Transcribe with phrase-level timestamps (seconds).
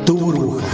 [0.06, 0.64] tu burbuja.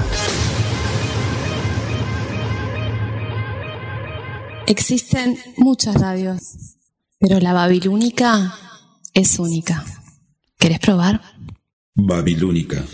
[4.67, 6.77] Existen muchas radios,
[7.19, 8.55] pero la Babilónica
[9.13, 9.85] es única.
[10.57, 11.21] ¿Querés probar?
[11.95, 12.85] Babilónica,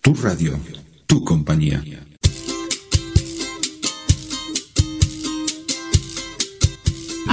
[0.00, 0.56] tu radio,
[1.06, 1.82] tu compañía.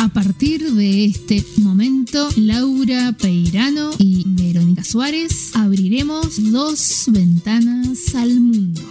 [0.05, 8.81] A partir de este momento, Laura Peirano y Verónica Suárez abriremos dos ventanas al mundo.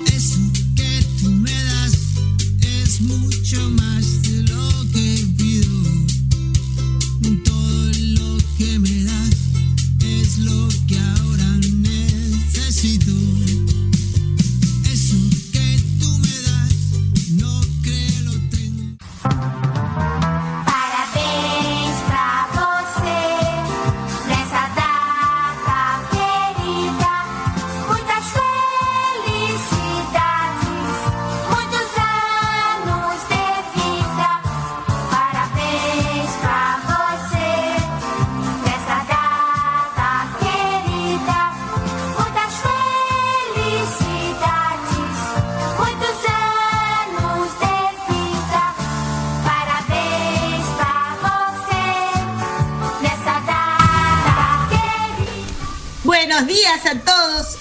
[0.75, 1.93] Que tú me das
[2.83, 4.14] es mucho más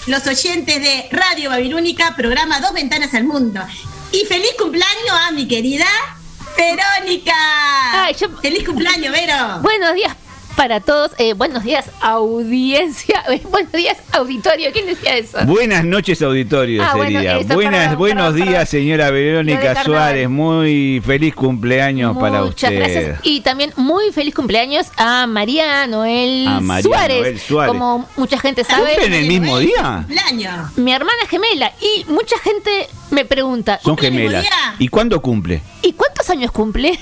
[0.06, 3.60] los oyentes de Radio Babilónica, programa Dos Ventanas al Mundo.
[4.12, 5.86] Y feliz cumpleaños a mi querida
[6.56, 7.32] Verónica.
[8.04, 9.58] Ay, yo- Feliz cumpleaños, Vero.
[9.62, 10.13] Buenos días
[10.56, 11.12] para todos.
[11.18, 13.22] eh, buenos días, audiencia.
[13.30, 14.70] eh, buenos días, auditorio.
[14.72, 15.38] ¿Quién decía eso?
[15.46, 17.38] Buenas noches, auditorio, Ah, sería.
[17.54, 18.66] Buenas, perdón, buenos perdón, días, perdón.
[18.66, 19.82] señora Verónica.
[19.84, 20.28] Suárez.
[20.28, 22.76] Muy feliz cumpleaños para Muchas usted.
[22.78, 23.20] gracias.
[23.22, 27.20] Y también muy feliz cumpleaños a María Noel A María Suárez.
[27.20, 27.68] Noel Suárez.
[27.72, 30.04] Como mucha gente sabe, ¿Cumplen el mismo día?
[30.06, 30.76] Cumpleaños.
[30.78, 31.72] mi hermana gemela.
[31.80, 34.46] Y mucha gente me pregunta, Son ¿Cumple el mismo gemelas.
[34.78, 35.62] ¿Y cuándo cumple?
[35.82, 36.98] ¿y cuántos años cumple?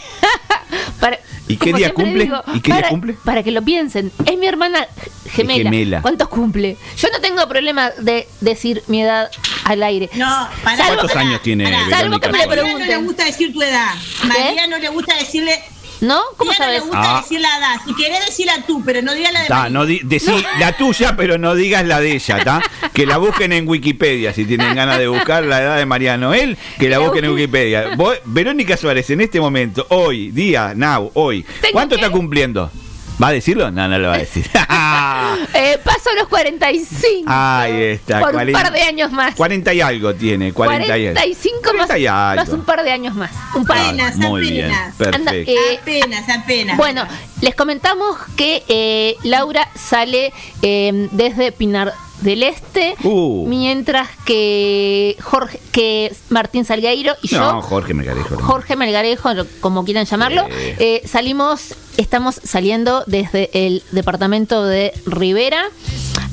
[1.00, 2.24] Para- ¿Y qué día cumple?
[2.24, 3.16] digo, ¿Y qué día para- cumple?
[3.24, 4.10] Para que lo piensen.
[4.24, 4.86] Es mi hermana
[5.30, 5.70] gemela.
[5.70, 6.02] gemela.
[6.02, 6.76] ¿Cuántos cumple?
[6.96, 9.30] Yo no tengo problema de decir mi edad
[9.64, 10.10] al aire.
[10.14, 10.26] No.
[10.64, 13.94] Salvo ¿Cuántos años tiene Salvo que me le no le gusta decir tu edad.
[14.24, 15.60] María no le gusta decirle.
[16.02, 16.20] ¿No?
[16.36, 16.82] ¿Cómo María no le sabes?
[16.82, 17.22] gusta Ah.
[17.22, 17.76] decir la edad.
[17.86, 21.16] Si querés decirla tú, pero no digas la de Ta, no di- decí la tuya,
[21.16, 22.60] pero no digas la de ella, ¿ta?
[22.92, 26.58] Que la busquen en Wikipedia, si tienen ganas de buscar la edad de María Noel,
[26.78, 27.30] que la la busquen en.
[27.32, 27.94] Wikipedia.
[27.96, 32.70] Vos- Verónica Suárez, en este momento, hoy, día, now, hoy, ¿cuánto que- está cumpliendo?
[33.22, 33.70] ¿Va a decirlo?
[33.70, 34.48] No, no lo va a decir.
[35.54, 37.24] Eh, paso a los 45.
[37.26, 38.20] Ahí está.
[38.20, 39.34] Por un 40 par de años más.
[39.34, 41.20] 40 y algo tiene, 40 y algo.
[41.20, 42.36] 45 más, 40 y algo.
[42.44, 43.30] más un par de años más.
[43.54, 43.78] Un par.
[43.78, 44.94] Apenas, Muy bien, apenas.
[44.96, 45.30] perfecto.
[45.30, 46.76] Anda, eh, Apenas, apenas.
[46.76, 47.04] Bueno,
[47.40, 53.46] les comentamos que eh, Laura sale eh, desde Pinar del Este, Uh.
[53.48, 58.36] mientras que Jorge, que Martín Salgueiro y no, yo, Jorge Melgarejo.
[58.36, 65.64] Jorge Melgarejo, como quieran llamarlo, eh, salimos, estamos saliendo desde el departamento de Rivera.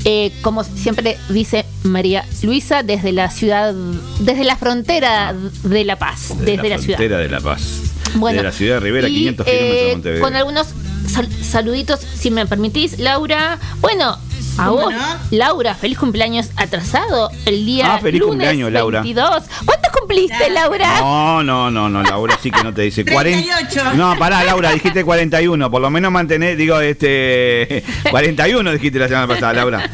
[0.05, 3.73] eh, como siempre dice María Luisa, desde la ciudad,
[4.19, 6.97] desde la frontera de La Paz, De desde la, la ciudad.
[6.97, 7.81] frontera de La Paz.
[8.16, 10.23] Bueno, de la ciudad de Rivera, y, 500 kilómetros de eh, Montevideo.
[10.23, 10.67] Con algunos
[11.07, 13.59] sal- saluditos, si me permitís, Laura.
[13.81, 14.17] Bueno,
[14.59, 14.99] a ¿Cómo vos, no?
[15.31, 19.01] Laura, feliz cumpleaños atrasado el día Ah, feliz lunes cumpleaños, Laura.
[19.01, 19.43] 22.
[19.65, 20.49] ¿Cuántos cumpliste.
[20.49, 20.99] Laura?
[21.01, 23.55] No, no, no, no, Laura sí que no te dice 40.
[23.57, 23.93] 38.
[23.95, 29.27] No, pará, Laura, dijiste 41, por lo menos mantener, digo, este 41 dijiste la semana
[29.27, 29.89] pasada, Laura.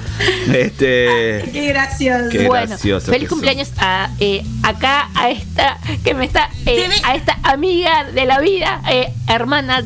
[0.54, 2.30] Este Qué gracioso.
[2.32, 3.38] Qué bueno, gracioso feliz son.
[3.38, 8.40] cumpleaños a eh, acá a esta que me está eh, a esta amiga de la
[8.40, 9.84] vida, eh, hermana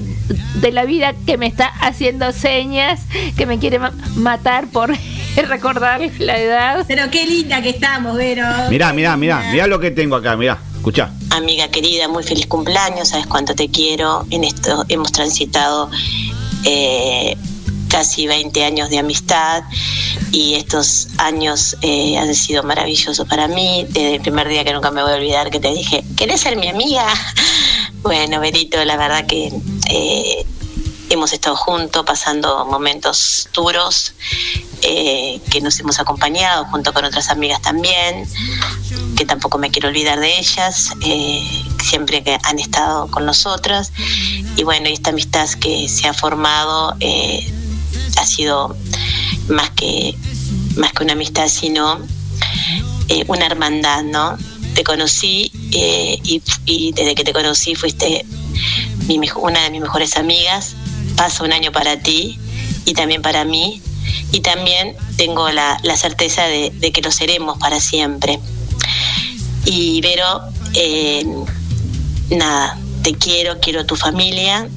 [0.55, 3.01] de la vida que me está haciendo señas,
[3.37, 4.93] que me quiere ma- matar por
[5.35, 6.85] recordar la edad.
[6.87, 8.45] Pero qué linda que estamos, Vero.
[8.69, 11.11] Mirá, mirá, mirá, mirá lo que tengo acá, mirá, escuchá.
[11.31, 14.25] Amiga querida, muy feliz cumpleaños, sabes cuánto te quiero.
[14.29, 15.89] En esto hemos transitado
[16.65, 17.35] eh,
[17.89, 19.63] casi 20 años de amistad
[20.31, 23.85] y estos años eh, han sido maravillosos para mí.
[23.89, 26.55] Desde el primer día que nunca me voy a olvidar que te dije, ¿querés ser
[26.55, 27.05] mi amiga?
[28.01, 29.51] Bueno, Berito, la verdad que
[29.89, 30.45] eh,
[31.09, 34.13] hemos estado juntos pasando momentos duros,
[34.81, 38.27] eh, que nos hemos acompañado junto con otras amigas también,
[39.17, 43.91] que tampoco me quiero olvidar de ellas, eh, siempre que han estado con nosotras.
[44.55, 47.51] Y bueno, esta amistad que se ha formado eh,
[48.17, 48.77] ha sido
[49.47, 50.15] más que,
[50.77, 51.99] más que una amistad, sino
[53.27, 54.37] una hermandad, ¿no?
[54.75, 58.23] Te conocí y, y desde que te conocí fuiste
[59.07, 60.75] mi una de mis mejores amigas.
[61.19, 62.39] Pasa un año para ti
[62.85, 63.81] y también para mí.
[64.31, 68.39] Y también tengo la, la certeza de, de que lo seremos para siempre.
[69.65, 70.41] Y Vero,
[70.73, 71.25] eh,
[72.29, 74.67] nada, te quiero, quiero tu familia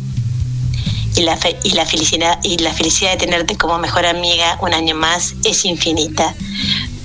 [1.15, 4.75] y la, fe- y, la felicidad, y la felicidad de tenerte como mejor amiga un
[4.75, 6.35] año más es infinita,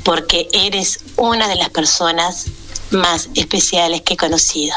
[0.03, 2.45] porque eres una de las personas
[2.91, 4.75] más especiales que he conocido.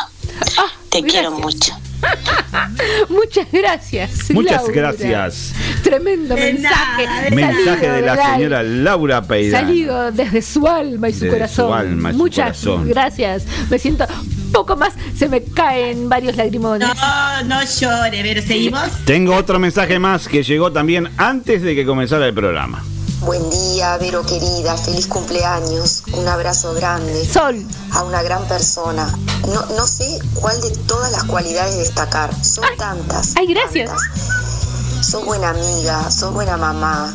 [0.90, 1.72] te quiero mucho.
[3.08, 4.30] Muchas gracias.
[4.30, 4.72] Muchas Laura.
[4.74, 5.52] gracias.
[5.82, 7.06] Tremendo De mensaje.
[7.06, 9.66] nada, Mensaje Salido de la señora Laura Peirano.
[9.66, 11.66] Salido desde su alma y su Desde corazón.
[11.68, 12.88] su alma y su Muchas corazón.
[12.88, 13.44] gracias.
[13.70, 14.06] Me siento
[14.52, 16.88] poco más, se me caen varios lagrimones.
[16.88, 18.82] No, no llore, Vero, seguimos.
[19.04, 22.82] Tengo otro mensaje más que llegó también antes de que comenzara el programa.
[23.20, 27.28] Buen día, Vero querida, feliz cumpleaños, un abrazo grande.
[27.30, 27.62] Sol.
[27.92, 29.06] A una gran persona.
[29.46, 33.34] No, no sé cuál de todas las cualidades destacar, son tantas.
[33.36, 33.90] Ay, gracias.
[33.90, 35.06] tantas.
[35.06, 37.12] Sos buena amiga, sos buena mamá,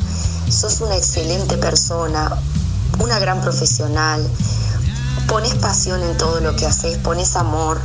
[0.47, 2.31] sos una excelente persona,
[2.99, 4.29] una gran profesional.
[5.27, 7.81] Pones pasión en todo lo que haces, pones amor,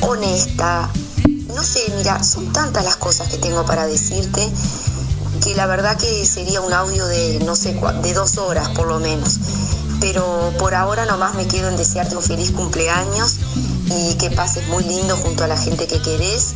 [0.00, 0.88] honesta.
[1.52, 4.48] No sé, mira, son tantas las cosas que tengo para decirte
[5.44, 8.98] que la verdad que sería un audio de no sé de dos horas por lo
[8.98, 9.38] menos.
[10.00, 13.36] Pero por ahora nomás me quedo en desearte un feliz cumpleaños
[13.86, 16.54] y que pases muy lindo junto a la gente que querés,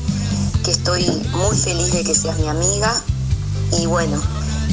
[0.64, 2.90] que estoy muy feliz de que seas mi amiga
[3.78, 4.18] y bueno,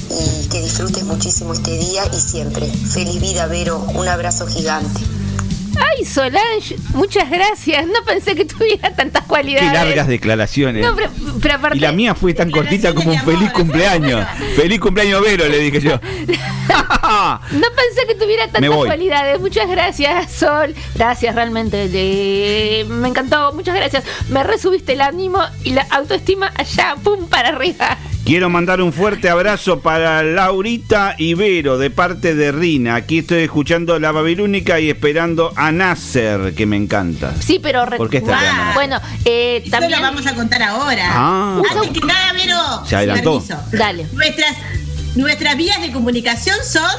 [0.10, 2.72] y que disfrutes muchísimo este día y siempre.
[2.72, 5.15] Feliz vida, Vero, un abrazo gigante.
[5.78, 7.86] Ay, Solange, muchas gracias.
[7.88, 9.74] No pensé que tuviera tantas Qué cualidades.
[9.74, 10.84] largas declaraciones.
[10.86, 11.10] No, pero,
[11.42, 11.78] pero aparte.
[11.78, 14.26] Y la mía fue tan cortita como un feliz cumpleaños.
[14.56, 16.00] Feliz cumpleaños, Vero, le dije yo.
[17.52, 19.40] No pensé que tuviera tantas cualidades.
[19.40, 20.74] Muchas gracias, Sol.
[20.96, 21.88] Gracias, realmente.
[21.88, 23.54] le- Me encantó.
[23.54, 24.04] Muchas gracias.
[24.30, 27.98] Me resubiste el ánimo y la autoestima allá, pum, para arriba.
[28.26, 32.96] Quiero mandar un fuerte abrazo para Laurita Ibero de parte de Rina.
[32.96, 37.36] Aquí estoy escuchando la Babilónica y esperando a Nasser, que me encanta.
[37.40, 37.86] Sí, pero.
[37.86, 38.74] ¿Por qué está esperando?
[38.74, 39.92] Bueno, eh, Eso también.
[39.92, 41.04] lo vamos a contar ahora.
[41.12, 41.62] Ah.
[41.72, 42.58] Antes que nada, Vero,
[42.88, 43.44] Se adelantó.
[43.44, 43.60] permiso.
[43.78, 44.08] Dale.
[44.14, 44.56] Nuestras,
[45.16, 46.90] nuestras vías de comunicación son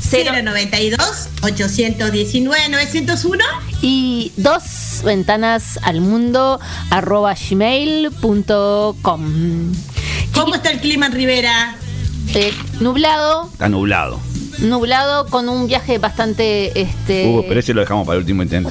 [0.00, 0.30] Cero.
[0.44, 3.44] 092 819 901
[3.82, 6.60] Y dos ventanas al mundo
[6.90, 9.22] arroba gmail.com.
[10.38, 11.74] ¿Cómo está el clima en Rivera?
[12.34, 14.20] Eh, nublado, Está nublado.
[14.60, 18.70] nublado con un viaje bastante este Uh, pero ese lo dejamos para el último intento.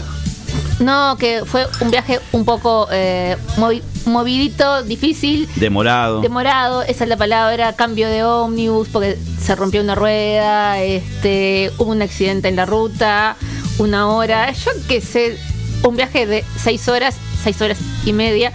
[0.80, 6.22] no que fue un viaje un poco eh, movi- movidito difícil Demorado.
[6.22, 11.92] demorado esa es la palabra cambio de ómnibus porque se rompió una rueda este hubo
[11.92, 13.36] un accidente en la ruta
[13.80, 15.38] una hora yo qué sé
[15.84, 18.52] un viaje de seis horas seis horas y media.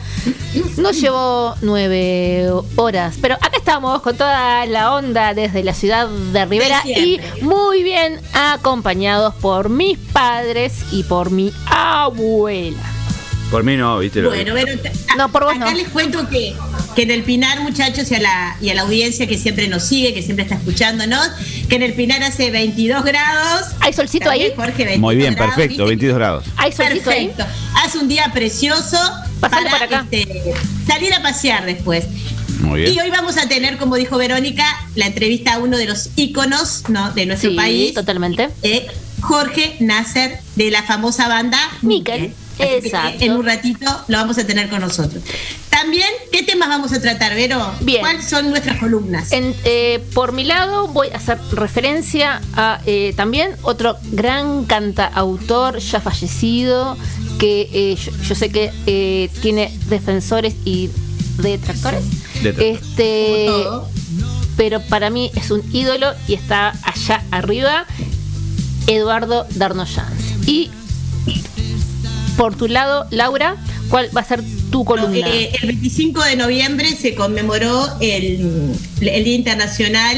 [0.76, 3.16] Nos llevó nueve horas.
[3.20, 8.20] Pero acá estamos con toda la onda desde la ciudad de Rivera y muy bien
[8.32, 13.01] acompañados por mis padres y por mi abuela
[13.52, 15.76] Por mí no, viste lo Bueno, te- No, por vos acá no.
[15.76, 16.54] les cuento que,
[16.96, 19.84] que en el Pinar, muchachos, y a, la, y a la audiencia que siempre nos
[19.84, 21.28] sigue, que siempre está escuchándonos,
[21.68, 23.66] que en el Pinar hace 22 grados.
[23.80, 25.88] hay solcito También, ahí Jorge, 22 Muy bien, grados, perfecto, ¿viste?
[25.90, 26.44] 22 grados.
[26.56, 27.52] hay solcito ahí Perfecto.
[27.84, 28.96] Hace un día precioso
[29.38, 30.06] Pasale para acá.
[30.10, 30.54] este,
[30.86, 32.06] salir a pasear después.
[32.60, 33.00] Muy Y bien.
[33.00, 37.12] hoy vamos a tener, como dijo Verónica, la entrevista a uno de los íconos ¿no?
[37.12, 38.86] de nuestro sí país, totalmente eh,
[39.20, 42.32] Jorge Nasser, de la famosa banda Miquel,
[42.62, 43.24] exacto.
[43.24, 45.22] En un ratito lo vamos a tener con nosotros.
[45.70, 47.72] También, ¿qué temas vamos a tratar, Vero?
[47.80, 48.00] Bien.
[48.00, 49.32] ¿Cuáles son nuestras columnas?
[49.32, 55.78] En, eh, por mi lado voy a hacer referencia a eh, también otro gran cantautor
[55.78, 56.96] ya fallecido
[57.38, 60.90] que eh, yo, yo sé que eh, tiene defensores y
[61.38, 62.04] detractores.
[62.42, 62.80] Detractores.
[62.80, 63.88] Este, Como todo.
[64.56, 67.86] pero para mí es un ídolo y está allá arriba,
[68.86, 70.46] Eduardo Darnoyans.
[70.46, 70.70] Y
[72.42, 73.54] por tu lado, Laura,
[73.88, 75.28] ¿cuál va a ser tu columna?
[75.28, 80.16] Eh, el 25 de noviembre se conmemoró el, el Día Internacional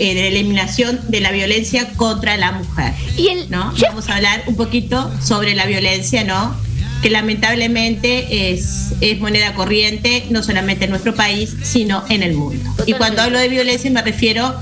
[0.00, 2.92] eh, de Eliminación de la Violencia contra la Mujer.
[3.16, 3.72] y el ¿no?
[3.82, 6.56] Vamos a hablar un poquito sobre la violencia, ¿no?
[7.02, 12.68] que lamentablemente es, es moneda corriente, no solamente en nuestro país, sino en el mundo.
[12.84, 14.56] Y cuando hablo de violencia me refiero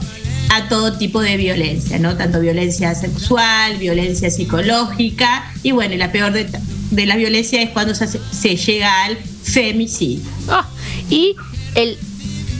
[0.50, 2.17] a todo tipo de violencia, ¿no?
[2.17, 6.47] Tanto violencia sexual, violencia psicológica, y bueno, y la peor de,
[6.90, 10.25] de la violencia es cuando se, hace- se llega al femicidio.
[10.49, 10.66] Ah,
[11.11, 11.35] y
[11.75, 11.99] el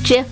[0.05, 0.27] chef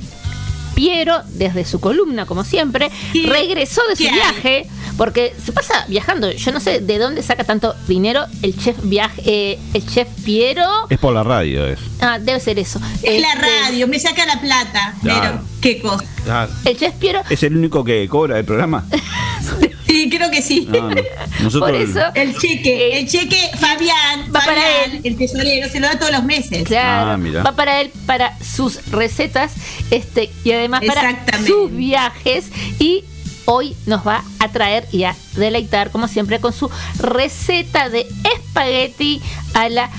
[0.75, 4.67] Piero, desde su columna, como siempre, regresó de su viaje.
[4.99, 6.31] Porque se pasa viajando.
[6.33, 10.65] Yo no sé de dónde saca tanto dinero el chef viaje, eh, el chef Piero.
[10.89, 11.79] Es por la radio, es.
[12.01, 12.79] Ah, debe ser eso.
[13.03, 15.21] Es la Este, radio, me saca la plata, Claro.
[15.43, 16.05] pero qué cosa.
[16.29, 18.87] Ah, El chef Piero ¿Es el único que cobra el programa?
[19.97, 20.67] Sí, creo que sí.
[20.71, 20.95] No, no.
[21.43, 21.71] Nosotros.
[21.71, 25.99] Por eso- El cheque, el cheque Fabián, Va para Fabián, el tesorero, se lo da
[25.99, 26.65] todos los meses.
[26.65, 27.43] Claro, Ah, mira.
[27.43, 29.53] va para él, para sus recetas
[29.91, 33.05] este y además para sus viajes y
[33.47, 39.23] hoy nos va a traer y a deleitar como siempre con su receta de espagueti
[39.55, 39.91] a la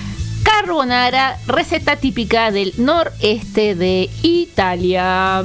[0.43, 5.43] carbonara, receta típica del noreste de Italia,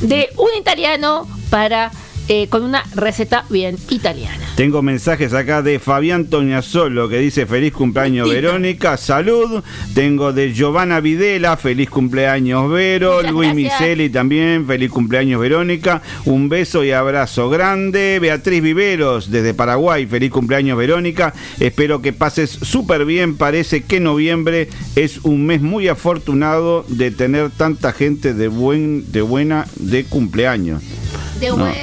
[0.00, 1.90] de un italiano para
[2.28, 4.44] eh, con una receta bien italiana.
[4.56, 9.62] Tengo mensajes acá de Fabián Toñasolo que dice feliz cumpleaños Verónica, salud.
[9.94, 13.16] Tengo de Giovanna Videla, feliz cumpleaños Vero.
[13.16, 13.80] Muchas Luis gracias.
[13.80, 16.02] Miseli también, feliz cumpleaños Verónica.
[16.24, 18.18] Un beso y abrazo grande.
[18.20, 21.34] Beatriz Viveros desde Paraguay, feliz cumpleaños Verónica.
[21.60, 23.36] Espero que pases súper bien.
[23.36, 29.22] Parece que noviembre es un mes muy afortunado de tener tanta gente de, buen, de
[29.22, 30.82] buena de cumpleaños.
[31.40, 31.56] De No.
[31.56, 31.74] buen,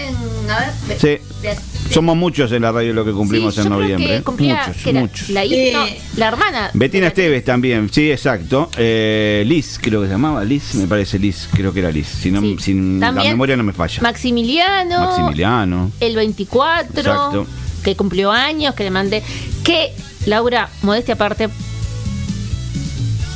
[0.52, 1.24] a ver, ve- Sí.
[1.42, 1.58] ve-
[1.92, 4.18] Somos muchos en la radio lo que cumplimos Sí, en yo creo noviembre.
[4.18, 5.30] que cumplía, muchos, que era muchos.
[5.30, 5.86] La, hija, no,
[6.18, 6.72] la hermana.
[6.74, 8.70] Betina Esteves también, sí, exacto.
[8.78, 12.08] Eh, Liz, creo que se llamaba Liz, me parece Liz, creo que era Liz.
[12.08, 12.56] Si, no, Sí.
[12.60, 14.02] si la memoria no me falla.
[14.02, 15.00] Maximiliano.
[15.06, 15.92] Maximiliano.
[16.00, 17.00] El 24.
[17.00, 17.48] Exacto.
[17.84, 19.22] Que cumplió años, que le mandé.
[19.64, 19.92] Que,
[20.26, 21.50] Laura, modestia aparte.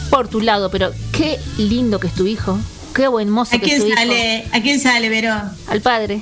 [0.09, 2.57] Por tu lado, pero qué lindo que es tu hijo.
[2.95, 3.97] Qué buen mozo ¿A que es quién tu hijo.
[3.97, 4.45] sale?
[4.51, 5.41] ¿A quién sale, Verón?
[5.67, 6.21] Al padre.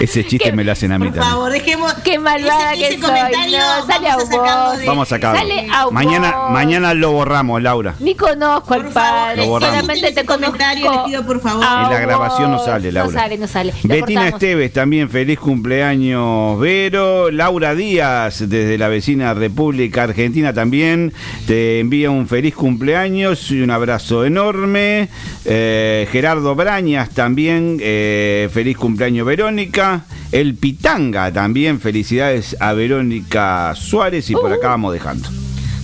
[0.00, 1.32] Ese chiste me lo hacen a mí Por también.
[1.32, 1.92] favor, dejemos.
[2.04, 3.10] Qué malvada ese, que ese soy.
[3.10, 5.40] No, sale a vamos de- Vamos a sacarlo.
[5.40, 6.50] Sale a Mañana, vos.
[6.52, 7.94] mañana lo borramos, Laura.
[7.98, 9.36] Ni conozco al Por padre.
[9.42, 9.76] Lo borramos.
[9.80, 11.64] Solamente te comentario, pido, por favor.
[11.64, 13.12] En la grabación no sale, Laura.
[13.12, 13.72] No sale, no sale.
[13.82, 14.42] Lo Betina cortamos.
[14.42, 17.30] Esteves también, feliz cumpleaños Vero.
[17.30, 21.12] Laura Díaz, desde la vecina República Argentina también,
[21.46, 25.08] te envía un feliz cumpleaños y un abrazo enorme.
[25.44, 29.87] Eh, Gerardo Brañas también, eh, feliz cumpleaños Verónica.
[30.32, 35.28] El Pitanga también, felicidades a Verónica Suárez y por acá vamos dejando.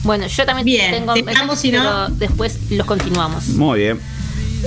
[0.03, 3.49] Bueno, yo también Bien, tengo dejamos, mensajes, si no- pero después los continuamos.
[3.49, 4.01] Muy bien.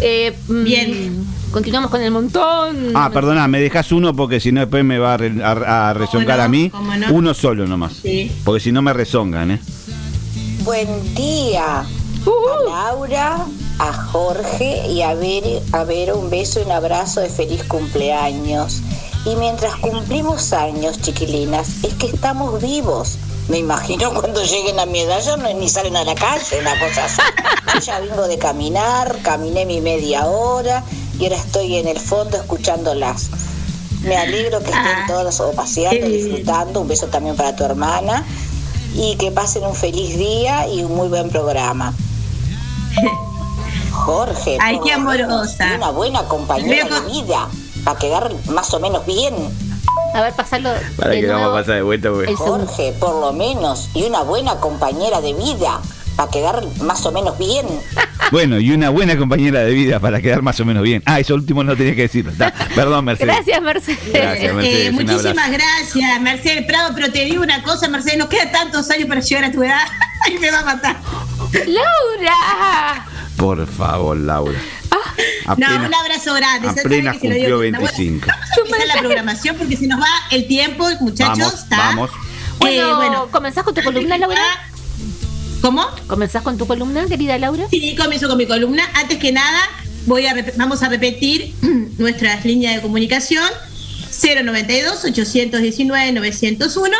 [0.01, 1.25] Eh, mm, Bien.
[1.51, 2.91] Continuamos con el montón.
[2.94, 5.94] Ah, perdona, me dejas uno porque si no después me va a, re- a- a
[5.94, 6.44] rezongar no?
[6.44, 6.72] a mí.
[7.12, 7.94] Uno solo nomás.
[8.01, 8.32] Sí.
[8.44, 9.60] Porque si no me rezongan, ¿eh?
[10.63, 11.86] Buen día
[12.25, 12.32] Uh,
[12.70, 13.46] a Laura,
[13.79, 18.82] a Jorge y a Vero, a Vero un beso y un abrazo de feliz cumpleaños.
[19.27, 23.17] Y mientras cumplimos años, chiquilinas, es que estamos vivos.
[23.50, 26.79] Me imagino cuando lleguen a mi edad ya no ni salen a la calle, una
[26.79, 27.22] cosa así.
[27.74, 30.81] Yo ya vengo de caminar, caminé mi media hora
[31.19, 33.29] y ahora estoy en el fondo escuchándolas.
[34.03, 36.79] Me alegro que estén Ah, todos o paseando, disfrutando.
[36.79, 38.24] Un beso también para tu hermana.
[38.96, 41.93] Y que pasen un feliz día y un muy buen programa.
[43.91, 44.57] Jorge.
[44.62, 45.74] Ay, qué amorosa.
[45.75, 47.50] Una buena compañera de vida.
[47.88, 49.34] Para quedar más o menos bien.
[50.13, 51.39] a ver, pasarlo Para de que nuevo.
[51.39, 52.36] vamos a pasar de vuelta, porque-.
[52.36, 53.88] Jorge, por lo menos.
[53.94, 55.79] Y una buena compañera de vida.
[56.17, 57.65] Para quedar más o menos bien.
[58.29, 61.01] Bueno, y una buena compañera de vida para quedar más o menos bien.
[61.06, 62.34] Ah, eso último no tenía que decirlo.
[62.75, 63.34] Perdón, Mercedes.
[63.34, 64.00] Gracias, Mercedes.
[64.12, 64.88] Gracias, Mercedes.
[64.88, 69.08] Eh, muchísimas gracias, Mercedes Prado, pero te digo una cosa, Mercedes, nos quedan tantos años
[69.08, 69.79] para llegar a tu edad
[70.29, 70.98] y me va a matar.
[71.67, 73.06] ¡Laura!
[73.38, 74.60] Por favor, Laura.
[75.47, 76.67] No, Apenas, un abrazo grande.
[76.69, 77.57] ¿sabes apenas que se lo digo?
[77.57, 78.27] cumplió Bueno, 25.
[78.27, 81.37] Vamos a empezar la programación porque se nos va el tiempo, muchachos.
[81.39, 81.77] Vamos, ¿está?
[81.77, 82.11] vamos.
[82.59, 83.27] Bueno, Eh, bueno.
[83.31, 84.41] ¿comenzás con tu columna, Laura?
[85.61, 85.85] ¿Cómo?
[86.07, 87.67] ¿Comenzás con tu columna, querida Laura?
[87.71, 88.83] Sí, comienzo con mi columna.
[88.93, 89.59] Antes que nada,
[90.05, 91.53] voy a vamos a repetir
[91.97, 93.43] nuestras líneas de comunicación.
[94.43, 96.97] 092 819 901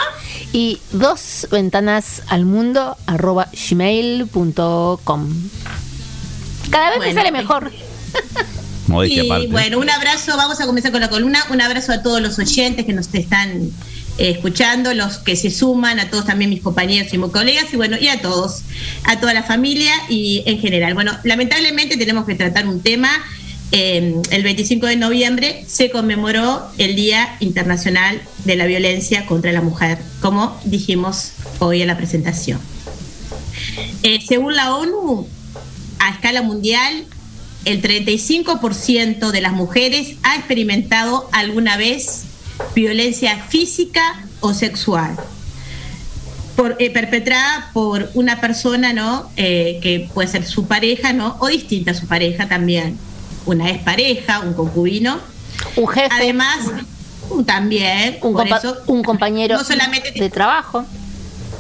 [0.54, 5.30] Y dos ventanas al mundo arroba gmail.com.
[6.70, 7.72] Cada vez me Bueno, sale mejor.
[8.88, 9.48] Modestia Y aparte.
[9.48, 12.86] bueno, un abrazo, vamos a comenzar con la columna, un abrazo a todos los oyentes
[12.86, 13.70] que nos están
[14.18, 17.76] eh, escuchando, los que se suman, a todos también mis compañeros y mis colegas, y
[17.76, 18.62] bueno, y a todos,
[19.04, 20.94] a toda la familia y en general.
[20.94, 23.10] Bueno, lamentablemente tenemos que tratar un tema
[23.72, 29.62] eh, el 25 de noviembre se conmemoró el Día Internacional de la Violencia contra la
[29.62, 32.62] Mujer, como dijimos hoy en la presentación.
[34.04, 35.28] Eh, según la ONU,
[36.00, 37.06] a escala mundial,
[37.68, 42.24] el 35% de las mujeres ha experimentado alguna vez
[42.76, 45.16] violencia física o sexual.
[46.56, 49.30] Por, eh, perpetrada por una persona, ¿no?
[49.36, 51.38] Eh, que puede ser su pareja, ¿no?
[51.40, 52.98] O distinta a su pareja también.
[53.46, 55.20] Una expareja, un concubino.
[55.76, 56.10] Un jefe.
[56.12, 56.58] Además,
[57.46, 58.18] también.
[58.22, 60.84] Un, por compa- eso, un compañero no solamente de trabajo.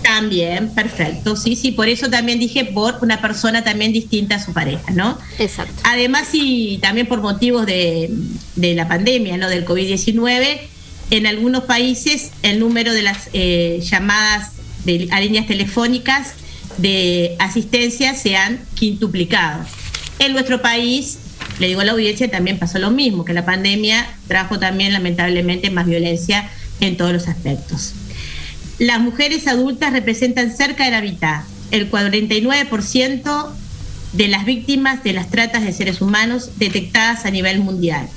[0.08, 1.36] También, perfecto.
[1.36, 5.18] Sí, sí, por eso también dije por una persona también distinta a su pareja, ¿no?
[5.38, 5.74] Exacto.
[5.84, 8.10] Además, y también por motivos de,
[8.56, 9.50] de la pandemia, ¿no?
[9.50, 10.62] Del COVID-19,
[11.12, 14.54] en algunos países el número de las eh, llamadas
[14.86, 16.34] de, a líneas telefónicas
[16.78, 19.66] de asistencia se han quintuplicado.
[20.20, 21.20] En nuestro país,
[21.60, 25.70] le digo a la audiencia, también pasó lo mismo, que la pandemia trajo también lamentablemente
[25.70, 26.50] más violencia
[26.80, 27.94] en todos los aspectos.
[28.80, 31.42] Las mujeres adultas representan cerca de la mitad,
[31.72, 33.50] el 49%
[34.14, 38.08] de las víctimas de las tratas de seres humanos detectadas a nivel mundial.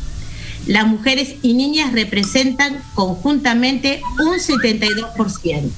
[0.66, 5.70] Las mujeres y niñas representan conjuntamente un 72%.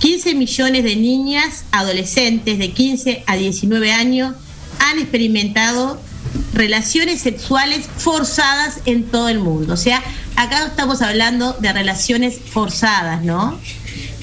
[0.00, 4.34] 15 millones de niñas, adolescentes de 15 a 19 años
[4.80, 6.00] han experimentado
[6.54, 9.74] relaciones sexuales forzadas en todo el mundo.
[9.74, 10.02] O sea,
[10.36, 13.58] acá estamos hablando de relaciones forzadas, ¿no?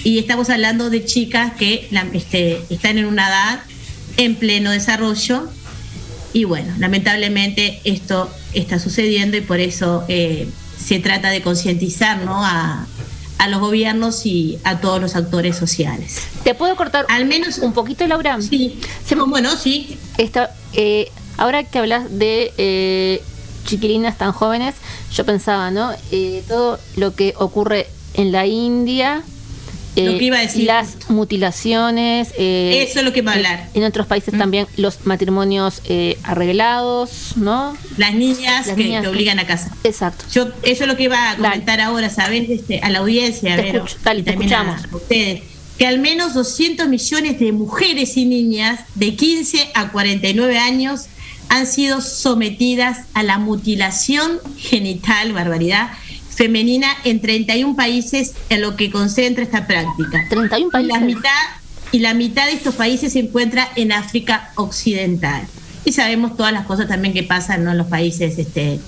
[0.03, 3.59] Y estamos hablando de chicas que la- este, están en una edad
[4.17, 5.49] en pleno desarrollo
[6.33, 10.47] y bueno, lamentablemente esto está sucediendo y por eso eh,
[10.83, 12.43] se trata de concientizar ¿no?
[12.45, 12.85] a,
[13.39, 16.21] a los gobiernos y a todos los actores sociales.
[16.43, 18.37] ¿Te puedo cortar al menos un poquito, Laura?
[18.41, 18.79] Sí.
[19.27, 19.97] Bueno, sí.
[20.17, 23.21] Esta, eh, ahora que hablas de eh,
[23.65, 24.75] chiquilinas tan jóvenes,
[25.13, 25.91] yo pensaba, ¿no?
[26.11, 29.23] Eh, todo lo que ocurre en la India.
[29.95, 30.65] Lo eh, que iba a decir.
[30.65, 32.29] Las mutilaciones.
[32.37, 33.69] eh, Eso es lo que iba a eh, hablar.
[33.73, 33.77] Mm.
[33.79, 37.75] En otros países también los matrimonios eh, arreglados, ¿no?
[37.97, 39.71] Las niñas Las que niñas te que- obligan a casa.
[39.83, 40.25] Exacto.
[40.31, 42.49] Yo, eso es lo que iba a comentar ahora, ¿sabes?
[42.49, 44.93] Este, a la audiencia, Te Vero, escucho, dale, y te también a- escuchamos.
[44.93, 45.41] a ustedes,
[45.77, 51.05] que al menos 200 millones de mujeres y niñas de 15 a 49 años
[51.49, 55.89] han sido sometidas a la mutilación genital, barbaridad,
[56.29, 60.25] femenina en 31 países en lo que concentra esta práctica.
[60.29, 60.89] 31 países.
[60.89, 61.29] Y la mitad,
[61.91, 65.45] y la mitad de estos países se encuentra en África Occidental.
[65.85, 67.71] Y sabemos todas las cosas también que pasan ¿no?
[67.71, 68.79] en los países este,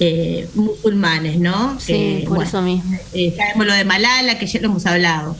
[0.00, 1.78] eh, musulmanes, ¿no?
[1.78, 2.98] Sí, Que, por bueno, eso mismo.
[3.12, 5.36] eh, sabemos lo de Malala, que ya lo hemos hablado.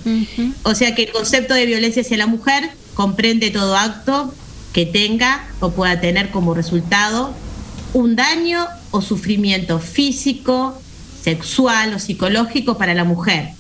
[0.64, 4.34] O sea que el concepto de violencia hacia la mujer comprende todo acto
[4.72, 7.34] que tenga o pueda tener como resultado
[7.94, 10.80] un daño o sufrimiento físico,
[11.22, 13.50] sexual o psicológico para la mujer.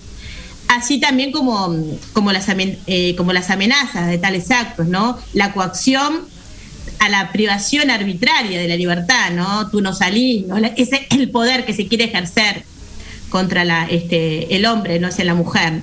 [0.68, 1.74] Así también como,
[2.12, 5.18] como, las, eh, como las amenazas de tales actos, ¿no?
[5.32, 6.26] La coacción
[6.98, 9.70] a la privación arbitraria de la libertad, ¿no?
[9.70, 10.56] Tú no salís, ¿no?
[10.58, 12.64] Ese es el poder que se quiere ejercer
[13.30, 15.80] contra la, este, el hombre, no hacia la mujer.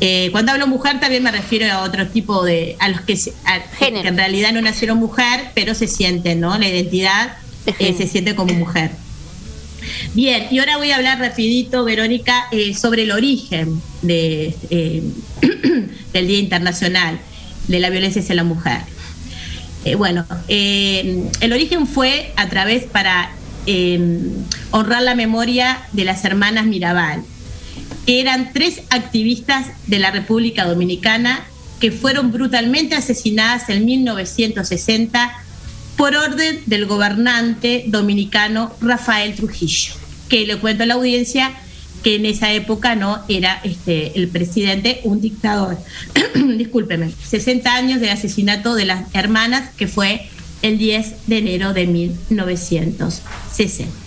[0.00, 3.62] Eh, cuando hablo mujer también me refiero a otro tipo de, a los que, a-
[3.78, 6.58] que en realidad no nacieron mujer, pero se sienten, ¿no?
[6.58, 7.36] La identidad
[7.78, 8.90] eh, se siente como mujer.
[10.14, 14.54] Bien, y ahora voy a hablar rapidito, Verónica, eh, sobre el origen de,
[16.12, 17.18] del Día Internacional
[17.68, 18.80] de la Violencia hacia la Mujer.
[19.96, 23.30] Bueno, el origen fue a través para
[24.72, 27.22] honrar la memoria de las hermanas Mirabal,
[28.06, 31.44] que eran tres activistas de la República Dominicana
[31.80, 35.34] que fueron brutalmente asesinadas en 1960
[35.96, 39.94] por orden del gobernante dominicano Rafael Trujillo,
[40.28, 41.52] que le cuento a la audiencia
[42.02, 45.76] que en esa época no era este, el presidente un dictador.
[46.56, 50.28] Discúlpeme, 60 años de asesinato de las hermanas, que fue
[50.62, 54.05] el 10 de enero de 1960.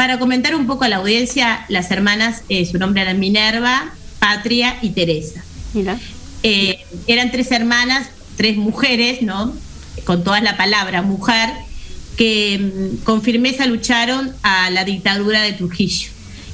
[0.00, 4.78] Para comentar un poco a la audiencia, las hermanas, eh, su nombre era Minerva, Patria
[4.80, 5.44] y Teresa.
[6.42, 8.08] Eh, eran tres hermanas,
[8.38, 9.54] tres mujeres, ¿no?
[10.06, 11.50] Con toda la palabra mujer,
[12.16, 16.08] que mm, con firmeza lucharon a la dictadura de Trujillo,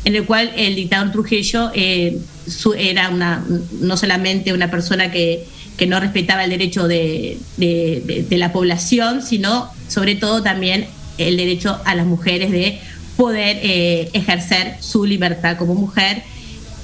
[0.05, 3.45] en el cual el dictador Trujillo eh, su- era una,
[3.81, 5.45] no solamente una persona que,
[5.77, 10.89] que no respetaba el derecho de, de- de- de la población, sino sobre todo también
[11.19, 12.81] el derecho a las mujeres de
[13.17, 16.23] poder eh, ejercer su libertad como mujer.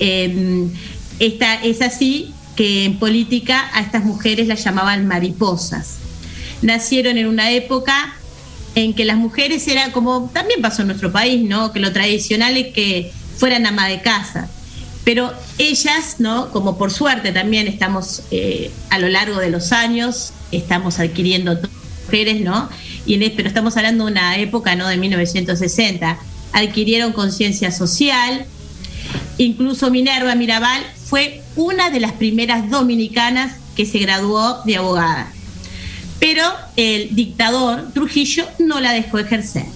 [0.00, 0.66] Eh,
[1.18, 5.96] esta, es así que en política a estas mujeres las llamaban mariposas.
[6.62, 8.14] Nacieron en una época
[8.74, 11.72] en que las mujeres era como, también pasó en nuestro país, ¿no?
[11.72, 14.48] Que lo tradicional es que fueran ama de casa.
[15.04, 16.50] Pero ellas, ¿no?
[16.50, 21.58] Como por suerte también estamos eh, a lo largo de los años, estamos adquiriendo
[22.04, 22.68] mujeres, ¿no?
[23.06, 24.88] Y en, pero estamos hablando de una época, ¿no?
[24.88, 26.18] De 1960.
[26.52, 28.46] Adquirieron conciencia social.
[29.38, 35.32] Incluso Minerva Mirabal fue una de las primeras dominicanas que se graduó de abogada.
[36.20, 36.44] Pero
[36.76, 39.66] el dictador Trujillo no la dejó ejercer.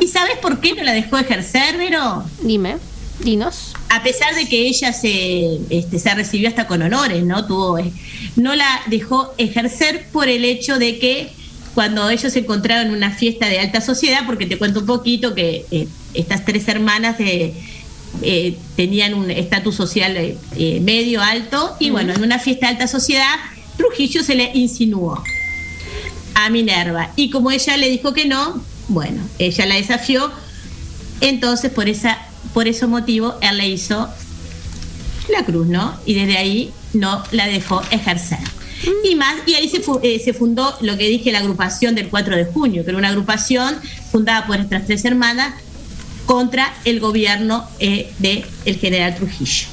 [0.00, 2.24] ¿Y sabes por qué no la dejó ejercer, Vero?
[2.42, 2.76] Dime,
[3.20, 3.74] dinos.
[3.90, 7.46] A pesar de que ella se, este, se recibió hasta con honores, ¿no?
[7.46, 7.92] Tuvo, eh,
[8.36, 11.30] no la dejó ejercer por el hecho de que
[11.74, 15.34] cuando ellos se encontraron en una fiesta de alta sociedad, porque te cuento un poquito
[15.34, 17.54] que eh, estas tres hermanas eh,
[18.22, 20.36] eh, tenían un estatus social
[20.80, 23.34] medio alto, y bueno, en una fiesta de alta sociedad,
[23.76, 25.22] Trujillo se le insinuó
[26.34, 27.10] a Minerva.
[27.16, 30.30] Y como ella le dijo que no, bueno, ella la desafió.
[31.20, 32.18] Entonces, por esa,
[32.52, 34.08] por ese motivo, él le hizo
[35.30, 35.94] la cruz, ¿no?
[36.04, 38.38] Y desde ahí no la dejó ejercer.
[39.04, 39.70] Y más, y ahí
[40.02, 43.08] eh, se fundó lo que dije, la agrupación del 4 de junio, que era una
[43.08, 43.76] agrupación
[44.10, 45.54] fundada por estas tres hermanas
[46.26, 49.66] contra el gobierno eh, del general Trujillo.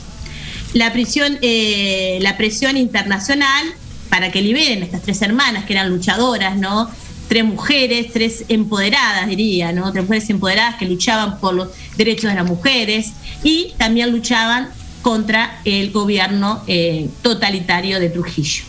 [0.74, 3.74] La prisión, eh, la presión internacional
[4.10, 6.89] para que liberen a estas tres hermanas que eran luchadoras, ¿no?
[7.28, 9.91] Tres mujeres, tres empoderadas, diría, ¿no?
[9.91, 14.69] Tres mujeres empoderadas que luchaban por los derechos de las mujeres y también luchaban
[15.02, 18.63] contra el gobierno eh, totalitario de Trujillo.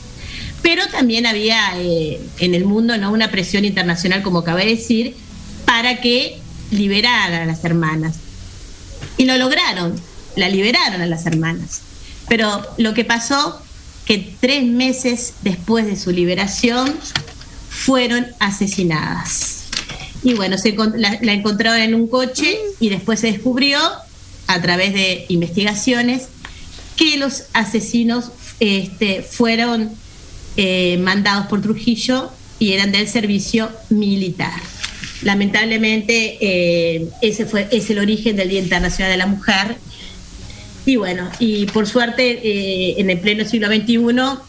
[0.62, 3.10] Pero también había eh, en el mundo ¿no?
[3.10, 5.16] una presión internacional, como acabé de decir,
[5.64, 6.38] para que
[6.70, 8.16] liberaran a las hermanas.
[9.16, 10.00] Y lo lograron,
[10.36, 11.80] la liberaron a las hermanas.
[12.28, 13.60] Pero lo que pasó,
[14.04, 16.94] que tres meses después de su liberación,
[17.70, 19.64] fueron asesinadas.
[20.22, 23.78] Y bueno, se la, la encontraron en un coche y después se descubrió,
[24.46, 26.28] a través de investigaciones,
[26.96, 29.90] que los asesinos este, fueron
[30.62, 34.60] eh, mandados por Trujillo y eran del servicio militar.
[35.22, 39.76] Lamentablemente, eh, ese fue es el origen del Día Internacional de la Mujer.
[40.84, 43.98] Y bueno, y por suerte, eh, en el pleno siglo XXI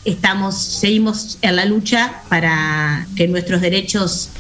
[0.04, 4.32] estamos, seguimos en la lucha para que nuestros derechos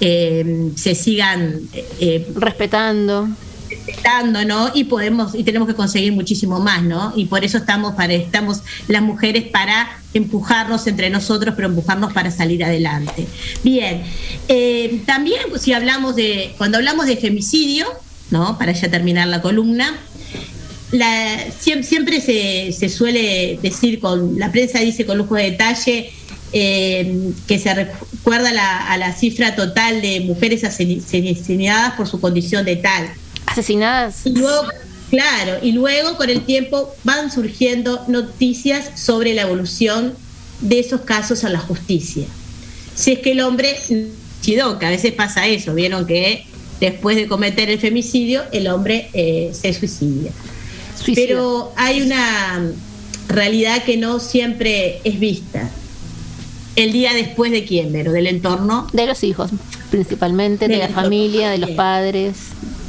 [0.00, 1.60] eh, se sigan
[2.00, 3.28] eh, respetando
[3.86, 4.72] respetando, ¿no?
[4.74, 7.12] Y podemos y tenemos que conseguir muchísimo más, ¿no?
[7.14, 12.30] Y por eso estamos para estamos las mujeres para empujarnos entre nosotros, pero empujarnos para
[12.30, 13.26] salir adelante.
[13.62, 14.02] Bien,
[14.48, 17.86] eh, también pues, si hablamos de cuando hablamos de femicidio,
[18.30, 18.56] ¿no?
[18.58, 19.96] Para ya terminar la columna.
[20.92, 26.12] La, siem- siempre se, se suele decir con la prensa dice con lujo de detalle
[26.52, 32.64] eh, que se recuerda la- a la cifra total de mujeres asesinadas por su condición
[32.64, 33.08] de tal.
[33.46, 34.24] Asesinadas.
[34.24, 34.68] Y luego,
[35.10, 40.14] claro, y luego con el tiempo van surgiendo noticias sobre la evolución
[40.60, 42.26] de esos casos a la justicia.
[42.94, 46.46] Si es que el hombre suicidó, que a veces pasa eso, vieron que
[46.80, 50.30] después de cometer el femicidio el hombre eh, se suicida.
[50.96, 51.26] Suicida.
[51.26, 52.62] Pero hay una
[53.28, 55.70] realidad que no siempre es vista.
[56.76, 58.88] El día después de quién, Vero, del entorno.
[58.92, 59.50] De los hijos,
[59.90, 62.34] principalmente, de Del la familia, de los padres,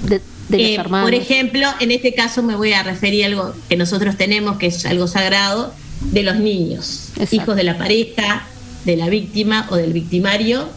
[0.08, 1.10] de, de los Eh, hermanos.
[1.10, 4.67] Por ejemplo, en este caso me voy a referir a algo que nosotros tenemos, que
[4.67, 5.73] es algo sagrado,
[6.12, 8.45] de los niños, hijos de la pareja,
[8.84, 10.67] de la víctima o del victimario,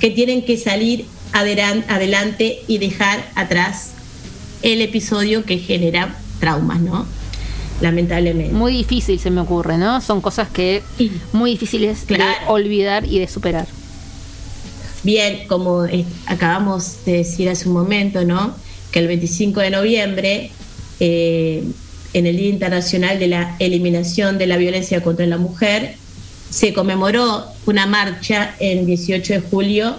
[0.00, 3.90] que tienen que salir adelan- adelante y dejar atrás
[4.62, 7.06] el episodio que genera traumas, ¿no?
[7.80, 8.52] Lamentablemente.
[8.54, 10.00] Muy difícil se me ocurre, ¿no?
[10.00, 10.82] Son cosas que
[11.32, 13.66] muy difíciles de olvidar y de superar.
[15.02, 18.54] Bien, como eh, acabamos de decir hace un momento, ¿no?
[18.92, 20.50] Que el 25 de noviembre,
[21.00, 21.62] eh,
[22.12, 25.96] en el Día Internacional de la Eliminación de la Violencia contra la Mujer,
[26.50, 29.96] se conmemoró una marcha en 18 de julio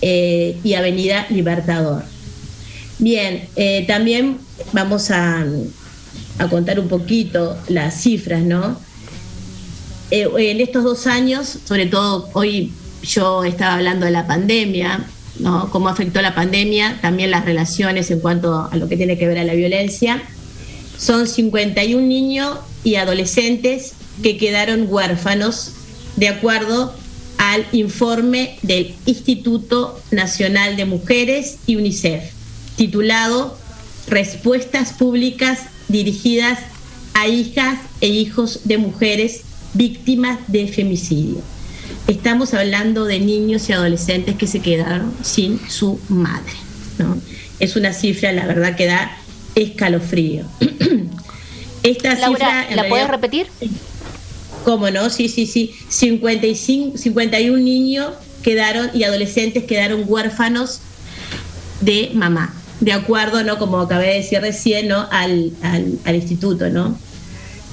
[0.00, 2.04] eh, y Avenida Libertador.
[2.98, 4.38] Bien, eh, también
[4.72, 5.44] vamos a,
[6.38, 8.80] a contar un poquito las cifras, ¿no?
[10.10, 15.06] En estos dos años, sobre todo hoy yo estaba hablando de la pandemia,
[15.38, 15.70] ¿no?
[15.70, 19.38] Cómo afectó la pandemia, también las relaciones en cuanto a lo que tiene que ver
[19.38, 20.22] a la violencia.
[20.98, 25.72] Son 51 niños y adolescentes que quedaron huérfanos
[26.16, 26.92] de acuerdo
[27.38, 32.24] al informe del Instituto Nacional de Mujeres y UNICEF,
[32.76, 33.56] titulado
[34.08, 36.58] Respuestas Públicas dirigidas
[37.14, 39.42] a hijas e hijos de mujeres
[39.74, 41.42] víctimas de femicidio.
[42.08, 46.54] Estamos hablando de niños y adolescentes que se quedaron sin su madre.
[46.98, 47.18] ¿no?
[47.60, 49.16] Es una cifra, la verdad, que da
[49.54, 50.44] escalofrío.
[51.82, 53.46] Esta Laura, cifra, ¿la puedes repetir?
[54.64, 55.10] ¿Cómo no?
[55.10, 55.74] Sí, sí, sí.
[55.88, 60.80] 55, 51 niños quedaron y adolescentes quedaron huérfanos
[61.80, 63.58] de mamá, de acuerdo, ¿no?
[63.58, 65.06] Como acabé de decir recién, ¿no?
[65.10, 66.98] Al, al, al instituto, ¿no?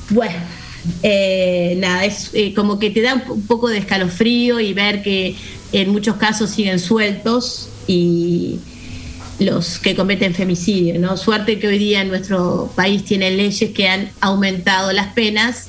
[0.10, 0.36] Bueno,
[1.04, 4.74] eh, nada, es eh, como que te da un, po- un poco de escalofrío y
[4.74, 5.36] ver que
[5.72, 8.60] en muchos casos siguen sueltos y
[9.40, 11.18] los que cometen femicidio, ¿no?
[11.18, 15.68] Suerte que hoy día en nuestro país tienen leyes que han aumentado las penas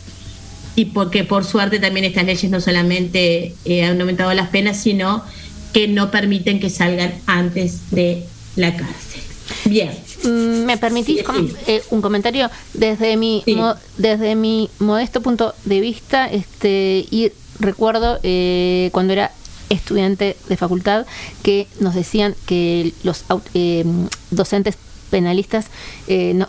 [0.77, 5.25] y porque por suerte también estas leyes no solamente eh, han aumentado las penas, sino
[5.73, 8.23] que no permiten que salgan antes de
[8.55, 9.23] la cárcel.
[9.65, 9.91] Bien.
[10.27, 11.23] Mm, ¿Me permitís
[11.67, 12.51] eh, un comentario?
[12.75, 19.31] Desde mi, mo- desde mi modesto punto de vista, este, y recuerdo eh, cuando era
[19.69, 21.07] estudiante de facultad
[21.43, 23.85] que nos decían que los eh,
[24.31, 24.77] docentes
[25.11, 25.67] penalistas
[26.09, 26.49] eh, no,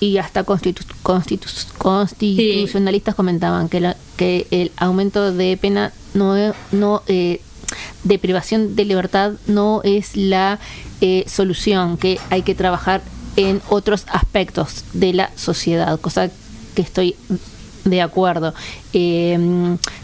[0.00, 6.34] y hasta constitu- constitu- constitucionalistas comentaban que, la- que el aumento de pena no,
[6.72, 7.40] no eh,
[8.04, 10.58] de privación de libertad no es la
[11.00, 13.02] eh, solución, que hay que trabajar
[13.38, 16.28] en otros aspectos de la sociedad, cosa
[16.74, 17.14] que estoy
[17.84, 18.52] de acuerdo.
[18.92, 19.38] Eh,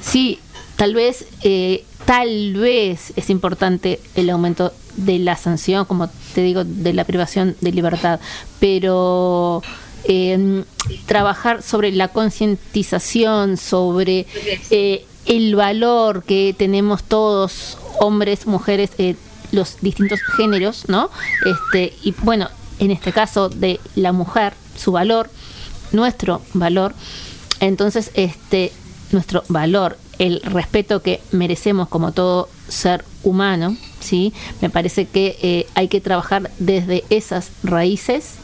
[0.01, 0.39] sí,
[0.77, 6.63] tal vez, eh, tal vez es importante el aumento de la sanción, como te digo,
[6.65, 8.21] de la privación de libertad,
[8.61, 9.63] pero
[10.05, 10.63] eh,
[11.07, 14.27] trabajar sobre la concientización, sobre
[14.71, 19.17] eh, el valor que tenemos todos, hombres, mujeres, eh,
[19.51, 21.11] los distintos géneros, ¿no?
[21.45, 25.31] Este, y bueno, en este caso de la mujer, su valor,
[25.93, 26.95] nuestro valor,
[27.61, 28.73] entonces este,
[29.13, 34.33] nuestro valor, el respeto que merecemos como todo ser humano, ¿sí?
[34.61, 38.35] Me parece que eh, hay que trabajar desde esas raíces,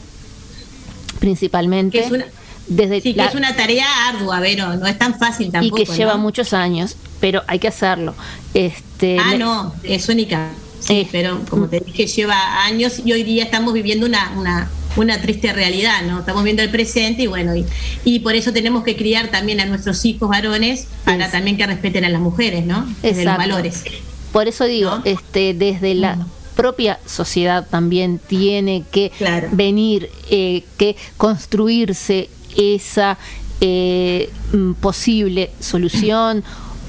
[1.19, 1.99] principalmente.
[1.99, 2.25] Que es una-
[2.67, 5.75] desde Sí, que es una tarea ardua, Vero, no es tan fácil y tampoco.
[5.77, 6.19] que lleva ¿no?
[6.19, 8.13] muchos años, pero hay que hacerlo.
[8.53, 10.49] Este, Ah, me- no, es única.
[10.81, 15.21] Sí, pero como te dije, lleva años y hoy día estamos viviendo una, una, una
[15.21, 16.19] triste realidad, ¿no?
[16.19, 17.65] Estamos viendo el presente y bueno, y,
[18.03, 22.03] y por eso tenemos que criar también a nuestros hijos varones para también que respeten
[22.03, 22.85] a las mujeres, ¿no?
[23.01, 23.83] Desde los valores.
[24.31, 26.17] Por eso digo, este, desde la
[26.55, 29.11] propia sociedad también tiene que
[29.51, 33.17] venir, eh, que construirse esa
[33.61, 36.43] eh, mm, posible solución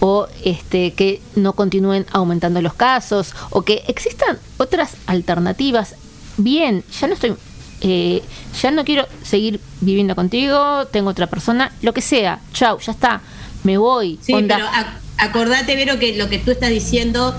[0.05, 5.95] o este, que no continúen aumentando los casos o que existan otras alternativas.
[6.37, 7.35] Bien, ya no estoy,
[7.83, 8.21] eh,
[8.61, 13.21] ya no quiero seguir viviendo contigo, tengo otra persona, lo que sea, chau, ya está,
[13.63, 14.19] me voy.
[14.23, 14.57] Sí, onda.
[14.57, 17.33] pero ac- acordate, Vero, que lo que tú estás diciendo,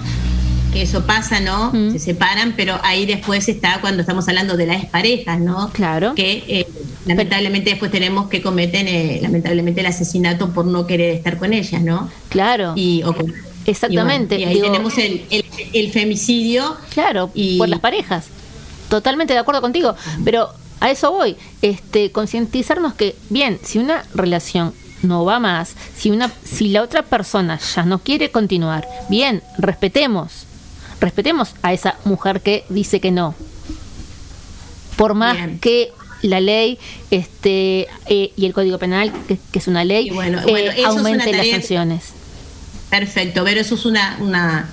[0.71, 1.71] que eso pasa, ¿no?
[1.91, 5.69] Se separan, pero ahí después está cuando estamos hablando de las parejas, ¿no?
[5.73, 6.15] Claro.
[6.15, 6.67] Que eh,
[7.05, 11.81] lamentablemente después tenemos que cometen, eh, lamentablemente, el asesinato por no querer estar con ellas,
[11.81, 12.09] ¿no?
[12.29, 12.73] Claro.
[12.75, 13.33] Y, o con-
[13.65, 14.35] Exactamente.
[14.35, 16.75] Y, bueno, y ahí Digo- tenemos el, el, el femicidio.
[16.93, 18.25] Claro, por las parejas.
[18.89, 19.95] Totalmente de acuerdo contigo.
[20.25, 21.37] Pero a eso voy.
[21.61, 27.03] Este, concientizarnos que, bien, si una relación no va más, si una, si la otra
[27.03, 30.45] persona ya no quiere continuar, bien, respetemos.
[30.99, 33.33] Respetemos a esa mujer que dice que no.
[34.97, 35.91] Por más que
[36.23, 36.77] la ley
[37.11, 41.31] este eh, y el código penal que, que es una ley bueno, eh, bueno, aumente
[41.31, 42.13] las sanciones
[42.89, 44.69] Perfecto, pero eso es una, una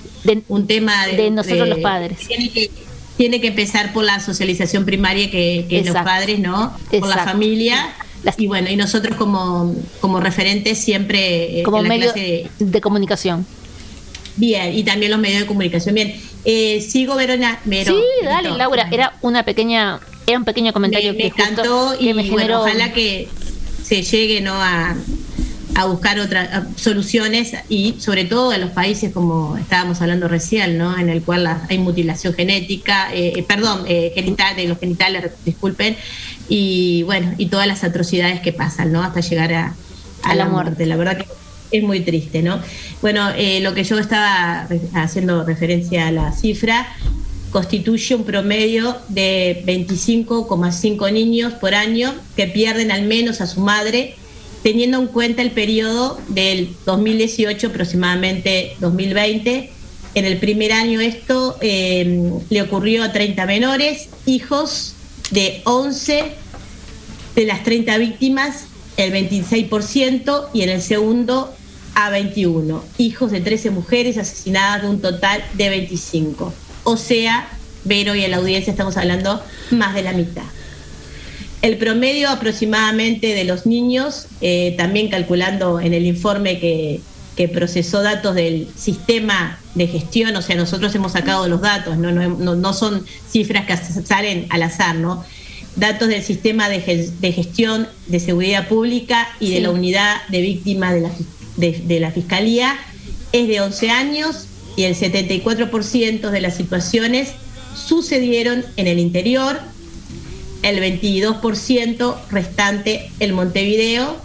[0.48, 2.18] un tema de, de nosotros los padres.
[2.26, 2.70] Tiene que,
[3.16, 6.76] tiene que empezar por la socialización primaria que, que los padres, ¿no?
[6.90, 7.94] Por la familia.
[8.36, 12.80] Y bueno, y nosotros como, como referentes siempre eh, como en la medio clase- de
[12.82, 13.46] comunicación
[14.36, 15.94] Bien, y también los medios de comunicación.
[15.94, 17.58] Bien, eh, sigo Verona.
[17.64, 19.98] Vero, sí dale Laura era una pequeña
[20.30, 23.28] era un pequeño comentario me, que me justo que y me bueno, ojalá que
[23.82, 24.94] se llegue no a,
[25.74, 30.98] a buscar otras soluciones y sobre todo en los países como estábamos hablando recién, ¿no?
[30.98, 35.96] En el cual hay mutilación genética, eh, eh, perdón, eh, genital, de los genitales, disculpen,
[36.48, 39.02] y bueno, y todas las atrocidades que pasan, ¿no?
[39.02, 39.74] Hasta llegar a,
[40.22, 40.86] a la, muerte.
[40.86, 41.26] La verdad que
[41.70, 42.60] es muy triste, ¿no?
[43.00, 46.88] Bueno, eh, lo que yo estaba haciendo referencia a la cifra
[47.50, 54.14] constituye un promedio de 25,5 niños por año que pierden al menos a su madre,
[54.62, 59.70] teniendo en cuenta el periodo del 2018 aproximadamente 2020.
[60.14, 64.94] En el primer año esto eh, le ocurrió a 30 menores, hijos
[65.30, 66.32] de 11
[67.34, 68.64] de las 30 víctimas,
[68.96, 71.52] el 26%, y en el segundo
[71.94, 72.84] a 21.
[72.98, 76.52] Hijos de 13 mujeres asesinadas de un total de 25.
[76.84, 77.48] O sea,
[77.84, 80.42] Vero y en la audiencia estamos hablando más de la mitad.
[81.62, 87.00] El promedio aproximadamente de los niños, eh, también calculando en el informe que,
[87.36, 92.12] que procesó datos del sistema de gestión, o sea, nosotros hemos sacado los datos, no,
[92.12, 95.24] no, no- no son cifras que salen al azar, ¿no?
[95.76, 100.40] Datos del sistema de, ge- de gestión de seguridad pública y de la unidad de
[100.40, 101.10] víctimas de la,
[101.56, 102.76] de la Fiscalía
[103.32, 104.46] es de 11 años
[104.80, 107.32] y el 74% de las situaciones
[107.76, 109.60] sucedieron en el interior,
[110.62, 114.16] el 22% restante en Montevideo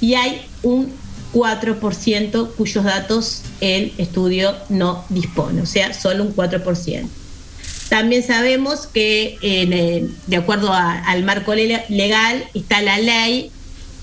[0.00, 0.90] y hay un
[1.34, 7.06] 4% cuyos datos el estudio no dispone, o sea, solo un 4%.
[7.90, 13.50] También sabemos que eh, de acuerdo al marco le- legal está la ley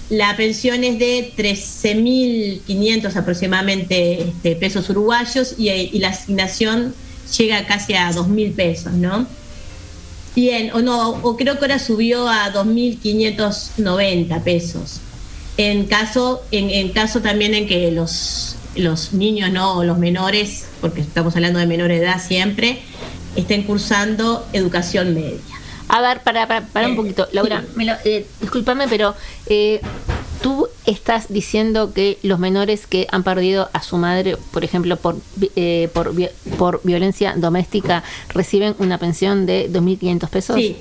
[0.10, 6.96] La pensión es de 13.500 aproximadamente este, pesos uruguayos y, y la asignación
[7.38, 9.28] llega casi a 2.000 pesos, ¿no?
[10.36, 15.00] Bien, o no, o creo que ahora subió a 2.590 pesos.
[15.58, 19.78] En caso, en, en caso también en que los, los niños, ¿no?
[19.78, 22.80] O los menores, porque estamos hablando de menor edad siempre,
[23.36, 25.40] estén cursando educación media.
[25.90, 29.14] A ver, para, para, para un poquito, Laura, me lo- eh, discúlpame, pero
[29.46, 29.80] eh,
[30.42, 35.18] tú estás diciendo que los menores que han perdido a su madre, por ejemplo, por,
[35.56, 36.16] eh, por,
[36.58, 40.56] por violencia doméstica, reciben una pensión de 2.500 pesos.
[40.56, 40.78] Sí.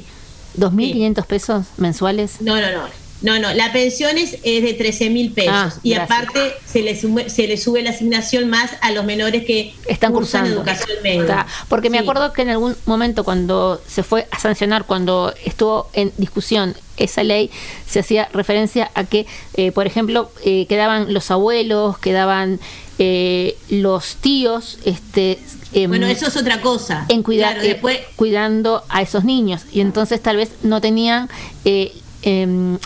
[0.57, 2.37] ¿2.500 pesos mensuales?
[2.41, 3.02] No, no, no.
[3.23, 6.19] No, no, la pensión es, es de 13 mil pesos Ah, y gracias.
[6.19, 10.13] aparte se le, sube, se le sube la asignación más a los menores que Están
[10.13, 10.51] cursan cursando.
[10.71, 11.21] educación media.
[11.23, 12.03] Está, porque me Sí.
[12.03, 17.23] acuerdo que en algún momento cuando se fue a sancionar, cuando estuvo en discusión esa
[17.23, 17.51] ley,
[17.89, 22.59] se hacía referencia a que, eh, por ejemplo, eh, quedaban los abuelos, quedaban
[22.99, 25.39] eh, los tíos, este,
[25.73, 27.07] em, Bueno, eso es otra cosa.
[27.09, 31.29] en cuidar, Claro, eh, después- cuidando a esos niños y entonces tal vez no tenían
[31.65, 32.79] eh, em,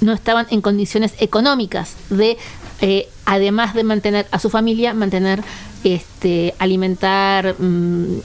[0.00, 2.38] no estaban en condiciones económicas de
[2.80, 5.42] eh, además de mantener a su familia mantener
[5.84, 8.18] este alimentar mm,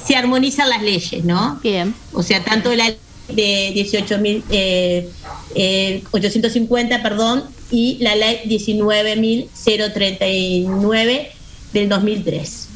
[0.05, 1.61] se armonizan las leyes, ¿no?
[1.63, 1.95] Bien.
[2.15, 2.97] O sea, tanto la ley
[3.29, 5.09] de 18.000, eh,
[5.55, 11.29] eh, 850, perdón, y la ley 19.039
[11.73, 12.69] del 2003.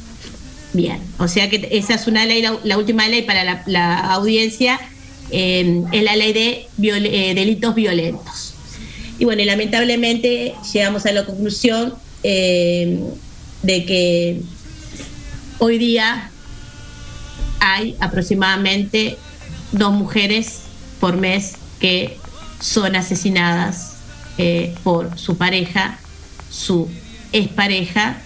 [0.73, 3.97] Bien, o sea que esa es una ley, la, la última ley para la, la
[4.13, 4.79] audiencia
[5.31, 8.53] eh, es la ley de eh, delitos violentos.
[9.19, 12.99] Y bueno, lamentablemente llegamos a la conclusión eh,
[13.63, 14.41] de que
[15.59, 16.31] hoy día
[17.59, 19.17] hay aproximadamente
[19.73, 20.61] dos mujeres
[20.99, 22.17] por mes que
[22.61, 23.95] son asesinadas
[24.37, 25.99] eh, por su pareja,
[26.49, 26.87] su
[27.33, 28.17] expareja,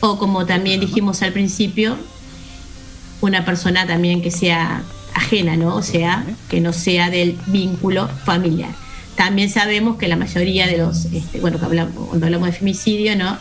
[0.00, 1.96] o como también dijimos al principio,
[3.20, 4.84] una persona también que sea
[5.18, 5.76] ajena, ¿no?
[5.76, 8.70] O sea, que no sea del vínculo familiar.
[9.16, 13.16] También sabemos que la mayoría de los, este, bueno, que hablamos, cuando hablamos de femicidio,
[13.16, 13.36] ¿no?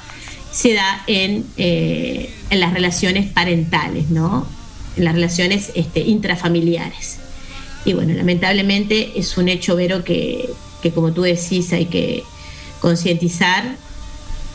[0.51, 4.47] Se da en, eh, en las relaciones parentales, ¿no?
[4.95, 7.17] En las relaciones este, intrafamiliares.
[7.85, 10.49] Y bueno, lamentablemente es un hecho, Vero, que,
[10.81, 12.23] que como tú decís hay que
[12.81, 13.75] concientizar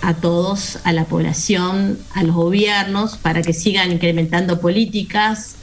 [0.02, 5.54] a todos, a la población, a los gobiernos, para que sigan incrementando políticas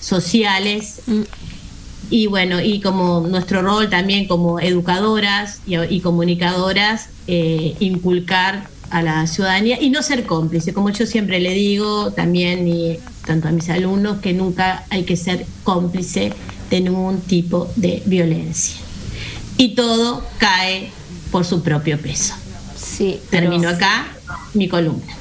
[0.00, 1.02] sociales.
[2.10, 9.02] Y bueno, y como nuestro rol también como educadoras y, y comunicadoras, eh, inculcar a
[9.02, 13.50] la ciudadanía y no ser cómplice, como yo siempre le digo también y tanto a
[13.52, 16.32] mis alumnos, que nunca hay que ser cómplice
[16.70, 18.76] de ningún tipo de violencia.
[19.58, 20.90] Y todo cae
[21.30, 22.34] por su propio peso.
[22.76, 24.06] Sí, Termino acá
[24.54, 25.14] mi columna.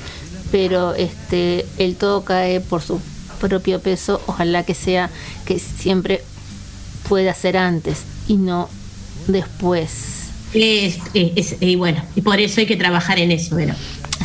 [0.51, 3.01] pero este el todo cae por su
[3.37, 5.09] propio peso ojalá que sea
[5.45, 6.23] que siempre
[7.07, 8.69] pueda ser antes y no
[9.27, 9.91] después
[10.53, 13.73] Es- es- es- y bueno, y por eso hay que trabajar en eso, Vero.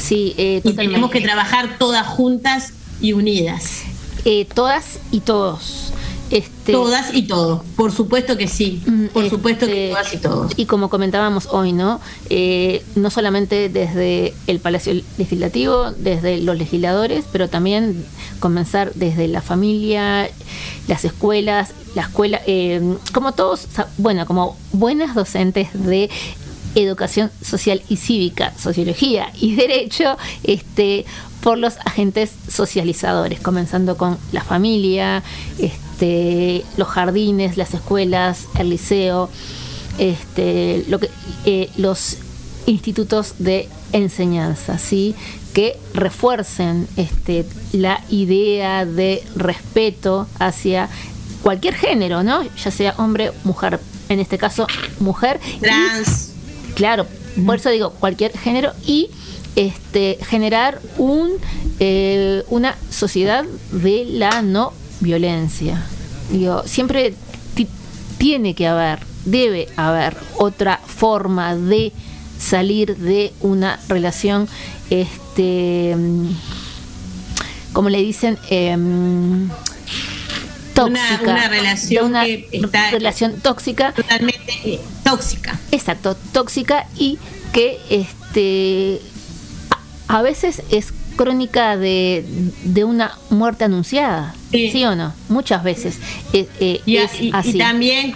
[0.01, 3.83] sí eh, Y tenemos que trabajar todas juntas y unidas.
[4.25, 5.93] Eh, todas y todos
[6.33, 10.53] este Todas y todos, por supuesto que sí, por supuesto que todas y todos.
[10.57, 12.01] Y como comentábamos hoy, ¿no?
[12.31, 18.05] Eh, no solamente desde el Palacio Legislativo, desde los legisladores, pero también
[18.41, 20.31] comenzar desde la familia,
[20.89, 22.81] las escuelas, la escuela, eh,
[23.13, 23.69] como todos,
[23.99, 26.09] bueno, como buenas docentes de
[26.75, 31.05] educación social y cívica, sociología y derecho, este,
[31.43, 35.23] por los agentes socializadores, comenzando con la familia,
[35.59, 39.29] este, los jardines, las escuelas, el liceo,
[39.99, 41.11] este, lo que,
[41.45, 42.17] eh, los
[42.67, 45.15] institutos de enseñanza, ¿sí?
[45.53, 50.89] que refuercen este, la idea de respeto hacia
[51.43, 52.43] cualquier género, ¿no?
[52.57, 53.79] ya sea hombre, mujer,
[54.09, 54.67] en este caso
[55.01, 55.41] mujer.
[55.57, 56.31] y- Trans.
[56.75, 57.07] claro,
[57.45, 59.11] por eso digo cualquier género y
[59.57, 61.33] este, generar un,
[61.81, 64.73] eh, una sociedad de la no
[65.03, 65.83] violencia.
[66.31, 67.15] Digo, siempre
[67.55, 67.69] ti-
[68.19, 71.93] tiene que haber, debe haber otra forma de
[72.39, 74.49] salir de una relación,
[74.91, 76.27] este, mm,
[77.73, 79.49] como le dicen, em,
[80.75, 85.59] tóxica, una relación una que está- relación tóxica, totalmente eh, tóxica.
[85.71, 87.19] Exacto, tóxica y
[87.53, 89.01] que este
[90.09, 92.25] a, a veces es crónica de,
[92.65, 94.85] de una muerte anunciada, sí.
[94.85, 95.13] o no?
[95.29, 95.97] Muchas veces
[96.33, 97.59] eh, eh, Y, es y- y así.
[97.59, 98.15] también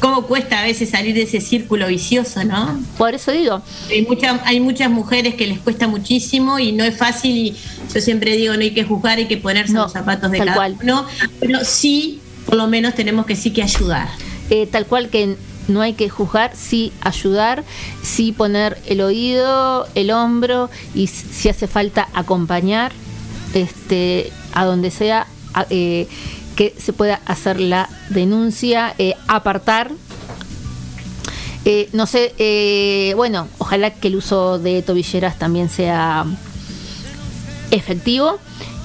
[0.00, 2.80] cómo cuesta a veces salir de ese círculo vicioso, ¿no?
[2.98, 3.62] Por eso digo.
[3.88, 7.56] Hay, muchas hay muchas mujeres que les cuesta muchísimo y no es fácil y
[7.94, 10.46] yo siempre digo, no hay que juzgar, hay que ponerse No, los zapatos de tal
[10.48, 10.76] cada cual.
[10.82, 11.06] uno,
[11.38, 14.08] pero sí, por lo menos tenemos que sí que ayudar.
[14.50, 15.36] Eh, tal cual que
[15.68, 17.64] no hay que juzgar, sí ayudar,
[18.02, 22.92] sí poner el oído, el hombro y si hace falta acompañar
[23.54, 25.26] este, a donde sea
[25.70, 26.08] eh,
[26.56, 29.90] que se pueda hacer la denuncia, eh, apartar.
[31.64, 36.24] Eh, no sé, bueno, ojalá que el uso de tobilleras también sea
[37.70, 38.38] efectivo,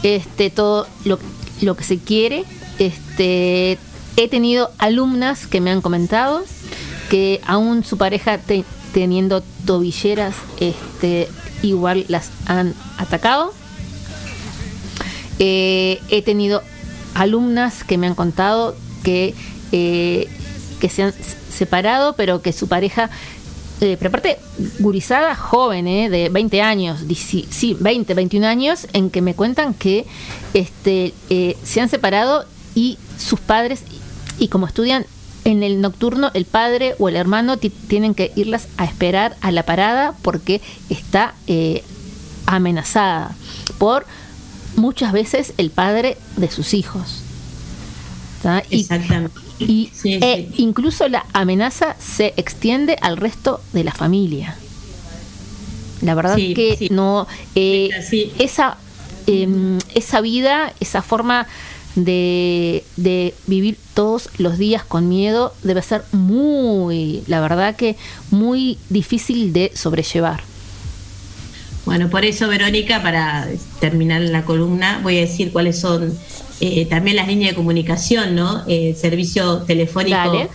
[0.04, 1.20] este, todo lo,
[1.62, 2.46] lo que se quiere.
[2.80, 3.80] Este,
[4.18, 6.44] he tenido alumnas que me han comentado
[7.10, 11.30] que aún su pareja te- teniendo tobilleras, este,
[11.62, 13.54] igual las han atacado.
[15.40, 16.64] Eh, he tenido
[17.14, 19.36] alumnas que me han contado que,
[19.72, 20.28] eh,
[20.80, 21.14] que se han
[21.50, 23.10] separado, pero que su pareja,
[23.82, 24.40] eh, pero aparte,
[24.80, 30.06] gurizada joven, eh, de 20 años, sí, 20, 21 años, en que me cuentan que
[30.54, 31.14] este,
[31.64, 33.82] se han separado y sus padres,
[34.40, 35.06] y como estudian
[35.46, 39.52] en el nocturno, el padre o el hermano ti- tienen que irlas a esperar a
[39.52, 41.84] la parada porque está eh,
[42.46, 43.36] amenazada
[43.78, 44.06] por
[44.76, 47.22] muchas veces el padre de sus hijos.
[48.44, 48.64] ¿tá?
[48.70, 49.40] Y- Exactamente.
[49.60, 54.56] Y e incluso la amenaza se extiende al resto de la familia.
[56.02, 57.26] La verdad Sí, que no
[57.56, 57.90] eh,
[58.38, 58.78] esa
[59.26, 61.48] em, esa vida, esa forma
[61.98, 67.96] de, de vivir todos los días con miedo debe ser muy, la verdad que
[68.30, 70.42] muy difícil de sobrellevar.
[71.86, 73.48] Bueno, por eso, Verónica, para
[73.80, 76.14] terminar la columna, voy a decir cuáles son
[76.60, 78.64] eh, también las líneas de comunicación, ¿no?
[78.68, 80.50] Eh, servicio telefónico Dale.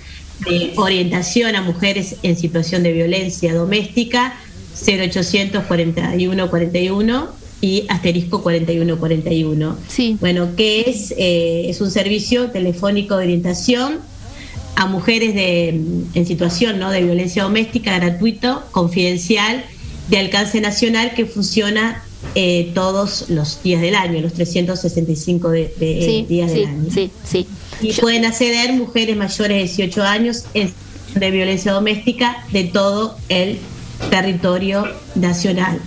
[0.46, 4.34] de orientación a mujeres en situación de violencia doméstica,
[4.86, 9.78] 0800 41 41 y asterisco 41 41.
[9.88, 10.16] Sí.
[10.20, 14.00] Bueno, que es, eh, es un servicio telefónico de orientación
[14.76, 15.68] a mujeres de,
[16.14, 16.90] en situación ¿no?
[16.90, 19.64] de violencia doméstica gratuito, confidencial,
[20.08, 22.02] de alcance nacional que funciona
[22.34, 26.84] eh, todos los días del año, los 365 de, de- Sí, días sí, del año.
[26.92, 27.46] sí, sí.
[27.80, 30.72] Y pueden acceder mujeres mayores de 18 años en
[31.14, 33.58] de violencia doméstica de todo el
[34.08, 35.78] territorio nacional.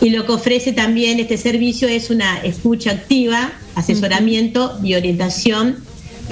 [0.00, 5.76] Y lo que ofrece también este servicio es una escucha activa, asesoramiento y orientación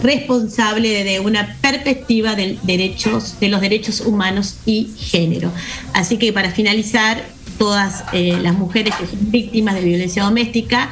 [0.02, 5.52] responsable desde una perspectiva de, derechos, de los derechos humanos y género.
[5.92, 7.22] Así que para finalizar,
[7.58, 10.90] todas eh, las mujeres que son víctimas de violencia doméstica,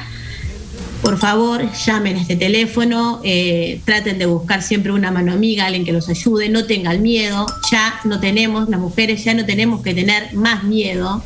[1.01, 5.85] por favor, llamen a este teléfono, eh, traten de buscar siempre una mano amiga, alguien
[5.85, 9.93] que los ayude, no tengan miedo, ya no tenemos, las mujeres ya no tenemos que
[9.93, 11.23] tener más miedo,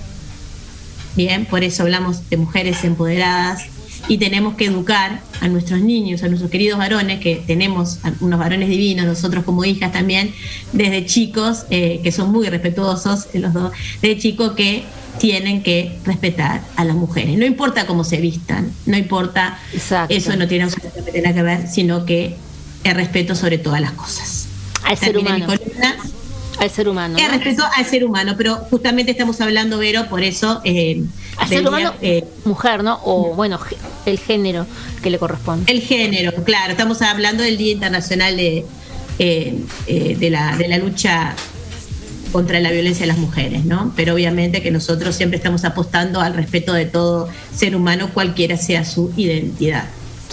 [1.15, 3.65] bien, por eso hablamos de mujeres empoderadas
[4.07, 8.69] y tenemos que educar a nuestros niños, a nuestros queridos varones, que tenemos unos varones
[8.69, 10.33] divinos, nosotros como hijas también,
[10.73, 14.83] desde chicos, eh, que son muy respetuosos, eh, los dos, desde chicos que
[15.19, 17.37] tienen que respetar a las mujeres.
[17.37, 19.59] No importa cómo se vistan, no importa,
[20.09, 22.35] eso no tiene absolutamente nada que ver, sino que
[22.83, 24.47] el respeto sobre todas las cosas.
[24.83, 25.97] Al ser Termina mi columna.
[26.59, 27.17] Al ser humano.
[27.17, 27.31] El ¿no?
[27.31, 30.61] respeto al ser humano, pero justamente estamos hablando, Vero, por eso...
[30.63, 31.03] Eh,
[31.37, 32.99] Al ser humano, eh, mujer, ¿no?
[33.03, 33.59] O bueno,
[34.05, 34.67] el género
[35.01, 35.71] que le corresponde.
[35.71, 38.65] El género, claro, estamos hablando del Día Internacional de,
[39.19, 39.55] eh,
[39.87, 41.35] eh, de, la, de la lucha
[42.31, 43.93] contra la violencia de las mujeres, ¿no?
[43.95, 48.85] Pero obviamente que nosotros siempre estamos apostando al respeto de todo ser humano, cualquiera sea
[48.85, 49.85] su identidad,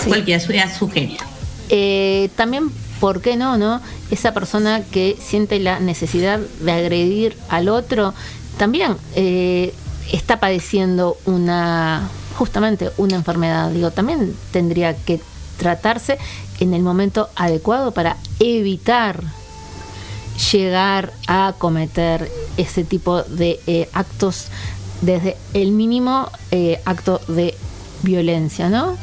[0.06, 1.24] cualquiera sea su género.
[1.68, 3.80] Eh, también, ¿por qué no, no?
[4.10, 8.14] Esa persona que siente la necesidad de agredir al otro,
[8.56, 9.74] también eh,
[10.12, 13.70] está padeciendo una, justamente una enfermedad.
[13.70, 15.20] Digo, también tendría que
[15.58, 16.18] tratarse
[16.60, 19.22] en el momento adecuado para evitar
[20.52, 24.46] llegar a cometer ese tipo de eh, actos
[25.00, 27.54] desde el mínimo eh, acto de
[28.02, 28.96] violencia, ¿no?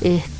[0.00, 0.33] Este,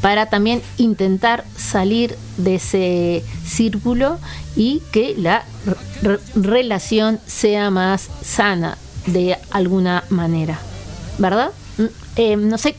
[0.00, 4.18] para también intentar salir de ese círculo
[4.56, 5.44] y que la
[6.02, 10.58] re- relación sea más sana de alguna manera,
[11.18, 11.50] ¿verdad?
[11.78, 11.84] Mm,
[12.16, 12.74] eh, no sé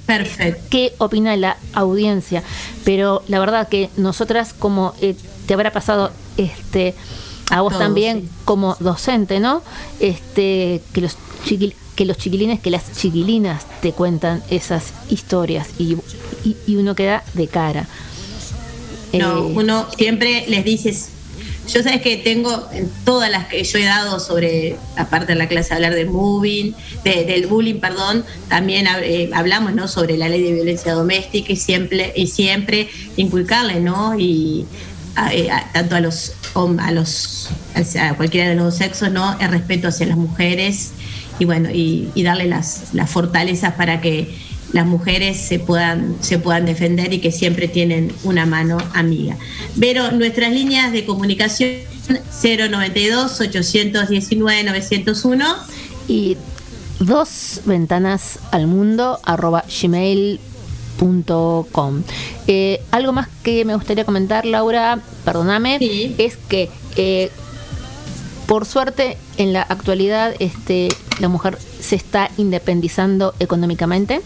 [0.70, 2.44] qué opina la audiencia,
[2.84, 5.16] pero la verdad que nosotras como eh,
[5.46, 6.96] te habrá pasado este
[7.50, 8.30] a vos también sí.
[8.44, 9.62] como docente, ¿no?
[10.00, 11.16] Este que los
[11.46, 15.98] chiquil- que los chiquilines, que las chiquilinas te cuentan esas historias y,
[16.46, 17.88] y, y uno queda de cara.
[19.14, 21.10] No, Eh, uno siempre les dices,
[21.74, 25.48] yo sabes que tengo en todas las que yo he dado sobre, aparte de la
[25.48, 26.74] clase hablar del moving,
[27.04, 29.88] de- del bullying, perdón, también eh, hablamos ¿no?
[29.88, 34.18] sobre la ley de violencia doméstica y siempre, y siempre inculcarle, ¿no?
[34.20, 34.66] Y
[35.16, 36.34] a- eh, a- tanto a los
[36.80, 37.50] a los
[38.00, 39.38] a cualquiera de los sexos, ¿no?
[39.40, 40.92] El respeto hacia las mujeres
[41.40, 44.34] y bueno, y, y darle las, las fortalezas para que
[44.74, 49.38] las mujeres se puedan, se puedan defender y que siempre tienen una mano amiga.
[49.80, 51.88] Pero nuestras líneas de comunicación
[52.44, 55.46] 092 819 901
[56.08, 56.38] y
[57.00, 60.42] dos ventanas al mundo arroba gmail.com
[62.48, 65.78] Eh, algo más que me gustaría comentar Laura perdóname
[66.18, 67.30] es que eh,
[68.48, 74.22] por suerte en la actualidad este la mujer se está independizando económicamente.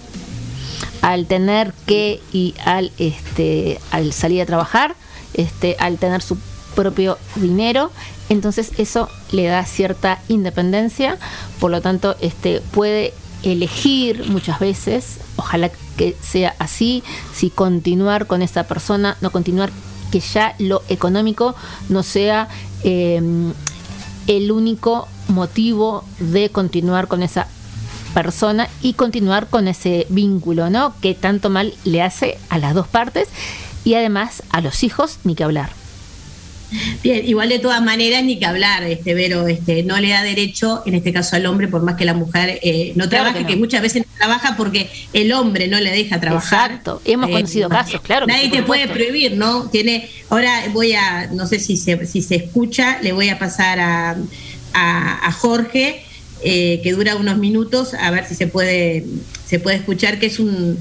[1.01, 4.95] Al tener que y al este al salir a trabajar
[5.34, 6.38] este al tener su
[6.76, 7.91] propio dinero
[8.30, 11.18] entonces eso le da cierta independencia.
[11.59, 17.03] Por lo tanto este puede elegir muchas veces ojalá que sea así
[17.34, 19.72] si continuar con esa persona no continuar
[20.12, 21.55] que ya lo económico
[21.89, 22.47] no sea
[22.84, 23.20] eh,
[24.28, 27.47] el único motivo de continuar con esa
[28.13, 30.93] persona y continuar con ese vínculo, ¿no?
[31.01, 33.30] Que tanto mal le hace a las dos partes
[33.84, 35.80] y además a los hijos, ni que hablar.
[37.03, 40.84] Bien, igual de todas maneras ni que hablar, este Vero, este, no le da derecho,
[40.86, 43.53] en este caso al hombre, por más que la mujer eh, no trabaje, que que,
[43.55, 43.59] no.
[43.59, 46.72] muchas veces no trabaja porque el hombre no le deja trabajar.
[46.72, 48.26] Exacto, hemos Eh, conocido casos, claro.
[48.28, 49.69] Nadie te puede prohibir, ¿no?
[49.69, 53.80] Tiene, ahora voy a, no sé si se, si se escucha, le voy a pasar
[53.80, 54.15] a,
[54.74, 56.03] a, a Jorge,
[56.43, 59.05] eh, que dura unos minutos, a ver si se puede,
[59.45, 60.78] se puede escuchar, que es un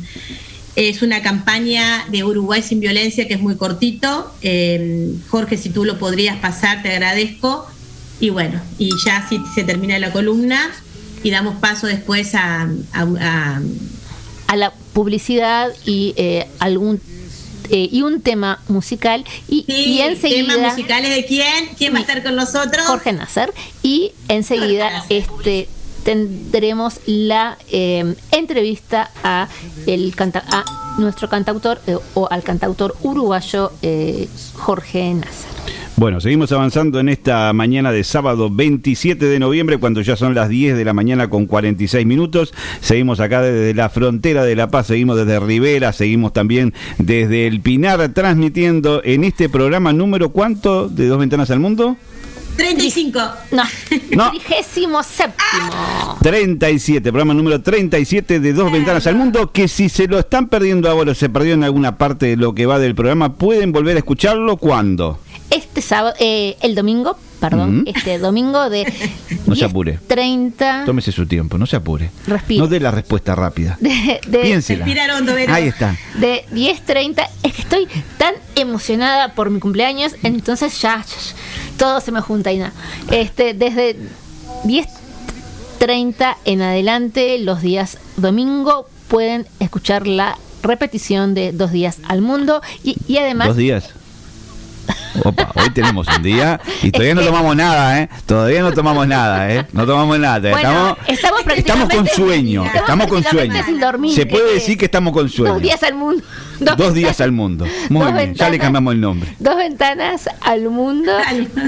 [0.89, 4.33] es una campaña de Uruguay sin violencia que es muy cortito.
[4.43, 7.67] Eh, Jorge, si tú lo podrías pasar, te agradezco.
[8.21, 10.71] Y bueno, y ya si se termina la columna
[11.23, 12.63] y damos paso después a,
[12.93, 13.61] a- a-
[14.47, 17.01] a la publicidad y eh, algún
[17.71, 22.01] eh, y un tema musical y, y enseguida temas musicales de quién, quién va a
[22.01, 22.85] estar con nosotros.
[22.87, 23.53] Jorge Nasser
[23.83, 25.69] y enseguida este
[26.05, 29.49] tendremos la eh, entrevista a
[29.87, 30.65] el canta a
[30.99, 35.51] nuestro cantautor eh, o al cantautor uruguayo eh, Jorge Nasser.
[36.01, 40.49] Bueno, seguimos avanzando en esta mañana de sábado 27 de noviembre, cuando ya son las
[40.49, 42.55] 10 de la mañana con 46 minutos.
[42.81, 47.61] Seguimos acá desde la frontera de La Paz, seguimos desde Rivera, seguimos también desde el
[47.61, 51.99] Pinar, transmitiendo en este programa número cuánto de Dos Ventanas al Mundo.
[52.61, 53.19] 35.
[53.53, 53.63] No,
[54.15, 54.31] No.
[54.31, 56.19] trigésimo séptimo.
[56.23, 60.91] 37, programa número 37 de Dos Ventanas al Mundo, que si se lo están perdiendo
[60.91, 63.97] ahora o se perdió en alguna parte de lo que va del programa, pueden volver
[63.97, 65.19] a escucharlo cuando.
[65.49, 68.85] Este sábado, eh, el domingo, perdón, este domingo de
[69.47, 69.99] No se apure.
[70.07, 72.11] 30 Tómese su tiempo, no se apure.
[72.27, 72.61] Respire.
[72.61, 73.77] No dé la respuesta rápida.
[73.81, 74.87] de, de, Piénsela.
[75.17, 75.33] Hondo.
[75.49, 75.97] Ahí está.
[76.19, 77.27] de 10.30.
[77.43, 77.89] Es que estoy
[78.19, 81.35] tan emocionada por mi cumpleaños, entonces ya, ya, ya,
[81.81, 82.73] todo se me junta y nada.
[83.11, 83.97] Este, desde
[84.65, 92.61] 10.30 en adelante, los días domingo, pueden escuchar la repetición de Dos Días al Mundo
[92.85, 93.49] y, y además...
[93.49, 93.95] Dos días.
[95.25, 98.11] Opa, hoy tenemos un día y todavía no tomamos nada, ¿eh?
[98.27, 99.67] Todavía no tomamos nada, ¿eh?
[99.73, 100.51] No tomamos nada.
[100.51, 102.65] Bueno, estamos, estamos estamos con sueño.
[102.65, 103.65] estamos Estamos con sueño.
[103.65, 105.55] sin dormir, Se puede eh, decir que estamos con sueño.
[105.55, 106.23] Dos días al mundo.
[106.77, 107.67] Dos días al mundo.
[107.89, 108.59] Muy bien, ya le ventanas.
[108.59, 109.35] cambiamos el nombre.
[109.39, 111.13] Dos ventanas al mundo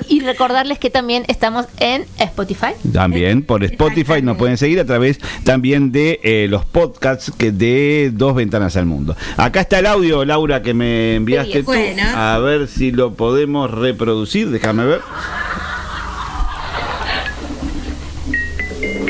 [0.08, 2.72] y recordarles que también estamos en Spotify.
[2.92, 8.10] También por Spotify nos pueden seguir a través también de eh, los podcasts que de
[8.12, 9.16] Dos Ventanas al Mundo.
[9.36, 11.70] Acá está el audio, Laura, que me enviaste Bien, tú.
[11.72, 12.02] bueno.
[12.14, 14.50] A ver si lo podemos reproducir.
[14.50, 15.00] Déjame ver.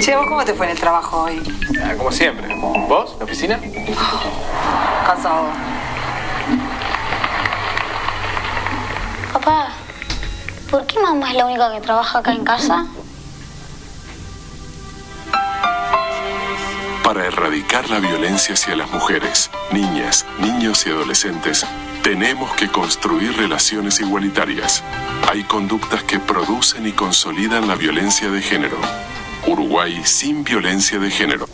[0.02, 1.40] Che, ¿vos cómo te fue en el trabajo hoy?
[1.80, 2.52] Ah, como siempre.
[2.88, 3.14] ¿Vos?
[3.20, 3.60] ¿La oficina?
[5.06, 5.46] Cansado.
[9.32, 9.68] Papá,
[10.68, 12.84] ¿por qué mamá es la única que trabaja acá en casa?
[17.04, 21.64] Para erradicar la violencia hacia las mujeres, niñas, niños y adolescentes,
[22.02, 24.82] tenemos que construir relaciones igualitarias.
[25.30, 28.78] Hay conductas que producen y consolidan la violencia de género.
[29.46, 31.48] Uruguay sin violencia de género.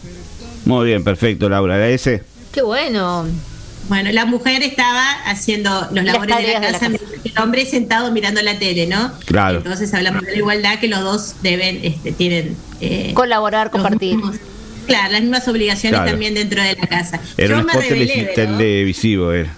[0.64, 1.76] Muy bien, perfecto, Laura.
[1.76, 2.22] ¿Era ese?
[2.52, 3.26] Qué bueno.
[3.88, 7.28] Bueno, la mujer estaba haciendo los Las labores de la de la casa, mientras que
[7.30, 9.12] el hombre sentado mirando la tele, ¿no?
[9.24, 9.58] Claro.
[9.58, 14.18] Entonces hablamos de la igualdad que los dos deben, este, tienen eh, Colaborar, compartir.
[14.86, 16.10] claro, las mismas obligaciones Claro.
[16.10, 17.18] también dentro de la casa.
[17.38, 18.34] Era Yo un spot ¿verdad?
[18.34, 19.32] televisivo.
[19.32, 19.54] Era.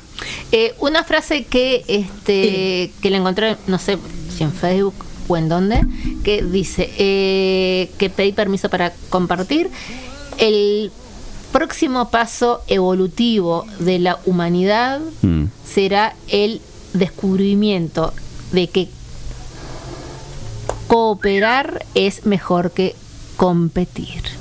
[0.53, 3.99] Eh, una frase que este que la encontré, no sé
[4.37, 4.95] si en Facebook
[5.31, 5.81] o en dónde,
[6.24, 9.70] que dice eh, que pedí permiso para compartir.
[10.39, 10.91] El
[11.53, 15.45] próximo paso evolutivo de la humanidad Mm.
[15.64, 16.61] será el
[16.95, 18.12] descubrimiento
[18.53, 18.89] de que
[20.89, 22.95] cooperar es mejor que
[23.37, 24.39] competir.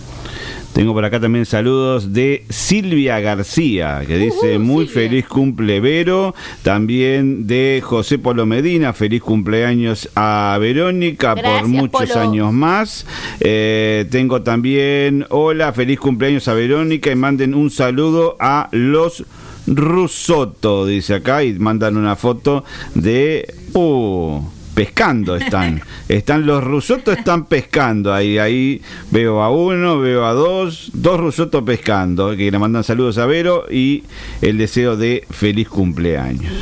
[0.79, 6.33] Tengo por acá también saludos de Silvia García, que dice muy feliz cumple Vero.
[6.63, 12.21] También de José Polo Medina, feliz cumpleaños a Verónica por muchos Polo.
[12.21, 13.05] años más.
[13.41, 19.25] Eh, tengo también, hola, feliz cumpleaños a Verónica y manden un saludo a los
[19.67, 22.63] Rusoto, dice acá, y mandan una foto
[22.95, 23.53] de...
[23.73, 24.39] Uh,
[24.85, 25.81] pescando están.
[26.07, 28.37] Están los rusotos están pescando ahí.
[28.37, 32.35] Ahí veo a uno, veo a dos, dos rusotos pescando.
[32.37, 34.03] Que le mandan saludos a Vero y
[34.41, 36.53] el deseo de feliz cumpleaños.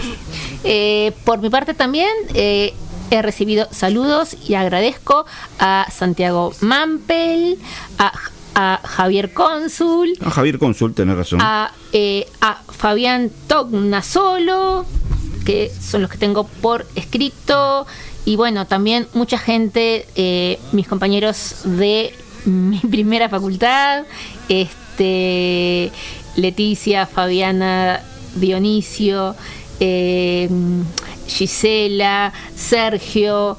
[0.63, 2.73] Eh, por mi parte también eh,
[3.11, 5.25] he recibido saludos y agradezco
[5.59, 7.57] a Santiago Mampel,
[7.99, 8.11] a,
[8.55, 11.39] a Javier Cónsul, Ah, Javier Consul, tenés razón.
[11.41, 14.85] a, eh, a Fabián Tognasolo,
[15.47, 17.87] que son los que tengo por escrito.
[18.25, 22.13] Y bueno, también mucha gente, eh, mis compañeros de
[22.45, 24.03] mi primera facultad,
[24.49, 25.89] este,
[26.35, 28.01] Leticia, Fabiana,
[28.35, 29.35] Dionisio,
[29.79, 30.49] eh,
[31.27, 33.57] Gisela, Sergio,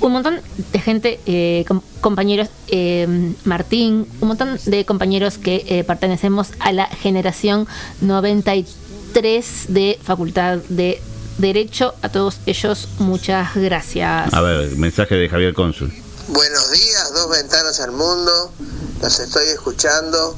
[0.00, 0.40] un montón
[0.72, 3.06] de gente, eh, com- compañeros, eh,
[3.44, 7.66] Martín, un montón de compañeros que eh, pertenecemos a la generación
[8.00, 11.00] 93 de Facultad de
[11.38, 11.94] Derecho.
[12.02, 14.32] A todos ellos, muchas gracias.
[14.34, 15.92] A ver, mensaje de Javier Cónsul.
[16.28, 18.52] Buenos días, dos ventanas al mundo.
[19.00, 20.36] Los estoy escuchando.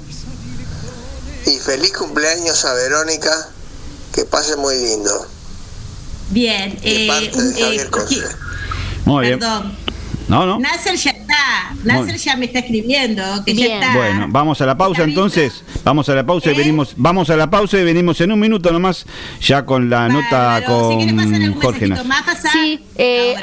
[1.46, 3.48] Y feliz cumpleaños a Verónica.
[4.14, 5.26] Que pase muy lindo.
[6.30, 8.24] Bien, De eh, parte de eh, Javier Consul.
[9.05, 9.38] Muy bien.
[9.38, 9.76] perdón.
[10.31, 10.59] No, no.
[10.61, 11.74] Nasser ya está.
[11.85, 13.97] Nasser ya me está escribiendo que ya está.
[13.97, 15.64] Bueno, vamos a la pausa entonces.
[15.85, 16.59] Vamos a la pausa y ¿Eh?
[16.59, 16.95] venimos.
[16.97, 19.07] Vamos a la pausa y venimos en un minuto nomás
[19.41, 22.03] ya con la nota con Jorge Nas.
[22.53, 23.35] Sí, eh,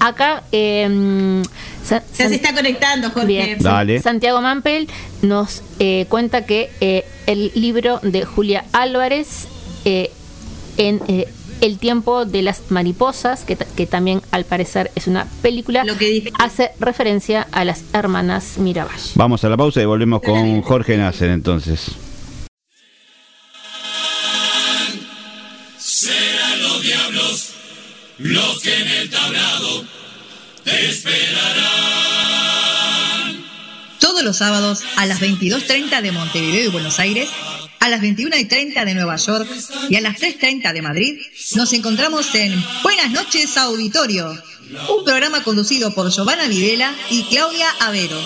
[0.00, 1.42] acá eh,
[1.88, 3.26] Ya San- se está conectando, Jorge.
[3.26, 3.58] Bien.
[3.58, 4.00] Dale.
[4.00, 4.88] Santiago Mampel
[5.22, 9.48] nos eh, cuenta que eh, el libro de Julia Álvarez
[9.84, 10.10] eh,
[10.76, 11.26] en eh,
[11.60, 15.84] El tiempo de las mariposas, que, ta- que también al parecer es una película,
[16.38, 19.10] hace referencia a las hermanas Miravalle.
[19.14, 21.92] Vamos a la pausa y volvemos con Jorge Nasser entonces.
[25.78, 27.50] Serán los diablos
[28.18, 29.84] los que en el tablado
[30.64, 32.05] te esperarán.
[34.26, 37.28] Los sábados a las 22.30 de Montevideo y Buenos Aires,
[37.78, 39.48] a las 21.30 de Nueva York
[39.88, 41.20] y a las 3.30 de Madrid,
[41.54, 44.36] nos encontramos en Buenas noches Auditorio,
[44.88, 48.20] un programa conducido por Giovanna Videla y Claudia Avero.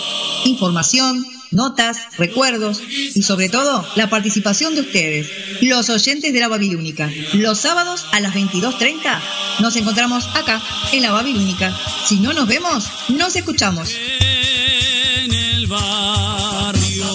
[0.45, 2.81] Información, notas, recuerdos
[3.13, 5.29] y sobre todo la participación de ustedes,
[5.61, 7.11] los oyentes de la Babilónica.
[7.33, 9.21] Los sábados a las 22.30
[9.59, 11.77] nos encontramos acá, en la Babilónica.
[12.07, 13.91] Si no nos vemos, nos escuchamos.
[15.71, 17.05] Barrio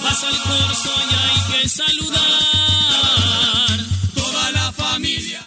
[0.00, 2.20] pasa el corso y hay que saludar.
[4.14, 5.44] Toda la familia.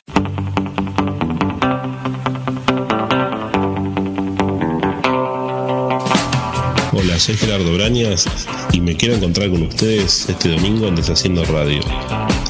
[6.91, 8.26] Hola, soy Gerardo Brañas
[8.74, 11.80] y me quiero encontrar con ustedes este domingo en Deshaciendo Radio,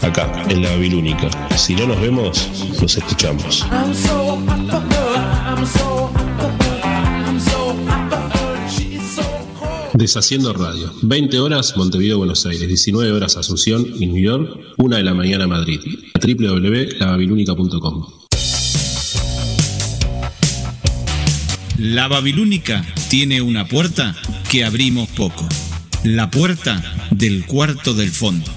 [0.01, 1.29] acá, en la Babilónica.
[1.55, 2.49] Si no nos vemos,
[2.81, 3.63] nos escuchamos.
[3.69, 6.20] I'm so up the hood, I'm so
[9.93, 15.03] Deshaciendo Radio, 20 horas Montevideo, Buenos Aires, 19 horas Asunción y New York, 1 de
[15.03, 15.81] la mañana Madrid,
[16.21, 18.07] www.lababilónica.com.
[21.77, 24.15] La Babilónica tiene una puerta
[24.49, 25.49] que abrimos poco.
[26.03, 28.49] La puerta del cuarto del fondo.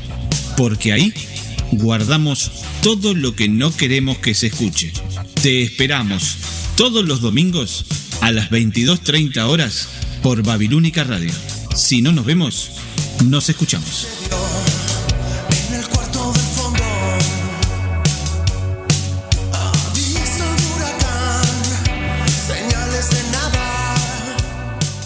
[0.57, 1.13] Porque ahí
[1.73, 4.93] guardamos todo lo que no queremos que se escuche.
[5.43, 6.37] Te esperamos
[6.77, 7.87] todos los domingos
[8.21, 9.89] a las 22.30 horas
[10.25, 11.31] por Babilónica Radio.
[11.77, 12.71] Si no nos vemos,
[13.27, 14.09] nos escuchamos.
[15.69, 16.83] En el cuarto del fondo.
[19.53, 21.45] Aviso de huracán,
[22.47, 24.35] señales de nada.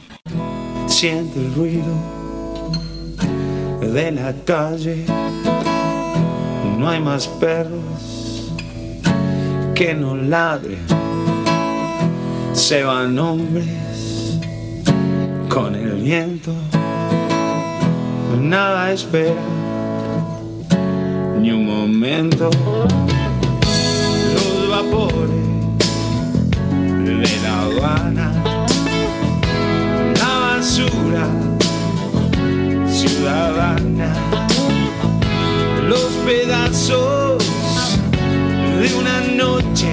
[0.87, 2.73] Siente el ruido
[3.83, 5.05] de la calle.
[6.79, 8.51] No hay más perros
[9.75, 10.79] que no ladren.
[12.55, 13.69] Se van hombres
[15.51, 16.55] con el viento.
[18.41, 19.35] Nada espera
[21.41, 22.51] ni un momento.
[24.35, 25.31] Los vapores
[27.05, 28.43] de La Habana
[30.23, 31.27] la basura
[32.87, 34.15] ciudadana,
[35.89, 37.45] los pedazos
[38.81, 39.89] de una noche,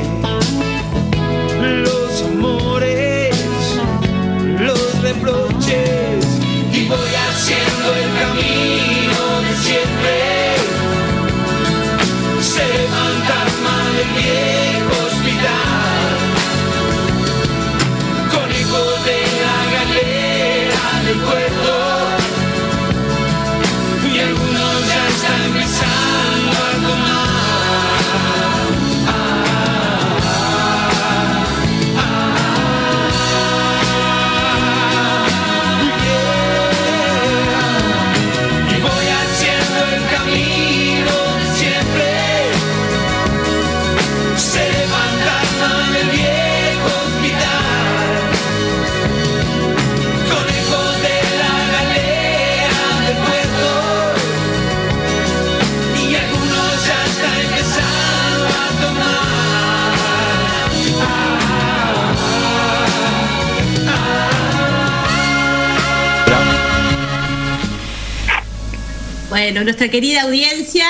[69.69, 70.85] nuestra querida audiencia,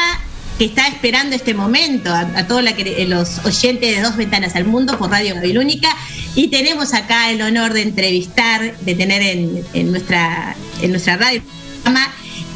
[0.58, 4.64] que está esperando este momento, a, a todos que- los oyentes de Dos Ventanas al
[4.66, 5.90] Mundo por Radio Babilónica.
[6.36, 11.42] Y tenemos acá el honor de entrevistar, de tener en, en nuestra, en nuestra radio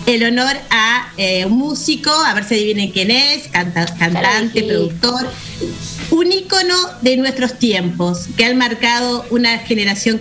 [0.05, 5.31] el honor a eh, un músico, a ver si adivinen quién es, canta- cantante, productor,
[6.11, 10.17] un ícono de nuestros tiempos, que ha marcado una generación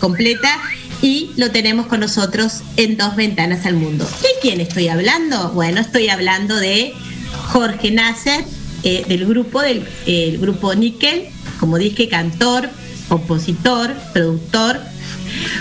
[0.00, 0.60] completa
[1.02, 4.04] y lo tenemos con nosotros en Dos Ventanas al Mundo.
[4.22, 5.50] ¿De quién estoy hablando?
[5.50, 6.94] Bueno, estoy hablando de
[7.52, 8.44] Jorge Nasser,
[8.82, 11.26] eh, del grupo, del el grupo Nickel,
[11.60, 12.70] como dije, cantor,
[13.08, 14.80] compositor, productor.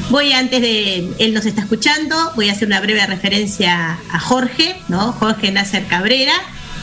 [0.09, 4.75] Voy antes de, él nos está escuchando, voy a hacer una breve referencia a Jorge,
[4.87, 5.13] ¿no?
[5.13, 6.33] Jorge Nasser Cabrera,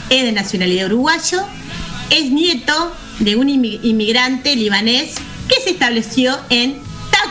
[0.09, 1.41] es de nacionalidad uruguayo,
[2.09, 5.13] es nieto de un inmi- inmigrante libanés
[5.47, 6.77] que se estableció en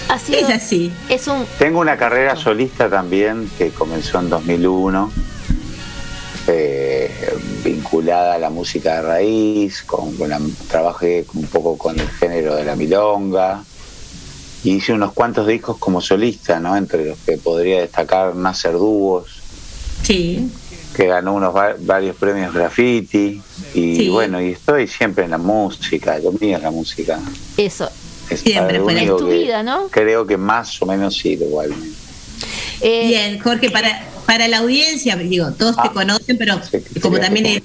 [0.08, 0.90] Así es así.
[1.08, 5.10] Es un Tengo una carrera solista también que comenzó en 2001,
[6.46, 7.10] eh,
[7.62, 10.40] vinculada a la música de raíz, con, con la-
[10.70, 13.62] trabajé un poco con el género de la milonga
[14.64, 16.74] y hice unos cuantos discos como solista, ¿no?
[16.76, 19.26] entre los que podría destacar Nasser Dúos,
[20.02, 20.50] Sí.
[20.98, 23.40] Que ganó unos va- varios premios graffiti
[23.72, 24.08] y Sí.
[24.08, 27.20] bueno, y estoy siempre en la música, lo mío es la música.
[27.56, 27.88] eso.
[28.28, 29.86] Es Siempre fue es tu vida, ¿no?
[29.90, 31.96] Creo que más o menos sí, igualmente.
[32.80, 36.60] Eh, Bien, Jorge, para, para la audiencia, digo, todos te conocen, pero
[37.00, 37.62] como también es-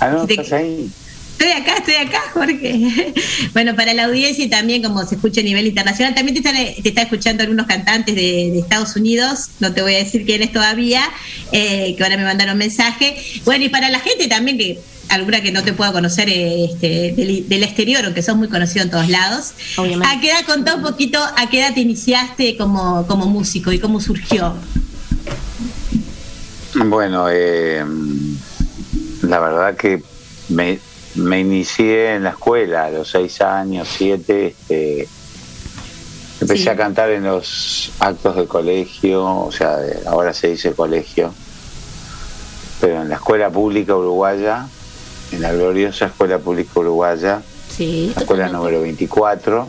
[0.00, 0.90] Ah, no, Te- estás ahí.
[1.38, 3.12] Estoy acá, estoy acá, Jorge.
[3.52, 6.82] Bueno, para la audiencia y también como se escucha a nivel internacional, también te están,
[6.82, 10.52] te está escuchando algunos cantantes de, de Estados Unidos, no te voy a decir quiénes
[10.52, 11.02] todavía,
[11.52, 13.16] eh, que ahora me mandaron mensaje.
[13.44, 17.12] Bueno, y para la gente también que alguna que no te pueda conocer eh, este,
[17.12, 19.52] del, del exterior, aunque sos muy conocido en todos lados.
[19.78, 23.78] ¿A qué edad contá un poquito a qué edad te iniciaste como, como músico y
[23.78, 24.54] cómo surgió?
[26.74, 27.84] Bueno, eh,
[29.22, 30.02] la verdad que
[30.48, 30.80] me,
[31.16, 34.48] me inicié en la escuela a los seis años, siete.
[34.48, 35.08] Este,
[36.40, 36.68] empecé Sí.
[36.68, 41.32] a cantar en los actos del colegio, o sea, ahora se dice colegio,
[42.80, 44.66] pero en la escuela pública uruguaya,
[45.32, 47.42] en la gloriosa escuela pública uruguaya,
[47.74, 49.68] Sí, la escuela número 24.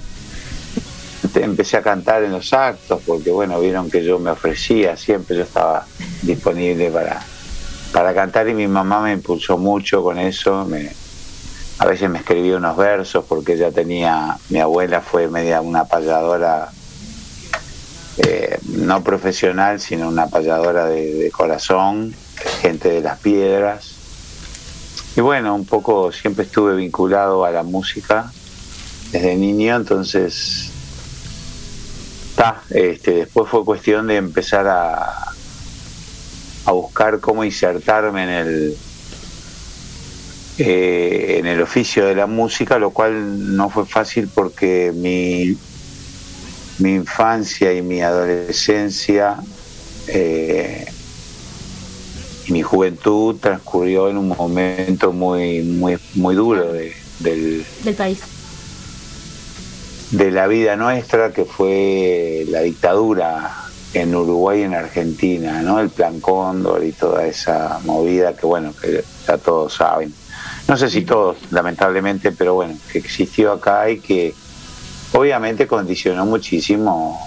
[1.23, 5.35] Este, Empecé a cantar en los actos porque, bueno, vieron que yo me ofrecía, siempre
[5.37, 5.87] yo estaba
[6.21, 7.19] disponible para,
[7.91, 10.65] para cantar y mi mamá me impulsó mucho con eso.
[10.65, 10.91] Me,
[11.77, 16.69] a veces me escribía unos versos porque ella tenía, mi abuela fue media una payadora,
[18.17, 22.15] eh, no profesional, sino una payadora de, corazón,
[22.61, 23.91] gente de las piedras.
[25.17, 28.31] Y bueno, un poco siempre estuve vinculado a la música
[29.11, 30.71] desde niño, entonces
[32.35, 35.33] ta, este, después fue cuestión de empezar a,
[36.65, 38.77] a buscar cómo insertarme en el
[40.57, 45.57] eh, en el oficio de la música, lo cual no fue fácil porque mi,
[46.79, 49.37] mi infancia y mi adolescencia
[50.07, 50.85] eh,
[52.47, 58.19] y mi juventud transcurrió en un momento muy muy muy duro de, del, del país.
[60.11, 63.51] de la vida nuestra que fue la dictadura
[63.93, 65.79] en Uruguay y en Argentina, ¿no?
[65.79, 70.13] El plan Cóndor y toda esa movida que bueno, que ya todos saben.
[70.67, 74.33] No sé si todos, lamentablemente, pero bueno, que existió acá y que
[75.13, 77.19] obviamente condicionó muchísimo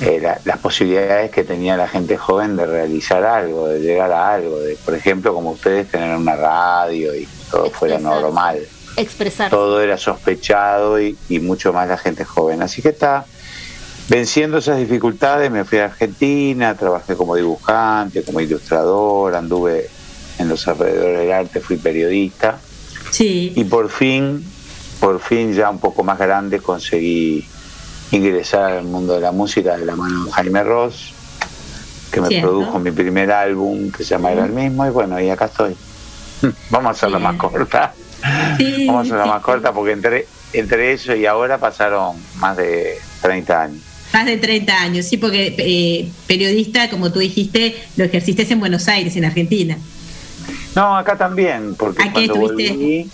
[0.00, 4.34] eh, la- las posibilidades que tenía la gente joven de realizar algo, de llegar a
[4.34, 8.58] algo, de, por ejemplo, como ustedes tener una radio y todo fuera normal
[8.96, 9.50] Expresar.
[9.50, 12.60] todo era sospechado y, y mucho más la gente joven.
[12.60, 13.24] Así que está
[14.08, 19.88] venciendo esas dificultades, me fui a Argentina, trabajé como dibujante, como ilustrador, anduve
[20.38, 22.58] en los alrededores del arte, fui periodista.
[23.10, 23.52] Sí.
[23.54, 24.44] Y por fin,
[25.00, 27.46] por fin ya un poco más grande conseguí
[28.10, 31.12] ingresar al mundo de la música de la mano de Jaime Ross,
[32.12, 32.48] que me Cierto.
[32.48, 35.74] produjo mi primer álbum que se llama Era el mismo, y bueno, y acá estoy.
[36.70, 37.94] Vamos a hacerla más corta.
[38.86, 43.62] Vamos a hacerla más corta porque entre, entre eso y ahora pasaron más de 30
[43.62, 43.82] años.
[44.12, 48.86] Más de 30 años, sí, porque eh, periodista, como tú dijiste, lo ejerciste en Buenos
[48.86, 49.76] Aires, en Argentina.
[50.74, 52.72] No, acá también, porque ¿A qué cuando estuviste?
[52.72, 53.10] volví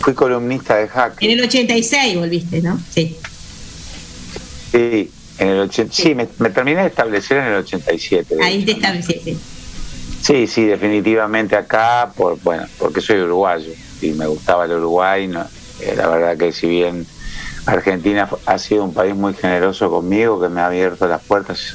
[0.00, 1.22] fui columnista de Hack.
[1.22, 2.78] En el 86 volviste, ¿no?
[2.90, 3.16] Sí.
[4.72, 8.34] Sí, en el 80, sí me, me terminé de establecer en el 87.
[8.36, 9.36] de Ahí hecho, te estableciste.
[10.22, 13.70] Sí, sí, definitivamente acá, por bueno, porque soy uruguayo
[14.02, 15.28] y me gustaba el Uruguay.
[15.28, 15.46] no-
[15.80, 17.06] eh, la verdad que si bien
[17.66, 21.74] Argentina ha sido un país muy generoso conmigo, que me ha abierto las puertas,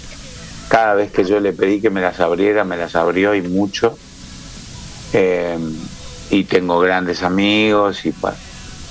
[0.68, 3.98] cada vez que yo le pedí que me las abriera, me las abrió y mucho.
[5.14, 5.58] Eh,
[6.30, 8.14] y tengo grandes amigos y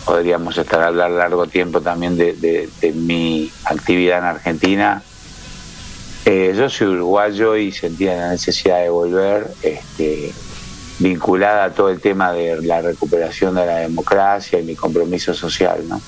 [0.04, 5.02] podríamos estar a hablar largo tiempo también de mi actividad en Argentina.
[6.24, 10.32] Eh, yo soy uruguayo y sentía la necesidad de volver, este,
[10.98, 15.88] vinculada a todo el tema de la recuperación de la democracia y mi compromiso social,
[15.88, 16.00] ¿no?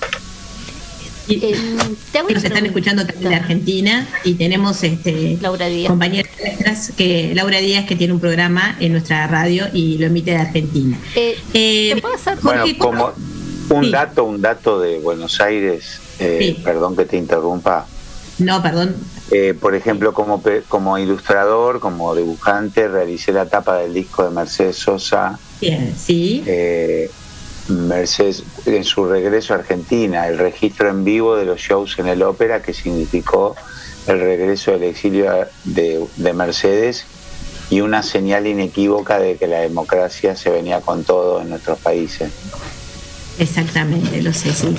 [1.29, 5.39] Y, que nos están escuchando también de Argentina y tenemos este
[5.87, 10.33] compañeras nuestras que Laura Díaz que tiene un programa en nuestra radio y lo emite
[10.33, 10.99] de Argentina.
[11.15, 11.95] Eh,
[12.43, 13.13] Bueno, Jorge, como
[13.71, 16.63] un dato, un dato de Buenos Aires, eh, Sí.
[16.63, 17.87] perdón que te interrumpa.
[18.39, 18.97] no, perdón,
[19.31, 24.31] Eh, por ejemplo, como, pe- como ilustrador, como dibujante, realicé la tapa del disco de
[24.31, 25.39] Mercedes Sosa.
[25.61, 27.11] bien, sí, eh,
[27.69, 32.23] Mercedes, en su regreso a Argentina, el registro en vivo de los shows en el
[32.23, 33.57] ópera que significó
[34.07, 37.05] el regreso del exilio de, de Mercedes
[37.73, 42.31] y una señal inequívoca de que la democracia se venía con todo en nuestros países.
[43.39, 44.77] exactamente, lo sé, sí.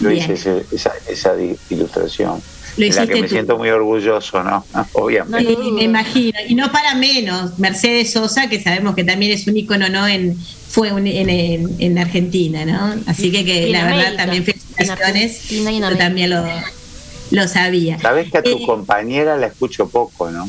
[0.00, 0.30] Yo Bien.
[0.30, 1.34] hice esa,
[1.70, 2.42] ilustración,
[2.76, 3.34] Lo de la hiciste que me tú.
[3.34, 4.64] siento muy orgulloso, ¿no?
[4.92, 5.50] Obviamente.
[5.50, 6.38] Sí, me imagino.
[6.48, 10.06] Y no para menos, Mercedes Sosa, que sabemos que también es un ícono, ¿no?
[10.06, 10.36] En,
[10.68, 12.94] fue un- en, en- en Argentina, ¿no?
[13.06, 15.48] Así que, que la verdad también felicitaciones.
[15.48, 16.44] Yo también lo,
[17.30, 17.98] lo sabía.
[17.98, 20.48] Sabes que a tu Eh, compañera la escucho poco, ¿no?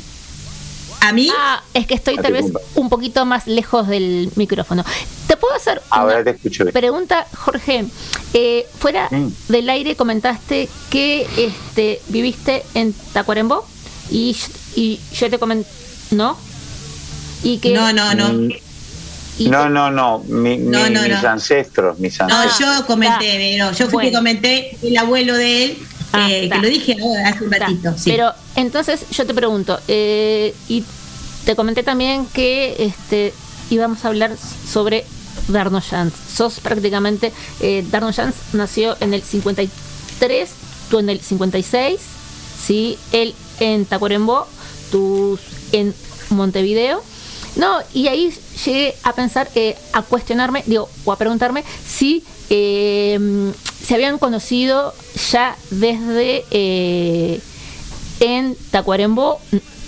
[1.01, 1.29] ¿A mí?
[1.35, 2.45] Ah, es que estoy A tal vez
[2.75, 4.83] un poquito más lejos del micrófono.
[5.27, 6.73] ¿Te puedo hacer Ahora te escucho bien.
[6.73, 7.85] pregunta, Jorge?
[8.33, 9.27] Eh, fuera Mm.
[9.49, 13.65] del aire comentaste que este viviste en Tacuarembó
[14.09, 14.35] y,
[14.75, 15.69] y yo te comenté,
[16.11, 16.37] ¿no?
[17.43, 18.29] Y que No, no, no.
[18.33, 18.51] Mm,
[19.39, 21.29] y- No, no, no, mi- No, mi- no, mis no.
[21.29, 22.59] ancestros, mis No, ancestros.
[22.79, 24.17] yo comenté, pero yo fui que Bueno.
[24.19, 25.77] comenté el abuelo de él,
[26.13, 26.95] Ah, eh, que lo dije
[27.25, 27.93] hace un ratito.
[27.97, 28.11] Sí.
[28.11, 30.83] Pero entonces yo te pregunto, eh, y
[31.45, 33.33] te comenté también que este
[33.69, 35.05] íbamos a hablar sobre
[35.47, 36.13] Darno Jans.
[36.33, 40.49] Sos prácticamente, eh, Darno Jans nació en el 53,
[40.89, 41.99] tú en el 56,
[42.65, 42.97] ¿sí?
[43.11, 44.47] él en Tacuarembó,
[44.91, 45.39] tú
[45.71, 45.93] en
[46.29, 47.03] Montevideo.
[47.57, 48.33] No, y ahí
[48.65, 53.51] llegué a pensar, eh, a cuestionarme, digo, o a preguntarme si eh,
[53.83, 54.93] se habían conocido
[55.31, 57.41] ya desde eh,
[58.19, 59.39] en Tacuarembó,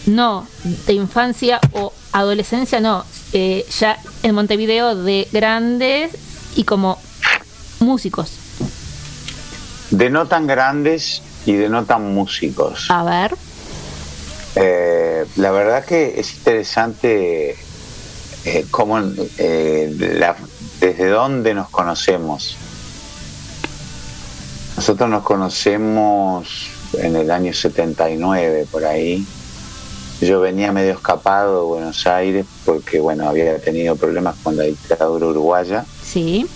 [0.05, 0.47] no,
[0.87, 6.11] de infancia o adolescencia, no, eh, ya en Montevideo de grandes
[6.55, 6.97] y como
[7.79, 8.31] músicos.
[9.91, 12.89] De no tan grandes y de no tan músicos.
[12.89, 13.35] A ver,
[14.55, 17.55] Eh, la verdad que es interesante
[18.45, 18.99] eh, cómo,
[19.37, 20.35] eh, la-
[20.79, 22.57] desde dónde nos conocemos.
[24.75, 26.47] Nosotros nos conocemos
[26.97, 29.25] en el año 79, por ahí.
[30.21, 35.27] Yo venía medio escapado de Buenos Aires porque, bueno, había tenido problemas con la dictadura
[35.27, 35.85] uruguaya.
[36.03, 36.47] sí,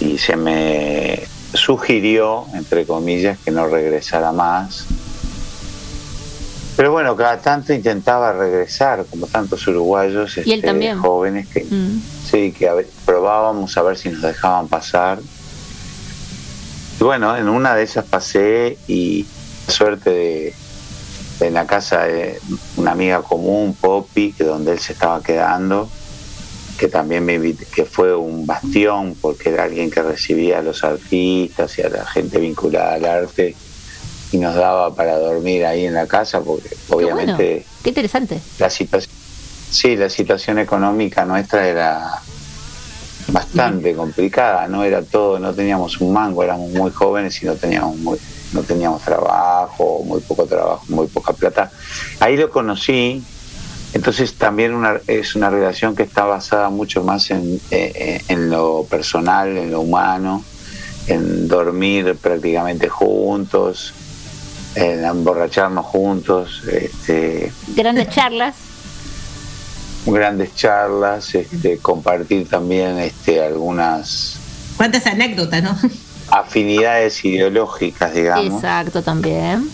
[0.00, 1.22] y se me
[1.54, 4.84] sugirió, entre comillas, que no regresara más.
[6.78, 12.00] Pero bueno, cada tanto intentaba regresar, como tantos uruguayos Y él este, jóvenes que Mm.
[12.30, 15.18] sí, que a ver- probábamos a ver si nos dejaban pasar.
[17.00, 19.26] Y bueno, en una de esas pasé y
[19.66, 20.54] suerte de,
[21.40, 22.38] de en la casa de
[22.76, 25.88] una amiga común, Poppy, que donde él se estaba quedando,
[26.78, 27.40] que también me
[27.74, 32.06] que fue un bastión porque era alguien que recibía a los artistas y a la
[32.06, 33.56] gente vinculada al arte
[34.32, 37.64] y nos daba para dormir ahí en la casa porque obviamente bueno.
[37.82, 38.40] qué interesante.
[38.58, 39.14] la situación
[39.70, 42.10] sí la situación económica nuestra era
[43.28, 47.96] bastante complicada no era todo no teníamos un mango éramos muy jóvenes y no teníamos
[47.98, 48.18] muy-
[48.52, 51.70] no teníamos trabajo muy poco trabajo muy poca plata
[52.20, 53.22] ahí lo conocí
[53.92, 58.48] entonces también una, es una relación que está basada mucho más en, eh, eh, en
[58.50, 60.42] lo personal en lo humano
[61.06, 63.92] en dormir prácticamente juntos
[64.80, 68.54] en emborracharnos juntos, este, Grandes charlas.
[70.06, 74.38] grandes charlas, este, compartir también este, algunas
[74.76, 75.76] ¿Cuántas anécdotas, no?
[76.30, 78.54] afinidades ideológicas, digamos.
[78.54, 79.68] Exacto, también.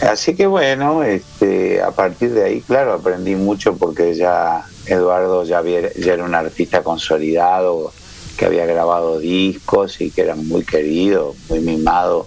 [0.00, 5.58] Así que bueno, este, a partir de ahí, claro, aprendí mucho porque ya Eduardo ya,
[5.58, 7.92] había- ya era un artista consolidado,
[8.36, 12.26] que había grabado discos y que era muy querido, muy mimado.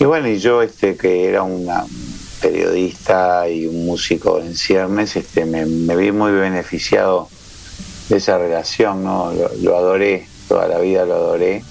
[0.00, 5.16] Y bueno, y yo este, que era una- un periodista y un músico en ciernes,
[5.16, 7.28] este, me, me vi muy beneficiado
[8.08, 9.32] de esa relación, ¿no?
[9.32, 11.62] Lo, lo adoré, toda la vida lo adoré.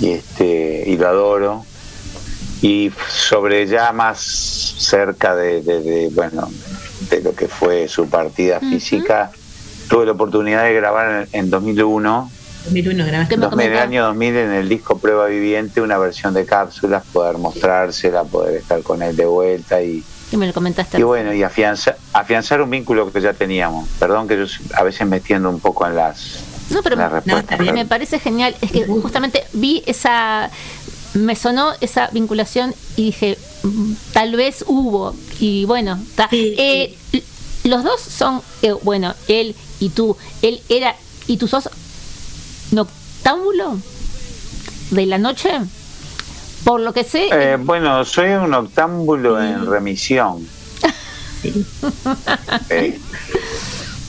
[0.00, 1.64] Y este y lo adoro.
[2.62, 4.20] Y sobre ya más
[4.78, 6.48] cerca de, de- de, bueno
[7.10, 9.30] de lo que fue su partida física
[9.90, 12.30] tuve la oportunidad de grabar en, en 2001
[12.64, 13.34] 2001 grabaste.
[13.34, 18.24] en el año 2000 en el disco Prueba Viviente una versión de cápsulas poder mostrársela
[18.24, 20.02] poder estar con él de vuelta y,
[20.32, 20.98] Y me lo comentaste.
[20.98, 24.44] y bueno y afianzar afianzar un vínculo que ya teníamos perdón que yo
[24.74, 27.22] a veces me extiendo un poco en las No, pero la
[27.72, 28.54] me parece genial.
[28.60, 30.50] Es que justamente vi esa.
[31.14, 35.14] Me sonó esa vinculación y dije, mm, tal vez hubo.
[35.38, 36.28] Y bueno, ta.
[36.32, 36.96] Eh,
[37.64, 40.16] los dos son, eh, bueno, él y tú.
[40.42, 40.96] Él era.
[41.26, 41.68] ¿Y tú sos
[42.74, 43.78] noctámbulo
[44.90, 45.50] de la noche?
[46.64, 47.28] Por lo que sé.
[47.32, 50.46] Eh, bueno, soy un octámbulo en remisión.
[52.70, 52.98] Eh,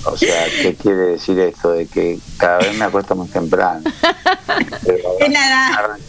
[0.06, 1.72] o sea, ¿qué quiere decir esto?
[1.72, 3.82] De que cada vez me acuesto más temprano.
[5.20, 6.00] Es arran-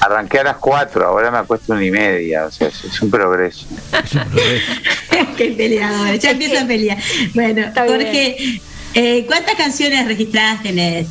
[0.00, 2.46] arranqué a las 4, ahora me acuesto una y media.
[2.46, 3.66] O sea, es, es un progreso.
[5.36, 6.98] Qué peleador, ya empieza a pelear.
[7.34, 8.60] Bueno, Jorge,
[8.94, 11.06] eh, ¿cuántas canciones registradas tenés?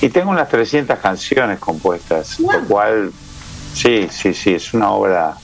[0.00, 3.12] Y tengo unas 300 canciones compuestas, lo cual,
[3.74, 5.36] sí, sí, sí, es una obra.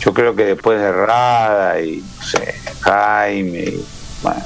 [0.00, 3.86] Yo creo que después de Rada y, no sé, Jaime, y,
[4.22, 4.42] bueno,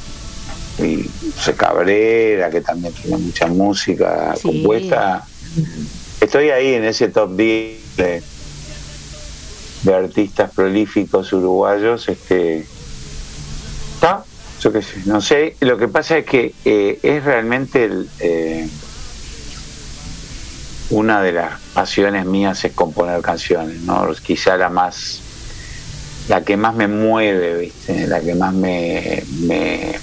[0.78, 5.24] y no sé, Cabrera, que también tiene mucha música compuesta,
[6.20, 8.22] estoy ahí en ese top 10 de,
[9.82, 12.08] de artistas prolíficos uruguayos.
[12.08, 12.66] Este.
[14.62, 15.56] Yo qué sé, no sé.
[15.60, 18.68] Lo que pasa es que eh, es realmente el, eh,
[20.90, 24.08] una de las pasiones mías es componer canciones, ¿no?
[24.22, 25.20] Quizá la más,
[26.28, 28.06] la que más me mueve, ¿viste?
[28.06, 29.98] La que más me, me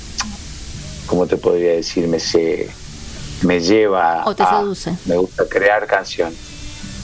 [1.08, 2.08] ¿cómo te podría decir?
[2.08, 2.70] Me, se,
[3.42, 4.96] me lleva O te a- seduce.
[5.06, 6.38] me gusta crear canciones.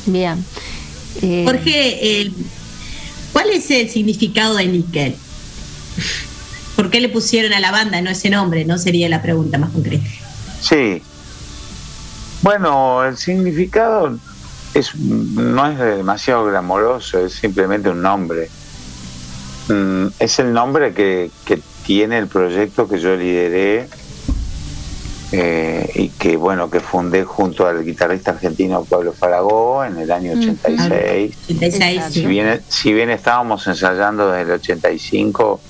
[0.05, 0.43] Bien.
[1.21, 2.31] Eh, Jorge, eh,
[3.33, 5.15] ¿cuál es el significado de níquel?
[6.81, 8.65] ¿Por qué le pusieron a la banda no ese nombre?
[8.65, 10.03] No sería la pregunta más concreta.
[10.61, 10.99] Sí.
[12.41, 14.17] Bueno, el significado
[14.73, 18.49] es no es demasiado glamoroso, es simplemente un nombre.
[19.67, 23.87] Mm, Es el nombre que, que tiene el proyecto que yo lideré
[25.33, 30.31] eh, y que bueno que fundé junto al guitarrista argentino Pablo Faragó en el año
[30.31, 31.37] 86.
[31.45, 35.61] 86, Si bien, si bien estábamos ensayando desde el 85,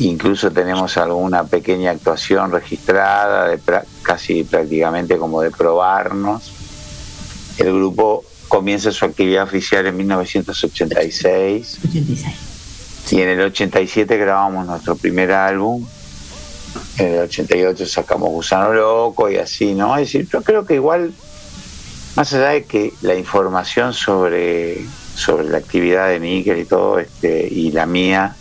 [0.00, 6.52] incluso tenemos alguna pequeña actuación registrada, de pra- casi prácticamente como de probarnos.
[7.58, 11.78] El grupo comienza su actividad oficial en 1986
[13.10, 15.86] y en el 87 grabamos nuestro primer álbum.
[16.98, 19.96] En el 88 sacamos Gusano Loco y así, ¿no?
[19.96, 21.12] Es decir, yo creo que igual,
[22.16, 24.84] más allá de que la información sobre,
[25.14, 28.34] sobre la actividad de Níquel y todo, este, y la mía,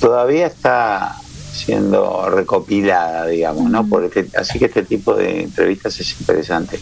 [0.00, 1.16] todavía está
[1.52, 3.86] siendo recopilada, digamos, ¿no?
[3.86, 6.78] Por este- así que este tipo de entrevistas es interesante.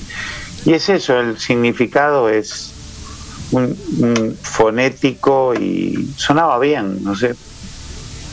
[0.64, 2.72] Y es eso, el significado es
[3.52, 7.34] un, un fonético y sonaba bien, no sé.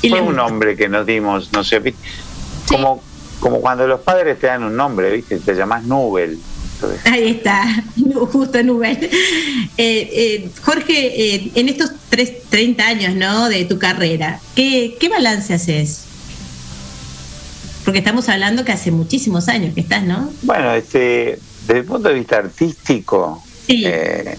[0.10, 2.01] Fue un nombre que nos dimos, no sé, ¿viste?
[2.68, 3.03] como,
[3.39, 5.39] como cuando los padres te dan un nombre, ¿viste?
[5.39, 6.39] Te llamas Nubel.
[7.06, 7.84] Ahí está,
[8.32, 8.98] justo Nubel.
[9.03, 9.10] Eh,
[9.78, 13.49] eh, Jorge, eh, en estos tres, 30 años ¿no?
[13.49, 16.06] de tu carrera, ¿qué, ¿qué balance haces?
[17.84, 20.32] Porque estamos hablando que hace muchísimos años que estás, ¿no?
[20.44, 24.38] Bueno, este, desde el punto de vista artístico, eh,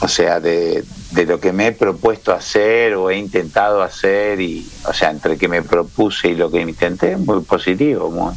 [0.00, 4.66] o sea, de, de lo que me he propuesto hacer o he intentado hacer, y,
[4.84, 8.34] o sea, entre que me propuse y lo que intenté, muy positivo, muy,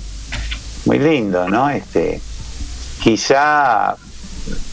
[0.86, 1.70] muy lindo, ¿no?
[1.70, 2.22] Este,
[3.04, 3.98] quizá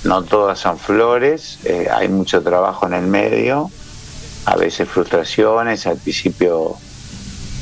[0.04, 3.70] no todas son flores, eh, hay mucho trabajo en el medio,
[4.44, 6.76] a veces frustraciones, al principio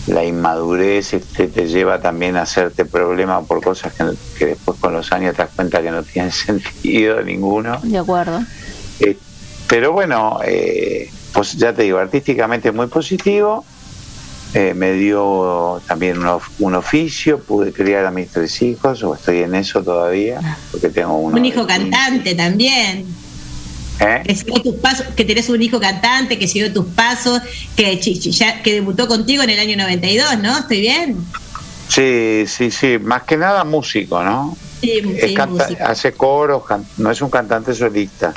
[0.09, 4.05] la inmadurez este, te lleva también a hacerte problema por cosas que,
[4.39, 7.81] que después con los años te das cuenta que no tienen sentido ninguno.
[7.83, 8.41] De acuerdo.
[9.01, 9.17] Eh,
[9.69, 13.65] pero bueno, eh, pues ya te digo, artísticamente muy positivo.
[14.55, 19.15] Eh, me dio también un, of- un oficio, pude criar a mis tres hijos, o
[19.15, 21.37] estoy en eso todavía, porque tengo uno.
[21.37, 21.79] Un hijo 15.
[21.91, 23.05] cantante también.
[24.01, 24.23] ¿Eh?
[24.25, 27.43] Que, siguió tus pasos, que tenés un hijo cantante, que siguió tus pasos,
[27.77, 30.57] que, ya, que debutó contigo en el año 92, ¿no?
[30.59, 31.17] ¿Estoy bien?
[31.89, 34.57] Sí, sí, sí, más que nada músico, ¿no?
[34.81, 35.85] Sí, Es sí, canta- músico.
[35.85, 36.63] hace coros,
[36.99, 38.33] no es un cantante solista,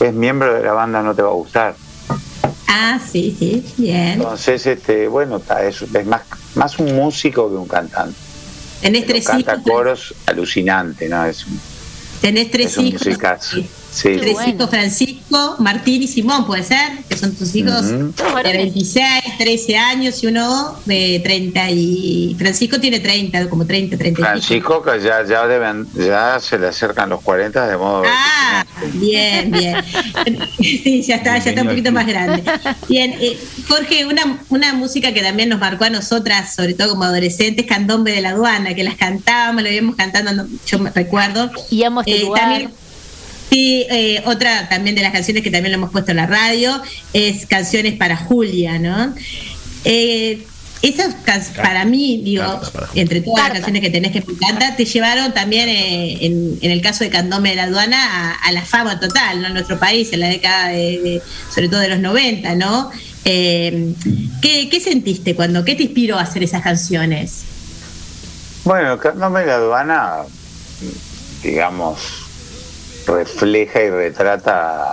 [0.00, 1.74] es miembro de la banda No Te Va a Gustar.
[2.68, 4.12] Ah, sí, sí, bien.
[4.20, 6.22] Entonces, este, bueno, ta, es, es más,
[6.54, 8.14] más un músico que un cantante.
[8.82, 11.24] Tenés tres canta hijos, coros alucinante, ¿no?
[11.24, 11.58] Es un,
[12.20, 13.06] tenés tres es un hijos.
[13.06, 13.56] musicazo.
[13.56, 13.68] Sí.
[14.02, 16.90] Tres hijos, Francisco, Martín y Simón, ¿puede ser?
[17.08, 18.12] Que son tus hijos de
[18.42, 19.04] 26,
[19.38, 22.36] 13 años y uno de 30 y...
[22.38, 24.28] Francisco tiene 30, como 30, 30 y pico.
[24.28, 28.64] Francisco, que ya, ya, deben, ya se le acercan los 40, de modo Ah,
[28.94, 29.76] bien, bien.
[30.58, 32.42] Sí, ya está, ya está un poquito más grande.
[32.88, 33.38] Bien, eh,
[33.68, 38.12] Jorge, una, una música que también nos marcó a nosotras, sobre todo como adolescentes, Candombe
[38.12, 41.50] de la Aduana, que las cantábamos, lo íbamos cantando, yo me recuerdo.
[41.70, 42.40] Y amo este Eh, lugar.
[42.42, 42.70] también-
[43.50, 46.80] Sí, eh, otra también de las canciones que también lo hemos puesto en la radio
[47.12, 49.14] es Canciones para Julia, ¿no?
[49.84, 50.44] Eh,
[50.82, 52.44] esas can- para mí, digo,
[52.94, 56.70] entre todas las canciones que tenés que me encanta, te llevaron también, eh, en, en
[56.70, 59.48] el caso de Candome de la Aduana, a, a la fama total, ¿no?
[59.48, 61.22] En nuestro país, en la década de, de-
[61.52, 62.90] sobre todo de los 90, ¿no?
[63.24, 63.92] Eh,
[64.40, 67.42] ¿qué, qué sentiste cuando, qué te inspiró a hacer esas canciones?
[68.64, 70.12] Bueno, Carnome la aduana,
[71.42, 71.98] digamos,
[73.08, 74.92] refleja y retrata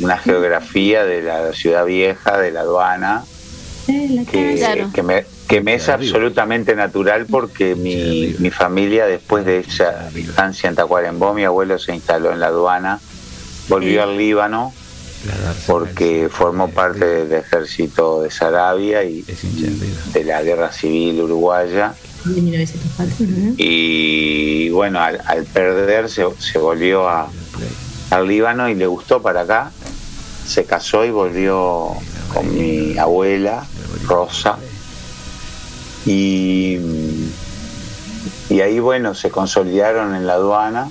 [0.00, 3.24] una geografía de la ciudad vieja, de la aduana,
[3.86, 4.90] que, Claro.
[4.92, 10.68] que me, que me es absolutamente natural porque mi, mi familia, después de esa estancia
[10.68, 13.00] en Tacuarembó, mi abuelo se instaló en la aduana,
[13.68, 14.72] volvió al Líbano
[15.66, 19.24] porque formó parte del ejército de Sarabia y
[20.12, 21.94] de la guerra civil uruguaya.
[22.24, 23.26] De 1904.
[23.28, 23.54] ¿no?
[23.56, 27.28] y bueno, al, al perder se, se volvió a,
[28.10, 29.72] al Líbano y le gustó para acá,
[30.46, 31.92] se casó y volvió
[32.32, 33.64] con mi abuela,
[34.06, 34.58] Rosa,
[36.04, 36.78] y,
[38.48, 40.90] y ahí bueno, se consolidaron en la aduana.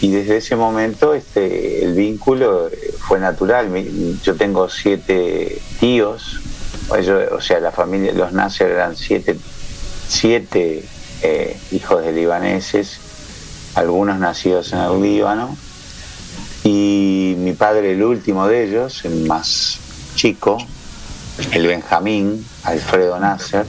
[0.00, 3.70] Y desde ese momento este, el vínculo eh, fue natural.
[4.22, 6.40] Yo tengo siete tíos,
[6.90, 9.38] o sea, la familia, los Nasser eran siete,
[10.06, 10.84] siete
[11.22, 12.98] eh, hijos de libaneses,
[13.74, 15.56] algunos nacidos en el Líbano,
[16.64, 19.78] y mi padre, el último de ellos, el más
[20.14, 20.58] chico,
[21.52, 23.66] el Benjamín, Alfredo Nasser.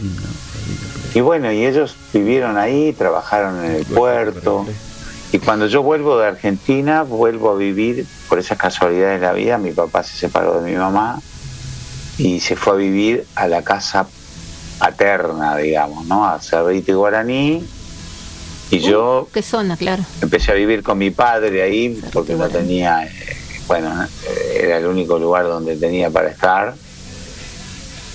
[1.13, 4.65] Y bueno, y ellos vivieron ahí, trabajaron en el puerto.
[5.31, 9.57] Y cuando yo vuelvo de Argentina, vuelvo a vivir, por esas casualidades de la vida,
[9.57, 11.19] mi papá se separó de mi mamá
[12.17, 14.07] y se fue a vivir a la casa
[14.79, 16.25] paterna, digamos, ¿no?
[16.25, 17.67] A Cerrito y Guaraní.
[18.71, 20.03] Y yo ¿Qué zona, claro?
[20.21, 23.11] empecé a vivir con mi padre ahí porque no tenía, eh,
[23.67, 26.73] bueno, eh, era el único lugar donde tenía para estar.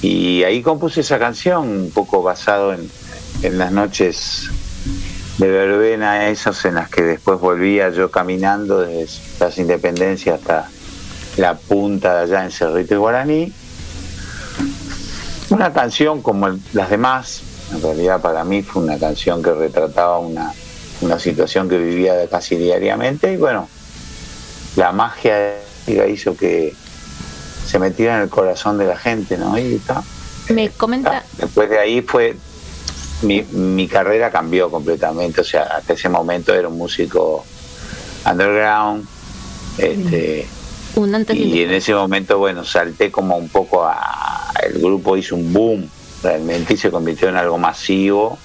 [0.03, 2.91] Y ahí compuse esa canción, un poco basado en,
[3.43, 4.49] en las noches
[5.39, 10.69] de verbena, esas en las que después volvía yo caminando desde las Independencias hasta
[11.37, 13.53] la punta de allá en Cerrito y Guaraní.
[15.51, 20.53] Una canción como las demás, en realidad para mí fue una canción que retrataba una,
[21.01, 23.69] una situación que vivía casi diariamente y bueno,
[24.77, 25.57] la magia
[25.87, 26.75] hizo que
[27.67, 29.57] se metiera en el corazón de la gente, ¿no?
[29.59, 30.03] Y está.
[30.49, 32.37] Me comenta, Después de ahí fue,
[33.23, 37.45] mi, mi carrera cambió completamente, o sea, hasta ese momento era un músico
[38.27, 39.07] underground,
[39.79, 40.49] este,
[40.97, 44.53] un antes y un y en ese momento, bueno, salté como un poco a.
[44.63, 45.91] El grupo hizo un boom
[46.23, 48.39] realmente y se convirtió en algo masivo.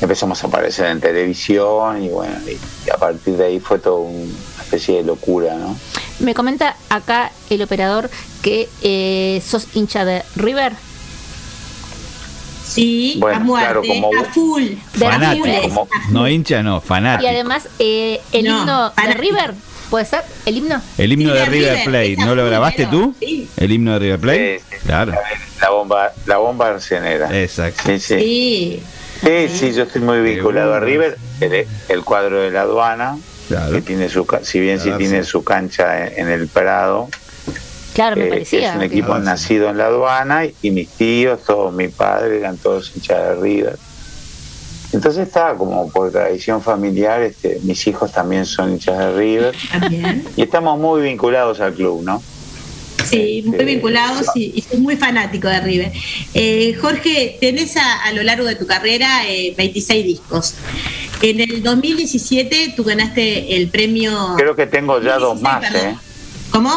[0.00, 2.52] Empezamos a aparecer en televisión y bueno, y,
[2.86, 5.76] y a partir de ahí fue todo una especie de locura, ¿no?
[6.18, 8.10] Me comenta acá el operador
[8.42, 10.72] que eh, sos hincha de River.
[12.66, 14.62] Sí, Bueno, a muerte, claro, como- a full.
[14.62, 15.88] De Fanático.
[16.10, 17.28] No hincha, no, Y fanático.
[17.30, 19.20] además, eh, el No, himno de fanático.
[19.20, 19.54] River,
[19.92, 20.22] ¿puede ser?
[20.46, 20.80] ¿El himno?
[20.96, 23.14] El himno Sí, de River River, Plate, ¿no lo grabaste pero- tú?
[23.20, 23.46] sí.
[23.58, 24.58] El himno de River Plate.
[24.58, 24.76] Sí, sí.
[24.86, 25.12] Claro.
[25.60, 27.28] La bomba, la bomba arcenera.
[27.42, 27.82] Exacto.
[27.86, 28.18] Sí, sí.
[28.18, 28.82] Sí.
[29.22, 31.18] Sí, sí, yo estoy muy vinculado a River.
[31.40, 33.70] El, el cuadro de la aduana, Claro.
[33.74, 35.30] que tiene su, si bien sí Claro, tiene sí.
[35.30, 37.08] su cancha en, en el Prado,
[37.94, 38.70] Claro, me eh, parecía.
[38.70, 42.56] es un equipo nacido en la aduana y, y mis tíos, todos mi padre, eran
[42.56, 43.76] todos hinchas de River.
[44.92, 50.24] Entonces estaba como por tradición familiar, este, mis hijos también son hinchas de River También.
[50.36, 52.22] y estamos muy vinculados al club, ¿no?
[53.04, 55.92] Sí, muy Este, vinculados y, y soy muy fanático de River.
[56.34, 60.54] Eh, Jorge, tenés a, a lo largo de tu carrera eh, 26 discos.
[61.20, 64.34] En el 2017 tú ganaste el premio.
[64.36, 65.88] Creo que tengo ya dos más, perdón.
[65.88, 65.96] ¿eh?
[66.50, 66.76] ¿Cómo?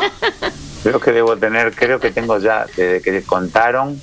[0.83, 3.99] Creo que debo tener, creo que tengo ya, desde que contaron,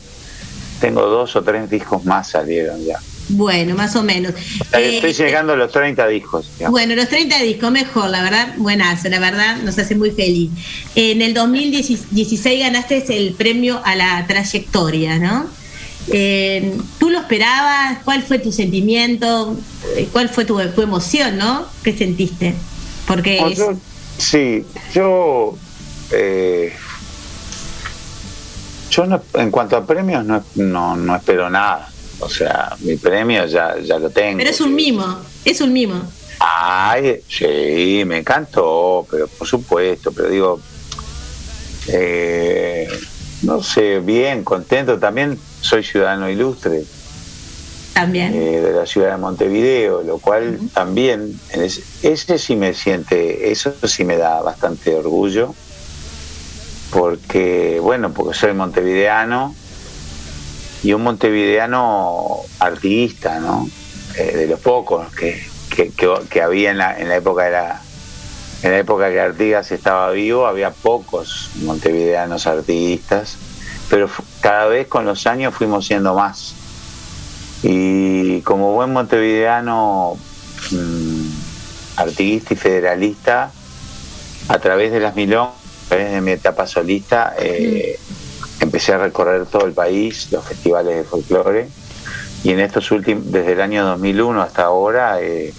[0.81, 2.99] tengo dos o tres discos más salieron ya.
[3.33, 4.33] Bueno, más o menos.
[4.61, 6.51] O sea, Eh, Estoy llegando a los 30 discos.
[6.71, 10.51] Bueno, los 30 discos, mejor, la verdad, buenazo, la verdad, nos hace muy feliz.
[10.95, 15.47] En el 2016 ganaste el premio a la trayectoria, ¿no?
[16.09, 17.99] Eh, ¿Tú lo esperabas?
[18.05, 19.57] ¿Cuál fue tu sentimiento?
[19.97, 21.67] Eh, ¿Cuál fue tu, tu emoción, no?
[21.83, 22.55] ¿Qué sentiste?
[23.07, 23.75] Porque es- yo-
[24.19, 24.65] sí,
[24.95, 25.57] yo.
[26.11, 26.73] eh,
[28.91, 31.89] yo no- en cuanto a premios no, no, no espero nada.
[32.23, 34.39] O sea, mi premio ya, ya lo tengo.
[34.39, 36.01] pero es un mimo, es un mimo.
[36.39, 40.61] Ay, sí, me encantó, pero por supuesto, pero digo,
[41.89, 42.89] eh,
[43.43, 44.99] no sé, bien, contento.
[44.99, 46.85] También soy ciudadano ilustre
[47.93, 48.33] También.
[48.35, 53.75] eh, de la ciudad de Montevideo, lo cual también, es- ese sí me siente, eso
[53.87, 55.55] sí me da bastante orgullo,
[56.91, 59.55] porque, bueno, porque soy montevideano
[60.83, 63.69] y un montevideano artista, ¿no?
[64.17, 65.43] Eh, de los pocos que,
[66.29, 67.83] que, había en la, en la época de la
[68.63, 73.37] en la época que Artigas estaba vivo había pocos montevideanos artistas
[73.89, 74.11] pero
[74.41, 76.55] cada vez con los años fuimos siendo más
[77.63, 80.19] y como buen montevideano
[80.71, 81.27] mm,
[81.97, 83.51] artista y federalista
[84.49, 85.57] a través de las milongas
[85.87, 87.99] a través de mi etapa solista eh,
[88.61, 91.69] empecé a recorrer todo el país los festivales de folclore
[92.45, 95.53] y en estos últimos desde el año 2001 hasta ahora eh,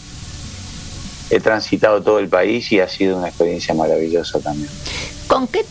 [1.30, 4.70] he transitado todo el país y ha sido una experiencia maravillosa también
[5.28, 5.65] ¿Con qué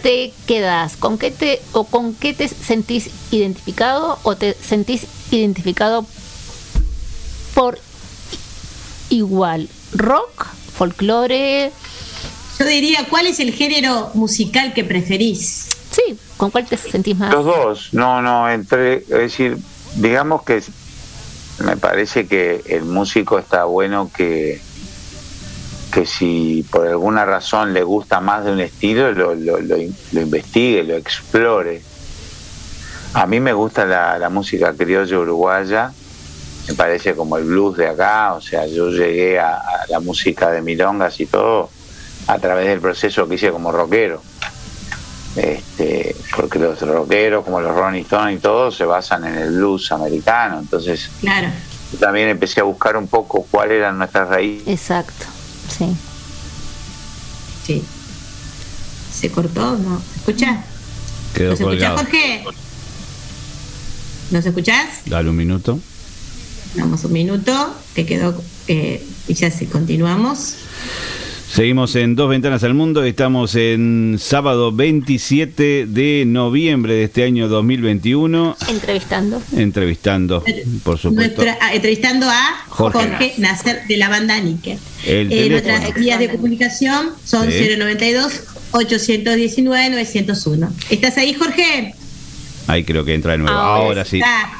[0.00, 0.96] te quedas?
[0.96, 6.06] ¿Con qué te o con qué te sentís identificado o te sentís identificado
[7.52, 7.78] por
[9.08, 9.68] igual?
[9.92, 10.46] ¿Rock?
[10.76, 11.72] ¿Folclore?
[12.60, 15.75] Yo diría, ¿cuál es el género musical que preferís?
[15.96, 17.32] Sí, ¿con cuál te sentís más?
[17.32, 19.56] Los dos, no, no, entre, es decir,
[19.94, 20.62] digamos que
[21.60, 24.60] me parece que el músico está bueno que,
[25.90, 29.96] que si por alguna razón le gusta más de un estilo, lo, lo, lo in-
[30.12, 31.80] lo investigue, lo explore.
[33.14, 35.92] A mí me gusta la, música criolla uruguaya,
[36.68, 40.60] me parece como el blues de acá, o sea, yo llegué a la música de
[40.60, 41.70] milongas y todo
[42.26, 44.20] a través del proceso que hice como rockero
[45.36, 49.92] este, porque los rockeros como los Rolling Stones y todo se basan en el blues
[49.92, 51.48] americano, entonces Claro.
[51.92, 54.66] yo también empecé a buscar un poco cuáles eran nuestras raíces.
[54.68, 55.26] Exacto,
[55.76, 55.94] sí.
[57.66, 57.84] Sí.
[59.12, 59.76] ¿Se cortó?
[59.76, 60.00] ¿No?
[60.12, 60.62] ¿Se escucha?
[61.34, 61.96] Quedó ¿Nos escuchás, colgado.
[61.98, 62.44] Jorge?
[64.30, 64.86] ¿Nos escuchás?
[65.06, 65.78] Dale un minuto.
[66.74, 70.56] Damos un minuto, que quedó eh, y ya sí, continuamos.
[71.50, 77.48] Seguimos en Dos Ventanas al Mundo, estamos en sábado 27 de noviembre de este año
[77.48, 79.40] 2021, Entrevistando.
[79.56, 80.44] entrevistando,
[80.82, 81.42] por supuesto.
[81.44, 84.78] Nuestra- ah, entrevistando a Jorge Jorge, Nasser de la banda Níquel.
[85.06, 87.58] El Eh, nuestras vías de comunicación son Sí.
[87.78, 88.32] 092
[88.72, 90.68] 819 901.
[90.90, 91.94] ¿Estás ahí, Jorge?
[92.66, 93.56] Ahí creo que entra de nuevo.
[93.56, 94.16] Ahora sí.
[94.18, 94.50] Está.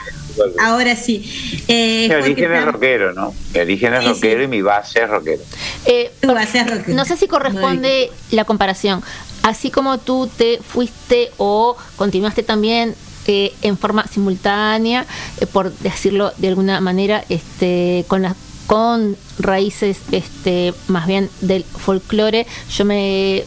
[0.60, 1.62] Ahora sí.
[1.68, 3.34] Eh, Mi origen es rockero, ¿no?
[3.54, 4.12] Mi origen es Sí, sí.
[4.14, 5.42] rockero y mi base es rockero.
[5.86, 6.94] Eh, a ser rockero.
[6.96, 9.02] no sé si corresponde la comparación.
[9.42, 12.94] Así como tú te fuiste o continuaste también
[13.28, 15.06] eh, en forma simultánea,
[15.40, 18.34] eh, por decirlo de alguna manera, este, con las
[18.66, 23.44] con raíces este más bien del folclore, yo me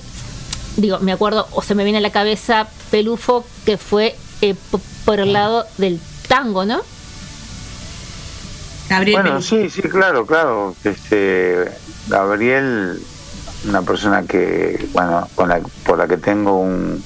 [0.78, 4.56] digo, me acuerdo o se me viene a la cabeza Pelufo que fue eh,
[5.03, 5.99] por el lado del
[6.30, 6.80] tango, ¿no?
[8.88, 10.76] Gabriel Bueno, sí, sí, claro, claro.
[10.84, 11.65] Este,
[12.07, 12.99] Gabriel,
[13.68, 17.03] una persona que, bueno, con la, por la que tengo un,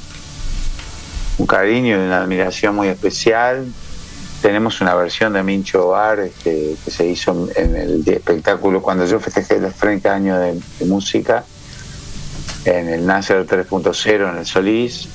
[1.39, 3.65] un cariño y una admiración muy especial.
[4.41, 9.19] Tenemos una versión de Mincho Bar este, que se hizo en el espectáculo cuando yo
[9.19, 11.45] festejé los 30 años de, de música
[12.65, 15.07] en el Nasser 3.0 en el Solís.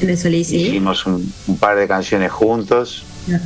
[0.00, 0.68] En el Solís, sí.
[0.68, 3.40] Hicimos un, un par de canciones juntos La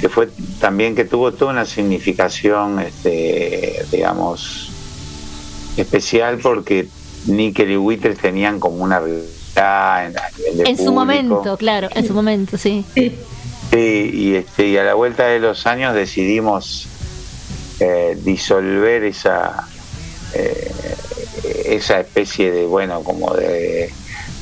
[0.00, 0.28] que fue
[0.60, 4.70] también que tuvo toda una significación este digamos
[5.76, 6.88] especial porque
[7.26, 11.88] Nickel y Withers tenían como una amistad, en, a nivel de En su momento, claro,
[11.94, 12.84] en su momento, sí.
[12.94, 16.86] Sí, y, este, y a la vuelta de los años decidimos
[17.80, 19.68] eh, disolver esa,
[20.34, 20.70] eh,
[21.66, 23.92] esa especie de, bueno, como de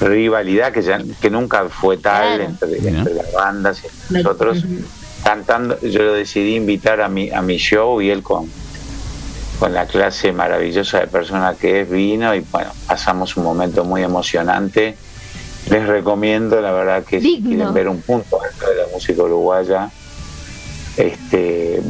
[0.05, 2.45] rivalidad que, ya, que nunca fue tal Claro.
[2.45, 4.65] entre, entre las bandas y nosotros.
[5.25, 8.49] Cantando, yo lo decidí invitar a mi, a mi show y él con,
[9.59, 14.03] con la clase maravillosa de persona que es vino y bueno, pasamos un momento muy
[14.03, 14.97] emocionante.
[15.71, 19.91] Les recomiendo, la verdad que si quieren ver un punto alto de la música uruguaya,
[20.99, 21.81] este,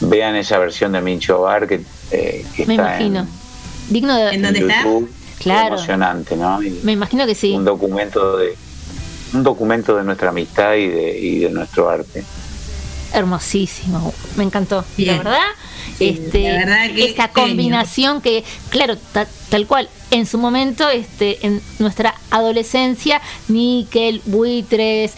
[0.00, 1.80] vean esa versión de Mincho Bar que,
[2.10, 3.26] eh, que Me está imagino.
[3.88, 4.30] Digno de.
[4.34, 5.10] en, en YouTube.
[5.40, 5.74] Claro.
[5.74, 6.62] Emocionante, ¿no?
[6.62, 7.50] Y Me imagino que sí.
[7.52, 8.56] un documento de
[9.32, 12.24] un documento de nuestra amistad y de, y de nuestro arte.
[13.12, 14.84] Hermosísimo, me encantó.
[14.96, 15.16] Bien.
[15.16, 15.46] La verdad,
[15.98, 17.32] Sí, este, la verdad que esa genio.
[17.34, 25.12] combinación que, claro, ta- tal cual, en su momento, este, en nuestra adolescencia, Níquel, Buitres,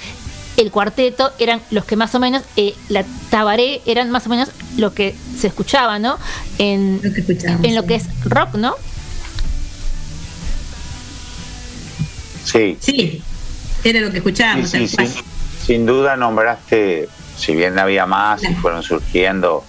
[0.56, 4.50] el cuarteto eran los que más o menos, eh, la tabaré eran más o menos
[4.76, 6.18] lo que se escuchaba, ¿no?
[6.58, 7.20] En Lo que
[7.68, 7.88] en lo sí.
[7.88, 8.74] que es rock, ¿no?
[12.44, 13.22] Sí, Sí,
[13.84, 14.68] era lo que escuchábamos.
[14.70, 14.96] sí, sí.
[14.96, 15.08] cual.
[15.66, 19.64] Sin duda nombraste, si bien había más y fueron surgiendo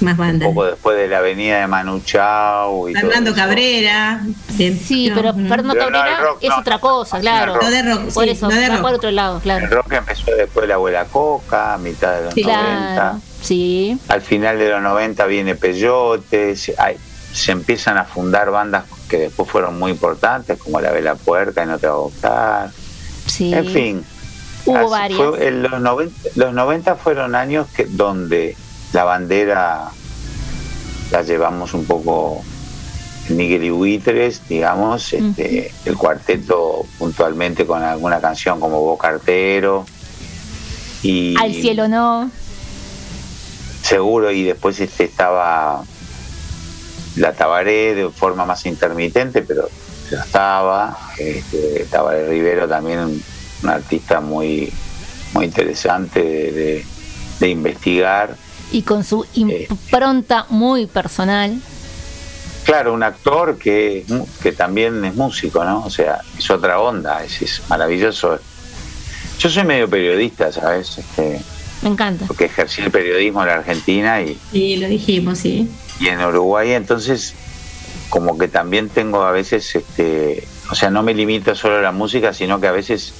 [0.00, 0.48] Más un bandas.
[0.48, 3.34] poco después de la avenida de Manu Chao y Fernando.
[3.34, 4.20] Cabrera.
[4.50, 4.78] bien.
[4.78, 5.32] Sí, No, pero.
[5.34, 6.58] Fernando Pero no, el Cabrera rock es no.
[6.58, 7.58] otra cosa, claro.
[7.60, 8.80] No de rock, Por sí, eso, no de rock.
[8.82, 9.64] por otro lado, claro.
[9.64, 12.42] El rock empezó después de la abuela Coca, a mitad de los Sí.
[12.42, 12.94] 90.
[12.94, 13.98] Claro, sí.
[14.08, 16.96] Al final de los 90 viene Peyote, se, hay-
[17.38, 21.66] se empiezan a fundar bandas que después fueron muy importantes, como La Vela Puerca y
[21.66, 22.70] No Te Va a Gustar.
[23.26, 23.54] Sí.
[23.54, 24.04] En fin.
[24.66, 25.18] Hubo varias.
[25.18, 28.56] fue- en los, 90, los 90 fueron años que, donde
[28.92, 29.88] la bandera
[31.10, 32.42] la llevamos un poco
[33.30, 39.86] Miguel y Buitres, digamos, este, el cuarteto puntualmente con alguna canción como Boca Artero.
[41.02, 42.30] Y Al cielo no.
[43.82, 45.84] seguro y después este estaba
[47.18, 49.68] la Tabaré de forma más intermitente pero
[50.10, 53.22] ya estaba este, Tabaré Rivero también un,
[53.68, 54.72] artista muy
[55.34, 56.86] muy interesante de, de-
[57.40, 58.34] de investigar
[58.72, 59.66] Y con su Eh.
[59.70, 61.60] impronta muy personal.
[62.64, 64.04] claro un actor que
[64.42, 68.38] que también es músico no o sea es otra onda es, es maravilloso
[69.38, 71.40] yo soy medio periodista sabes este,
[71.82, 72.24] Me encanta.
[72.26, 75.68] porque ejercí el periodismo en la Argentina y Sí, lo dijimos, sí.
[76.00, 77.34] Y en Uruguay entonces
[78.08, 81.92] como que también tengo a veces este o sea no me limito solo a la
[81.92, 83.12] música sino que a veces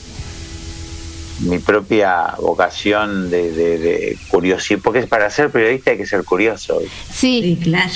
[1.40, 6.80] mi propia vocación de, de, de curiosidad porque para ser periodista hay que ser curioso
[7.12, 7.40] Sí.
[7.42, 7.90] Sí, claro.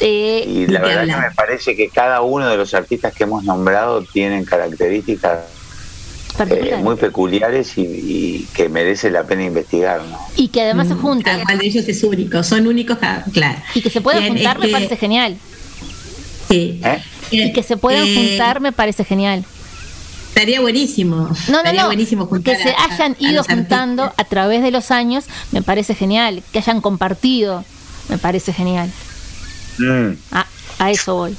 [0.00, 1.22] Eh, y la verdad hablar.
[1.22, 5.40] que me parece que cada uno de los artistas que hemos nombrado tienen características
[6.44, 10.18] eh, muy peculiares y, y que merece la pena investigar ¿no?
[10.36, 11.34] y que además se juntan.
[11.34, 13.58] Cada cual de ellos es único, son únicos, cada- claro.
[13.74, 15.36] Y que se puedan Bien, juntar me este, parece genial.
[16.48, 16.80] Sí.
[16.84, 17.02] ¿Eh?
[17.30, 19.44] Y que se puedan Eh, juntar me parece genial.
[20.28, 21.28] Estaría buenísimo.
[21.48, 21.86] No, no, no.
[21.86, 24.26] buenísimo Que se a- hayan a ido juntando artistas.
[24.26, 26.42] a través de los años me parece genial.
[26.52, 27.64] Que hayan compartido
[28.08, 28.90] me parece genial.
[29.78, 30.12] Mm.
[30.32, 30.46] A,
[30.78, 31.36] a eso voy.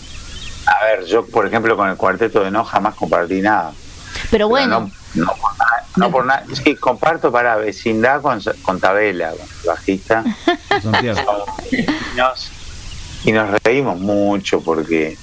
[0.65, 3.73] a ver yo por ejemplo con el cuarteto de no jamás compartí nada
[4.31, 6.43] Pero Pero bueno, no, no por nada, no por nada.
[6.53, 10.23] Sí, comparto para vecindad con, con Tabela, con el bajista.
[10.81, 12.51] Somos vecinos
[13.23, 15.17] y nos reímos mucho porque,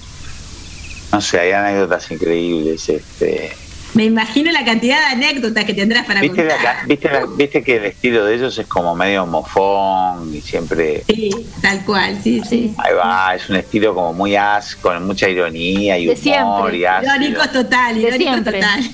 [1.12, 2.89] no sé, hay anécdotas increíbles.
[2.89, 3.56] Este,
[3.97, 6.86] Me imagino la cantidad de anécdotas que tendrás para ¿viste, contar.
[6.86, 11.02] viste, la- viste que el estilo de ellos es como medio mofón y siempre...
[11.06, 11.31] Sí,
[11.62, 12.74] tal cual, sí, sí.
[12.77, 16.77] Ahí va, es un estilo como muy as, con mucha ironía y De humor siempre.
[16.78, 17.14] y ácido.
[17.16, 18.90] Irónico total, irónico total.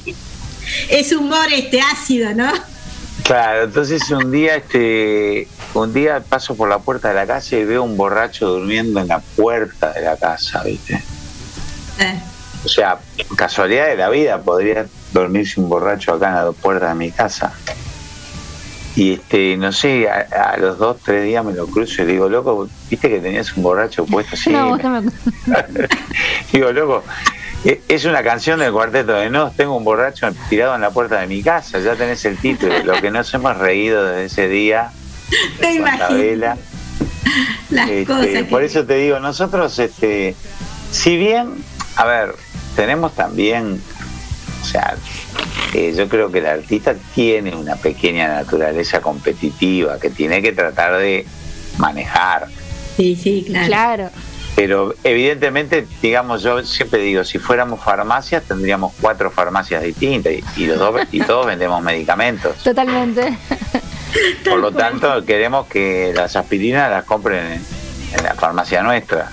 [0.88, 2.52] Es humor este ácido, ¿no?
[3.24, 7.64] Claro, entonces un día, este, un día paso por la puerta de la casa y
[7.64, 10.94] veo un borracho durmiendo en la puerta de la casa, ¿viste?
[11.98, 12.20] Eh,
[12.64, 12.98] O sea,
[13.36, 17.52] casualidad de la vida, podría dormirse un borracho acá en la puerta de mi casa.
[18.94, 22.12] Y este, no sé, a, a los dos, tres días me lo cruzo y le
[22.12, 24.36] digo, loco, ¿viste que tenías un borracho puesto?
[24.36, 25.10] Sí, no, me- no me-
[26.52, 27.02] digo, loco,
[27.64, 31.20] e- es una canción del cuarteto de Nos, tengo un borracho tirado en la puerta
[31.20, 32.78] de mi casa, ya tenés el título.
[32.84, 34.90] Lo que nos hemos reído desde ese día,
[35.60, 36.54] te imagino
[37.70, 38.26] las Este, cosas.
[38.26, 40.36] que- por eso te digo, nosotros, este,
[40.90, 41.64] si bien,
[41.96, 42.34] a ver,
[42.76, 43.80] tenemos también,
[44.62, 44.96] o sea,
[45.74, 50.98] eh, yo creo que el artista tiene una pequeña naturaleza competitiva que tiene que tratar
[50.98, 51.26] de
[51.78, 52.48] manejar.
[52.96, 53.66] Sí, sí, claro.
[53.66, 54.10] Claro.
[54.54, 60.66] Pero evidentemente, digamos, yo siempre digo, si fuéramos farmacias, tendríamos cuatro farmacias distintas y, y
[60.66, 62.56] los dos, y todos vendemos medicamentos.
[62.58, 63.38] Totalmente.
[64.44, 67.64] Por lo tanto, queremos que las aspirinas las compren en,
[68.18, 69.30] en la farmacia nuestra.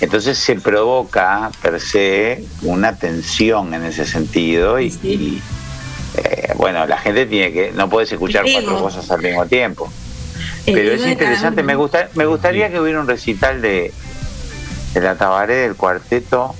[0.00, 5.42] Entonces se provoca per se una tensión en ese sentido y, y,
[6.16, 9.92] eh, bueno, la gente tiene que, no puedes escuchar cuatro cosas al mismo tiempo.
[10.66, 11.66] El Pero es interesante, uno.
[11.66, 13.92] me gusta, me gustaría que hubiera un recital de,
[14.94, 16.54] de la Tabaré del cuarteto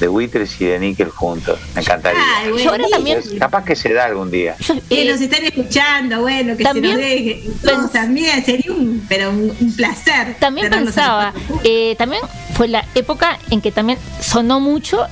[0.00, 1.58] de Buitres y de Níquel juntos.
[1.74, 2.20] Me encantaría.
[2.38, 4.56] Ay, bueno, Yo ahora también- Es Capaz que se da algún día.
[4.88, 7.50] Que nos están escuchando, bueno, que También se nos deje.
[7.62, 10.36] Todos también sería un, pero un, un placer.
[10.40, 11.32] También pensaba,
[11.64, 12.22] eh, también
[12.54, 15.06] fue la época en que también sonó mucho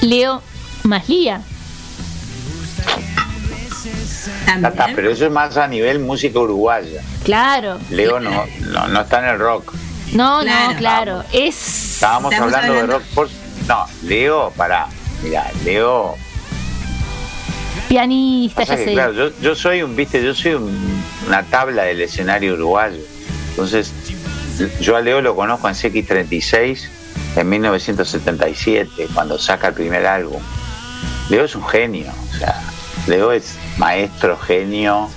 [0.00, 0.42] Leo
[0.82, 1.42] Maslía.
[4.46, 7.02] Está, pero eso es más a nivel música uruguaya.
[7.24, 7.78] Claro.
[7.90, 9.74] Leo no, no, no está en el rock.
[10.12, 10.72] No, Claro.
[10.72, 11.24] no, claro.
[11.32, 11.94] Es.
[11.94, 13.02] Estábamos hablando, de rock.
[13.14, 13.28] por-
[13.68, 14.86] no, Leo, pará.
[15.22, 16.14] Mira, Leo.
[17.88, 18.92] Pianista, ya que, sé.
[18.92, 23.00] claro, yo, yo soy un, viste, yo soy un- una tabla del escenario uruguayo.
[23.50, 23.92] Entonces,
[24.80, 26.88] yo a Leo lo conozco en CX36
[27.36, 30.40] en 1977, cuando saca el primer álbum.
[31.28, 32.60] Leo es un genio, o sea,
[33.06, 35.08] Leo es maestro, genio,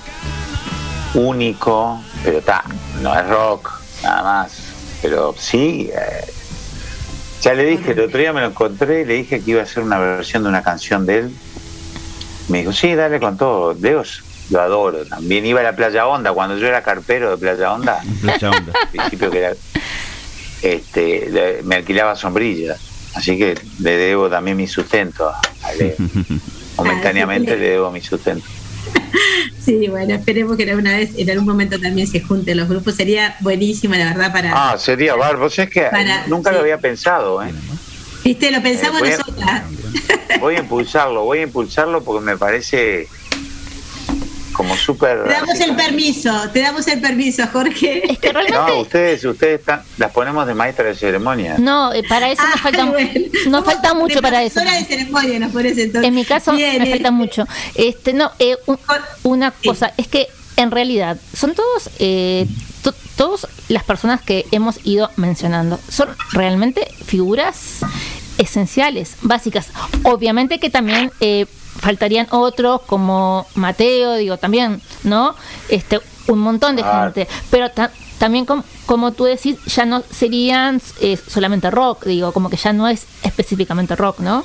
[1.14, 2.64] único, pero está,
[3.02, 3.70] no es rock,
[4.02, 4.52] nada más.
[5.02, 6.32] Pero sí, eh,
[7.42, 9.64] ya le dije, el otro día me lo encontré y le dije que iba a
[9.64, 11.30] hacer una versión de una canción de él.
[12.48, 13.74] Me dijo, sí, dale con todo.
[13.74, 15.04] Leo es- lo adoro.
[15.06, 18.72] También iba a la Playa Honda, cuando yo era carpero de Playa Honda, Playa Honda.
[18.82, 19.52] al principio que era,
[20.62, 22.80] este, me alquilaba sombrillas.
[23.14, 25.94] Así que le debo también mi sustento a, a Leo.
[26.76, 28.44] Momentáneamente le debo mi sustento.
[29.64, 32.94] Sí, bueno, esperemos que alguna vez, en algún momento también se junten los grupos.
[32.96, 34.52] Sería buenísimo, la verdad, para.
[34.72, 35.46] Ah, sería bárbaro.
[35.48, 37.52] Es que Para- nunca lo había pensado, ¿eh?
[38.24, 39.62] Viste, lo pensamos Eh, voy a- nosotras.
[40.40, 43.06] Voy a impulsarlo, voy a impulsarlo porque me parece
[44.60, 45.24] como súper...
[45.24, 48.12] Te damos el permiso, te damos el permiso, Jorge.
[48.12, 48.58] Es que realmente.
[48.58, 51.56] No, ustedes, ustedes están, las ponemos de maestra de ceremonia.
[51.58, 52.84] No, eh, para eso nos falta,
[53.46, 54.60] nos falta mucho para eso.
[54.60, 56.06] Hora de ceremonia nos pones entonces.
[56.06, 56.92] En mi caso Bien, me eh.
[56.92, 57.46] falta mucho.
[57.74, 58.78] Este, no, eh, un-
[59.22, 60.26] una cosa es que
[60.56, 62.46] en realidad son todos, eh,
[62.82, 67.78] to- todos las personas que hemos ido mencionando son realmente figuras
[68.36, 69.68] esenciales, básicas.
[70.02, 71.46] Obviamente que también eh,
[71.80, 75.34] faltarían otros como Mateo, digo también, ¿no?
[75.68, 80.80] Este, un montón de gente, pero ta- también com- como tú decís, ya no serían
[81.00, 84.44] eh, solamente rock, digo, como que ya no es específicamente rock, ¿no?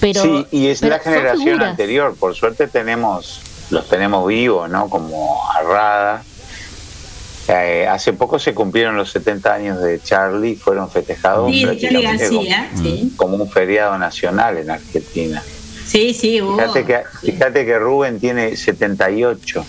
[0.00, 2.14] Pero, sí, y es pero la generación anterior.
[2.18, 4.88] Por suerte tenemos, los tenemos vivos, ¿no?
[4.88, 6.22] Como Arrada.
[7.48, 12.02] Eh, hace poco se cumplieron los 70 años de Charlie, fueron festejados Sí, de Charlie
[12.02, 13.12] prácticamente García, como, sí.
[13.16, 15.42] como un feriado nacional en Argentina.
[15.88, 16.58] Sí, sí, hubo.
[16.58, 19.64] Fíjate que, fíjate que Rubén tiene 78,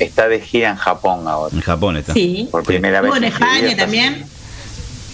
[0.00, 1.54] está de gira en Japón ahora.
[1.54, 2.12] En Japón está.
[2.12, 2.48] Sí.
[2.50, 3.22] Por primera Estuvo vez.
[3.22, 4.26] en en España también.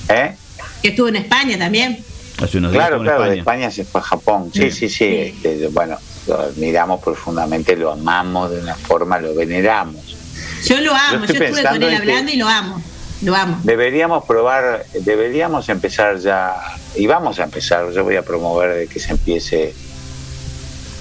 [0.09, 0.35] ¿Eh?
[0.83, 2.03] Que estuvo en España también.
[2.43, 3.67] Hace unos días Claro, estuvo en claro, de España.
[3.67, 4.51] España se fue a Japón.
[4.55, 5.05] Sí, sí, sí.
[5.05, 10.17] este, bueno, lo admiramos profundamente, lo amamos de una forma, lo veneramos.
[10.65, 12.83] Yo lo amo, yo, estoy estuve con pensando él hablando y lo amo.
[13.23, 13.61] Lo amo.
[13.65, 16.57] Deberíamos probar, deberíamos empezar ya,
[16.97, 19.75] y vamos a empezar, yo voy a promover de que se empiece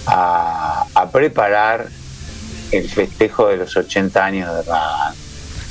[0.09, 1.87] a, a preparar
[2.71, 5.13] el festejo de los 80 años de Ragan.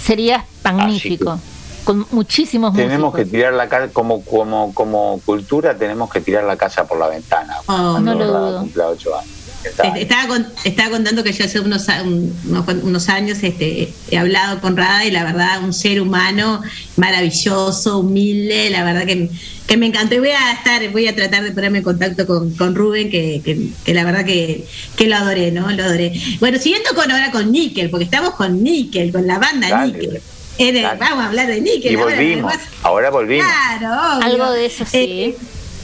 [0.00, 1.38] Sería magnífico.
[1.84, 6.56] Con muchísimos Tenemos que tirar la casa, como, como, como cultura, tenemos que tirar la
[6.56, 7.56] casa por la ventana.
[7.60, 8.60] Oh, cuando no lo dudo.
[8.60, 9.37] cumpla ocho años.
[9.68, 14.60] Este, Estaba, con- estaba contando que yo hace unos, unos, unos años este, he hablado
[14.60, 16.62] con Rada y la verdad un ser humano
[16.96, 19.30] maravilloso, humilde, la verdad que,
[19.66, 22.50] que me encantó y voy a estar, voy a tratar de ponerme en contacto con,
[22.54, 24.64] con Rubén, que, que- que la verdad que,
[24.96, 25.70] que lo adoré, ¿no?
[25.70, 26.12] Lo adoré.
[26.40, 30.20] Bueno, siguiendo con ahora con Nickel, porque estamos con Nickel, con la banda Dale, Nickel.
[30.58, 30.98] El- dale.
[30.98, 31.92] vamos a hablar de Nickel.
[31.92, 33.46] Y ahora, volvimos, ahora volvimos.
[33.46, 34.26] Claro, obvio.
[34.26, 34.96] Algo de eso sí.
[34.98, 35.36] Eh,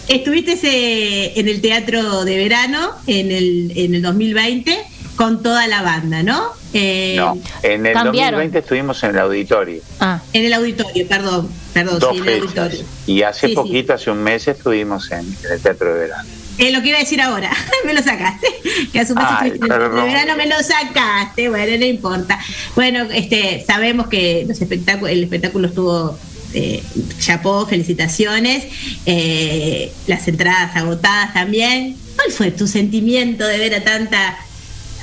[0.08, 4.78] estuviste eh, en el teatro de verano en el, en el 2020
[5.16, 6.42] con toda la banda, ¿no?
[6.72, 8.40] Eh, No, en el cambiaron.
[8.40, 9.80] 2020 estuvimos en el auditorio.
[10.00, 10.20] Ah.
[10.32, 12.58] En el auditorio, perdón, perdón, dos sí, en el fechas.
[12.58, 12.86] auditorio.
[13.06, 13.54] Y hace Sí, sí.
[13.54, 16.28] poquito, hace un mes, estuvimos en, en el Teatro de Verano.
[16.58, 17.50] Es lo que iba a decir ahora,
[17.84, 18.46] me lo sacaste.
[18.92, 20.12] Que a su vez Ay, estuviste en el teatro de perdón.
[20.12, 22.38] verano me lo sacaste, bueno, no importa.
[22.74, 26.18] Bueno, este, sabemos que los espectáculos, el espectáculo estuvo
[26.54, 26.82] eh,
[27.18, 28.66] chapó, felicitaciones,
[29.06, 31.96] eh, las entradas agotadas también.
[32.16, 34.38] ¿Cuál fue tu sentimiento de ver a tanta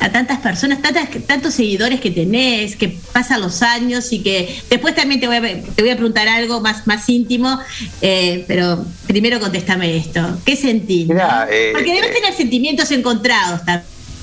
[0.01, 4.95] a tantas personas, tantas, tantos seguidores que tenés, que pasan los años y que después
[4.95, 7.59] también te voy a, te voy a preguntar algo más, más íntimo,
[8.01, 10.39] eh, pero primero contéstame esto.
[10.43, 11.07] ¿Qué sentís?
[11.07, 11.13] no?
[11.13, 13.61] Mirá, eh, Porque debes tener sentimientos encontrados,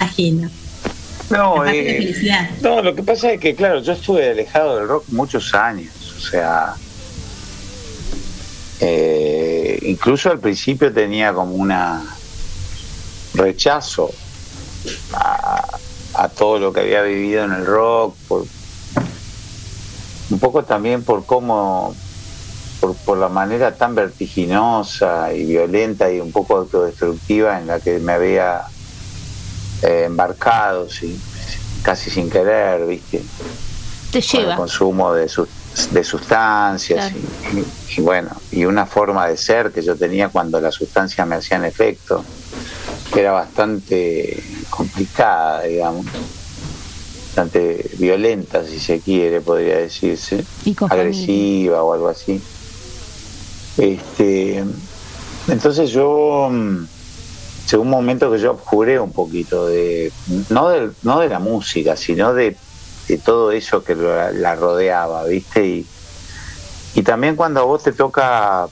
[0.00, 0.50] imagino.
[1.30, 5.04] No, de eh, no, lo que pasa es que, claro, yo estuve alejado del rock
[5.10, 6.74] muchos años, o sea,
[8.80, 12.04] eh, incluso al principio tenía como una
[13.34, 14.10] rechazo
[15.12, 15.78] a,
[16.14, 18.44] a todo lo que había vivido en el rock, por,
[20.30, 21.94] un poco también por cómo,
[22.80, 27.98] por, por la manera tan vertiginosa y violenta y un poco autodestructiva en la que
[27.98, 28.62] me había
[29.82, 31.18] eh, embarcado, sí,
[31.82, 33.22] casi sin querer, ¿viste?
[34.10, 34.56] Te Con el lleva.
[34.56, 35.48] consumo de, sus-
[35.92, 37.64] de sustancias Claro.
[37.94, 41.36] y, y bueno, y una forma de ser que yo tenía cuando las sustancias me
[41.36, 42.24] hacían efecto,
[43.12, 46.06] que era bastante complicada, digamos,
[47.26, 52.40] bastante violenta, si se quiere, podría decirse, Y agresiva o algo así.
[53.78, 54.64] Este,
[55.46, 56.86] entonces yo mm,
[57.70, 60.10] llegó un momento que yo abjuré un poquito de
[60.50, 62.56] no de, no de la música, sino de,
[63.16, 65.64] todo eso que lo- la rodeaba, ¿viste?
[65.66, 65.86] Y,
[66.94, 68.66] y también cuando a vos te toca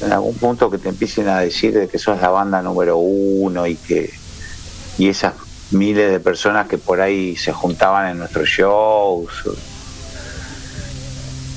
[0.00, 3.66] en algún punto que te empiecen a decir de que sos la banda número uno
[3.66, 4.12] y que
[4.96, 5.34] y esas
[5.72, 9.28] miles de personas que por ahí se juntaban en nuestros shows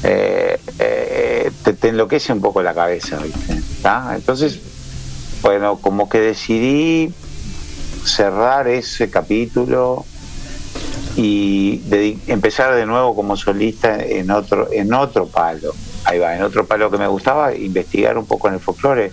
[0.03, 3.61] eh, eh, te, te enloquece un poco la cabeza ¿viste?
[3.81, 4.13] ¿Tá?
[4.15, 4.59] entonces
[5.43, 7.13] bueno como que decidí
[8.03, 10.05] cerrar ese capítulo
[11.15, 11.81] y
[12.27, 15.73] empezar de nuevo como solista en otro en otro palo
[16.05, 19.11] ahí va en otro palo que me gustaba investigar un poco en el folclore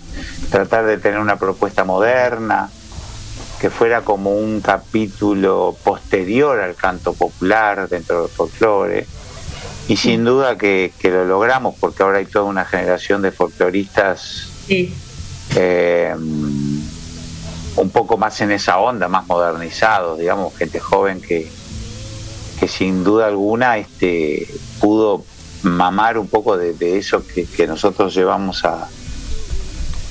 [0.51, 2.71] tratar de tener una propuesta moderna
[3.61, 9.07] que fuera como un capítulo posterior al canto popular dentro del folclore
[9.89, 14.53] y sin duda que, que lo logramos porque ahora hay toda una generación de folcloristas
[14.69, 14.95] Sí.
[15.57, 16.15] eh,
[17.77, 21.49] un poco más en esa onda, más modernizados, digamos, gente joven que,
[22.59, 24.47] que sin duda alguna este,
[24.81, 25.25] pudo
[25.63, 28.89] mamar un poco de, eso que, nosotros llevamos a,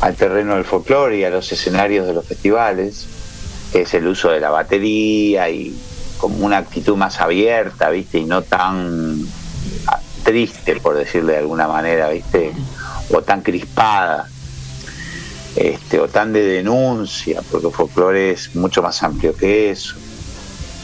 [0.02, 3.07] al terreno del folclore y a los escenarios de los festivales,
[3.74, 5.78] es el uso de la batería y
[6.18, 8.19] como una actitud más abierta, ¿viste?
[8.19, 9.22] Y no tan
[9.88, 12.53] ah, triste, por decirle de alguna manera, ¿viste?
[13.11, 14.28] O tan crispada
[15.56, 19.95] este, o tan de denuncia, porque folclore es mucho más amplio que eso.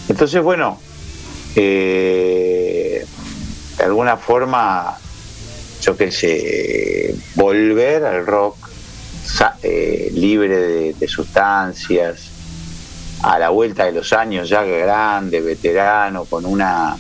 [0.09, 0.79] Entonces, bueno,
[1.55, 3.05] eh,
[3.77, 4.97] de alguna forma,
[5.81, 8.69] yo qué sé, volver al rock
[9.63, 12.29] eh, libre de, de sustancias,
[13.23, 16.95] a la vuelta de los años ya grande, veterano, con una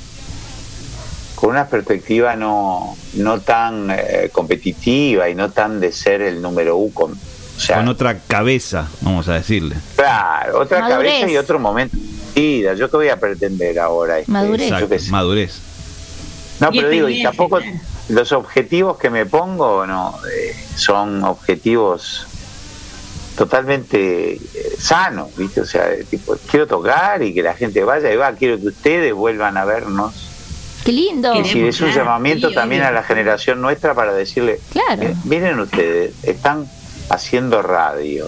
[1.35, 6.77] con una perspectiva no, no tan eh, competitiva y no tan de ser el número
[6.77, 6.93] uno.
[6.93, 9.75] con- o sea, Con otra cabeza, vamos a decirle.
[9.95, 11.11] Claro, otra Madurez.
[11.19, 11.97] cabeza y otro momento.
[12.35, 12.73] Vida.
[12.73, 14.19] ¿Yo qué voy a pretender ahora?
[14.19, 14.69] Este, Madurez.
[14.69, 15.11] yo qué Exacto, sé.
[15.11, 15.59] madurez.
[16.59, 17.59] No, Y pero digo, y tampoco
[18.09, 22.27] los objetivos que me pongo no eh, son objetivos
[23.37, 24.39] totalmente eh,
[24.77, 25.61] sanos, ¿viste?
[25.61, 28.67] O sea, de tipo, quiero tocar y que la gente vaya y va, quiero que
[28.67, 30.13] ustedes vuelvan a vernos.
[30.85, 31.33] Qué lindo.
[31.33, 35.01] Es decir, es un claro, llamamiento sí, también a la generación nuestra para decirle, Claro.
[35.01, 36.67] eh, miren ustedes, están
[37.09, 38.27] haciendo radio,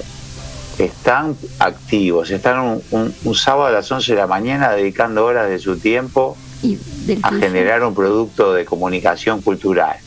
[0.78, 5.50] están activos, están un, un- un sábado a las 11 de la mañana dedicando horas
[5.50, 6.78] de su tiempo Y
[7.24, 9.98] a generar un producto de comunicación cultural.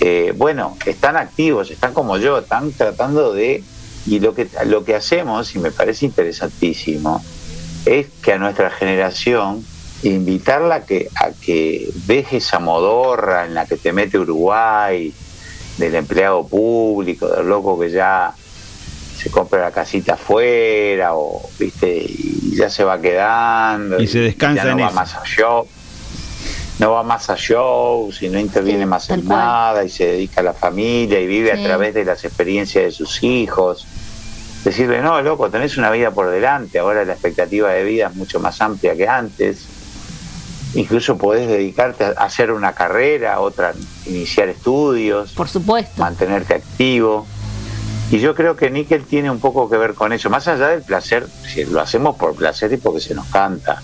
[0.00, 3.62] Eh, bueno, están activos, están como yo, están tratando de...
[4.06, 7.24] Y lo que, lo que hacemos, y me parece interesantísimo,
[7.86, 9.64] es que a nuestra generación
[10.02, 15.12] invitarla a que, a que deje esa modorra en la que te mete Uruguay,
[15.78, 18.34] del empleado público, del loco que ya
[19.16, 24.64] se compra la casita afuera o viste y ya se va quedando Y se descansa
[24.64, 24.94] ya no en va eso.
[24.96, 25.66] más a show
[26.80, 29.38] no va más a shows y no interviene Sí, más en cual.
[29.38, 31.60] nada y se dedica a la familia y vive Sí.
[31.60, 33.86] a través de las experiencias de sus hijos
[34.64, 38.40] decirle no loco tenés una vida por delante ahora la expectativa de vida es mucho
[38.40, 39.66] más amplia que antes
[40.74, 43.72] incluso podés dedicarte a hacer una carrera otra
[44.06, 46.00] iniciar estudios Por supuesto.
[46.02, 47.26] mantenerte activo.
[48.10, 50.82] Y yo creo que Nickel tiene un poco que ver con eso, más allá del
[50.82, 53.82] placer, si lo hacemos por placer y porque se nos canta,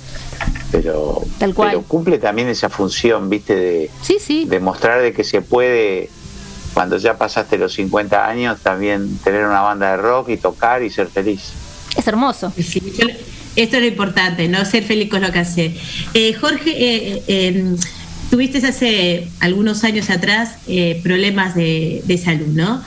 [0.71, 1.71] pero, Tal cual.
[1.71, 4.45] pero cumple también esa función, viste, de, Sí, sí.
[4.47, 6.11] de mostrar de que se puede,
[6.75, 10.91] cuando ya pasaste los 50 años, también tener una banda de rock y tocar y
[10.91, 11.53] ser feliz.
[11.97, 12.53] Es hermoso.
[12.57, 12.81] Sí,
[13.57, 14.65] Esto es lo importante, ¿no?
[14.65, 15.75] Ser feliz con lo que hace.
[16.15, 17.75] Eh, Jorge, eh, eh,
[18.31, 22.81] tuviste hace algunos años atrás eh, problemas de, de salud, ¿no?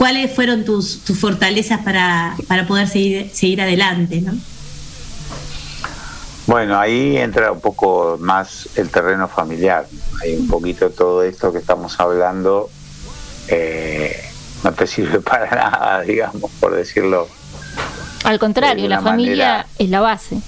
[0.00, 4.32] ¿Cuáles fueron tus, tus fortalezas para, para poder seguir, seguir adelante, ¿no?
[6.46, 9.86] Bueno, ahí entra un poco más el terreno familiar.
[10.22, 12.70] Hay un poquito todo esto que estamos hablando.
[13.48, 14.18] eh,
[14.64, 17.28] no te sirve para nada, digamos, por decirlo.
[18.24, 19.66] Al contrario, de la familia manera.
[19.78, 20.38] es la base.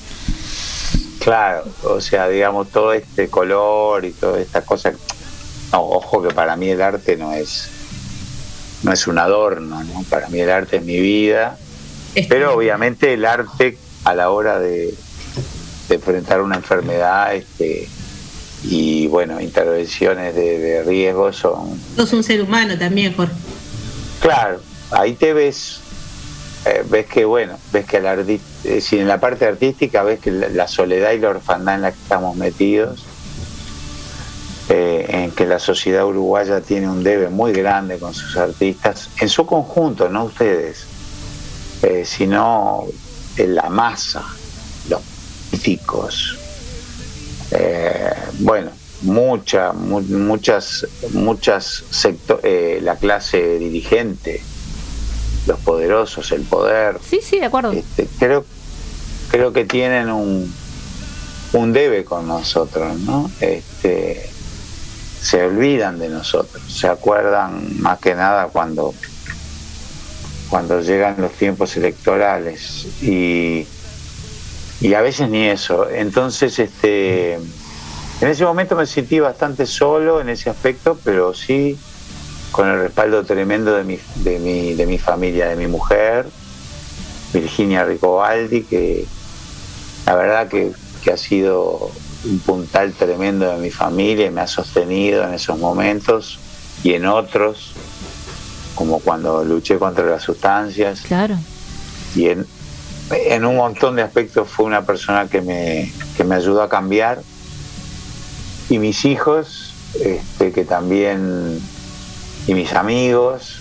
[1.19, 4.93] Claro, o sea, digamos, todo este color y toda esta cosa.
[5.73, 7.82] No, ojo que para mí el arte no es
[8.83, 10.03] no es un adorno, ¿no?
[10.09, 11.57] Para mí el arte es mi vida.
[12.29, 14.93] Pero obviamente el arte a la hora de,
[15.89, 17.89] de enfrentar una enfermedad este,
[18.65, 23.33] y bueno, intervenciones de, de riesgo son Sos un ser humano también, Jorge.
[24.21, 24.61] Claro,
[24.91, 25.81] ahí te ves,
[26.67, 30.21] eh, ves que bueno, ves que el arti- eh, si en la parte artística ves
[30.21, 33.05] que la, la soledad y la orfandad en la que estamos metidos,
[34.75, 39.29] eh, en que la sociedad uruguaya tiene un debe muy grande con sus artistas, en
[39.29, 40.87] su conjunto, no ustedes,
[41.83, 42.85] eh, sino
[43.37, 44.25] en la masa,
[44.89, 45.01] los
[45.51, 46.39] políticos,
[47.51, 48.71] eh, bueno,
[49.03, 54.43] mucha, mu- muchas, muchas secto- eh, la clase dirigente,
[55.47, 56.99] los poderosos, el poder.
[57.07, 57.73] Sí, sí, de acuerdo.
[57.73, 58.47] Este, creo,
[59.31, 60.51] creo que tienen un,
[61.53, 63.31] un debe con nosotros, ¿no?
[63.41, 64.31] Este,
[65.23, 68.93] se olvidan de nosotros, se acuerdan más que nada cuando
[70.53, 73.67] cuando llegan los tiempos electorales y,
[74.83, 75.89] y a veces ni eso.
[75.89, 81.79] Entonces, este, en ese momento me sentí bastante solo en ese aspecto, pero sí
[82.51, 86.27] con el respaldo tremendo de mi, de mi, de mi familia, de mi mujer,
[87.33, 89.07] Virginia Ricobaldi, que
[90.05, 90.73] la verdad que,
[91.03, 91.91] que ha sido
[92.25, 96.39] un puntal tremendo de mi familia y me ha sostenido en esos momentos
[96.85, 97.73] y en otros,
[98.75, 101.01] como cuando luché contra las sustancias.
[101.03, 101.37] Claro.
[102.15, 102.47] Y en,
[103.11, 107.23] en un montón de aspectos fue una persona que me, que me ayudó a cambiar.
[108.69, 111.61] Y mis hijos, este, que también,
[112.47, 113.57] y mis amigos,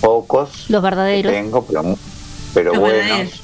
[0.00, 1.32] pocos, Los que verdaderos.
[1.32, 1.96] tengo, pero, mu-
[2.54, 3.00] pero Los buenos.
[3.06, 3.40] verdaderos,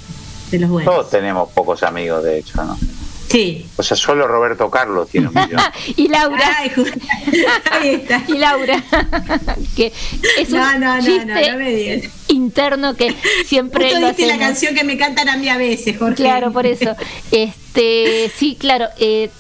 [0.51, 0.95] de los buenos.
[0.95, 2.79] Todos tenemos pocos amigos, de hecho, ¿no?
[3.33, 3.67] Sí.
[3.77, 5.61] O sea, solo Roberto Carlos tiene un millón.
[5.97, 6.51] y Laura.
[8.29, 8.85] y Laura.
[9.77, 9.93] que
[10.39, 12.13] es un No, no, no, chiste no, no me digas.
[12.29, 13.15] interno que
[13.47, 16.17] siempre Justo lo diste la canción que me cantan a mí a veces, Jorge.
[16.17, 16.95] Claro, por eso.
[17.31, 19.31] Este, sí, claro, eh,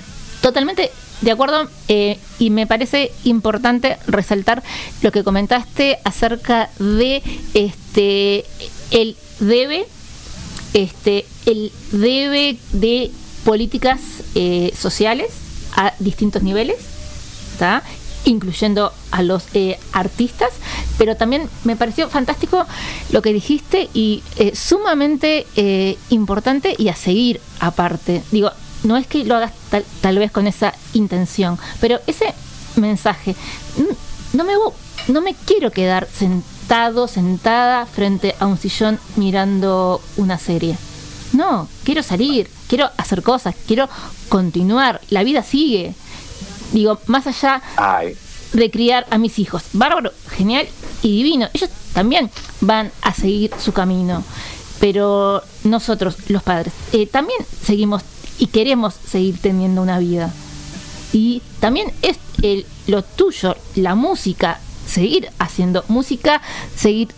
[0.40, 0.90] totalmente
[1.20, 4.62] de acuerdo eh, y me parece importante resaltar
[5.02, 7.23] lo que comentaste acerca de
[7.55, 8.44] este
[8.90, 9.86] el debe
[10.74, 13.12] este el debe de
[13.44, 14.01] políticas
[14.35, 15.31] eh, sociales
[15.74, 16.77] a distintos niveles
[17.59, 17.82] ¿tá?
[18.24, 20.51] incluyendo a los eh, artistas,
[20.98, 22.66] pero también me pareció fantástico
[23.10, 28.23] lo que dijiste y eh, sumamente eh, importante y a seguir aparte.
[28.31, 28.51] Digo,
[28.85, 32.35] no es que lo hagas tal, tal vez con esa intención, pero ese
[32.77, 33.35] mensaje,
[34.32, 34.52] no me,
[35.09, 40.77] no me quiero quedar sentado, sentada frente a un sillón mirando una serie.
[41.32, 43.86] No, quiero salir, quiero hacer cosas, quiero
[44.31, 45.93] continuar, la vida sigue.
[46.73, 48.16] Digo, más allá Ay,
[48.55, 49.65] de criar a mis hijos.
[49.74, 50.66] Bárbaro, genial
[51.03, 51.51] y divino.
[51.53, 52.31] Ellos también
[52.62, 54.24] van a seguir su camino.
[54.81, 58.05] Pero nosotros, los padres, eh, también seguimos
[58.39, 60.32] y queremos seguir teniendo una vida.
[61.12, 66.40] Y también es el, lo tuyo, la música, seguir haciendo música,
[66.74, 67.09] seguir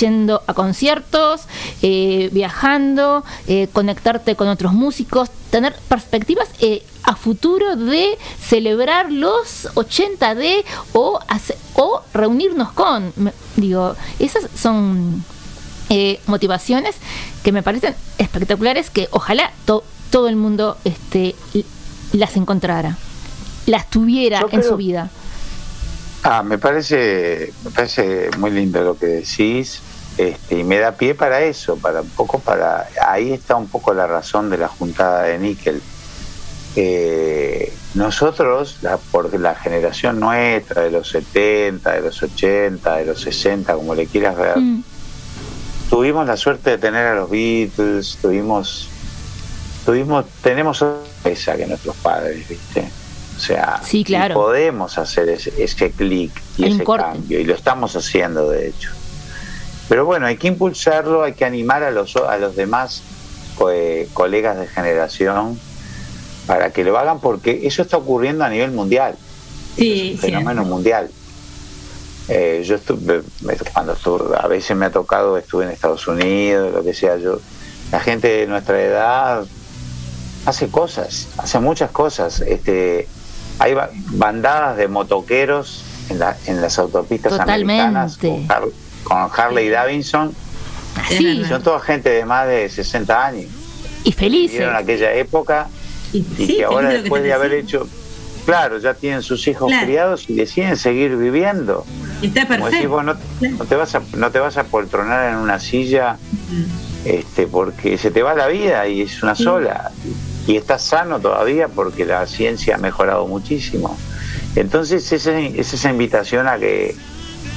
[0.00, 1.42] yendo a conciertos,
[1.82, 9.68] eh, viajando, eh, conectarte con otros músicos, tener perspectivas eh, a futuro de celebrar los
[9.74, 13.12] 80 de o, hace- o reunirnos con.
[13.16, 15.24] Me- Digo, esas son
[15.88, 16.94] eh, motivaciones
[17.42, 21.34] que me parecen espectaculares que ojalá to- todo el mundo este,
[22.12, 22.96] las encontrara,
[23.66, 25.10] las tuviera Yo en creo- su vida.
[26.22, 29.80] Ah, me parece, me parece muy lindo lo que decís,
[30.18, 33.94] este, y me da pie para eso, para un poco para, ahí está un poco
[33.94, 35.80] la razón de la juntada de níquel.
[36.76, 43.20] Eh, nosotros, la, por la generación nuestra, de los 70, de los 80, de los
[43.22, 44.82] 60, como le quieras ver, Mm.
[45.88, 48.88] tuvimos la suerte de tener a los Beatles, tuvimos,
[49.86, 52.88] tuvimos, tenemos otra cabeza que nuestros padres, ¿viste?
[53.40, 54.34] O sea, Sí, claro.
[54.34, 57.06] podemos hacer ese, ese clic y ese corte.
[57.06, 58.90] cambio, y lo estamos haciendo de hecho.
[59.88, 63.02] Pero bueno, hay que impulsarlo, hay que animar a los, a los demás
[63.72, 65.58] eh, colegas de generación
[66.46, 69.14] para que lo hagan porque eso está ocurriendo a nivel mundial.
[69.74, 71.08] Sí, un fenómeno mundial.
[72.28, 73.22] Eh, yo estuve,
[73.72, 77.40] cuando estuve, a veces me ha tocado, estuve en Estados Unidos, lo que sea, yo,
[77.90, 79.44] la gente de nuestra edad
[80.44, 82.40] hace cosas, hace muchas cosas.
[82.42, 83.08] Este,
[83.60, 88.68] hay ba- bandadas de motoqueros en, la- en las autopistas americanas con, Har-
[89.04, 90.34] con Harley Davidson.
[91.08, 91.26] Sí.
[91.28, 93.46] Y son toda gente de más de 60 años.
[94.02, 94.52] Y felices.
[94.52, 95.68] Vivieron aquella época
[96.12, 97.86] y, sí, que ahora que después de haber hecho,
[98.46, 99.86] claro, ya tienen sus hijos Claro.
[99.86, 101.84] criados y deciden seguir viviendo.
[102.22, 102.88] Está Como decís perfecto.
[102.90, 103.14] vos, no,
[103.58, 106.16] no te vas a, no te vas a poltronar en una silla
[107.04, 109.92] este, porque se te va la vida y es una sola.
[110.46, 113.96] Y estás sano todavía porque la ciencia ha mejorado muchísimo.
[114.56, 116.94] Entonces esa es esa invitación a que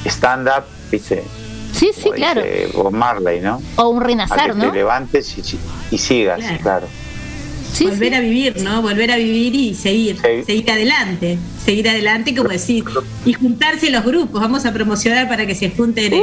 [0.06, 1.24] stand up, ¿viste?
[1.72, 2.42] Sí, sí, Como claro.
[2.42, 3.60] dice Bob Marley, ¿no?
[3.76, 4.70] O un a que renacer, ¿no?
[4.70, 5.58] te levantes y,
[5.94, 6.62] y sigas, Claro.
[6.62, 6.86] claro.
[7.80, 8.80] volver a vivir, ¿no?
[8.80, 12.84] Volver a vivir y seguir, seguir adelante, seguir adelante, como decir,
[13.24, 14.40] y juntarse los grupos.
[14.40, 16.22] Vamos a promocionar para que se junten eh,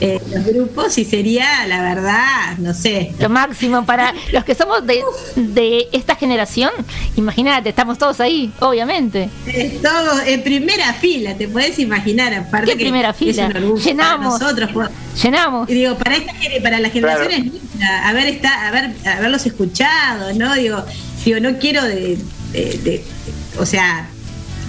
[0.00, 3.12] eh, los grupos y sería, la verdad, no sé.
[3.18, 5.02] Lo máximo para los que somos de,
[5.36, 6.70] de esta generación.
[7.16, 9.28] Imagínate, estamos todos ahí, obviamente.
[9.46, 13.48] Eh, Todo en primera fila, te puedes imaginar, aparte ¿Qué que primera fila?
[13.48, 14.38] Llenamos.
[14.38, 14.70] para nosotros.
[14.72, 14.90] por-
[15.22, 15.70] Llenamos.
[15.70, 20.54] Y digo, para esta para las generaciones nuestras, haber está, haber, haberlos escuchado, ¿no?
[20.54, 20.84] Digo,
[21.24, 22.18] digo, no quiero de,
[22.52, 23.04] de- de-
[23.58, 24.08] o sea,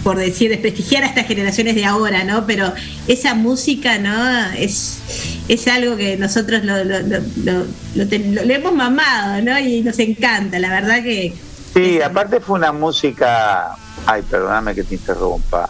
[0.05, 2.45] por decir, desprestigiar a estas generaciones de ahora, ¿no?
[2.45, 2.71] Pero
[3.07, 4.51] esa música, ¿no?
[4.51, 4.99] Es,
[5.47, 7.65] es algo que nosotros lo, lo, lo, lo-
[7.95, 9.57] lo ten- hemos mamado, ¿no?
[9.57, 11.33] Y nos encanta, la verdad que
[11.73, 13.71] Sí, aparte fue una música,
[14.05, 15.67] ay, perdóname que te interrumpa,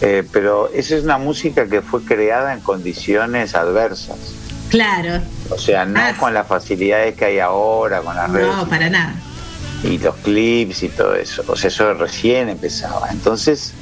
[0.00, 4.16] eh, pero esa es una música que fue creada en condiciones adversas.
[4.70, 5.20] Claro,
[5.50, 9.14] O sea, no con las facilidades que hay ahora, con las redes no, para nada.
[9.82, 11.42] Y los clips y todo eso.
[11.46, 13.08] O sea, eso recién empezaba.
[13.10, 13.72] Entonces,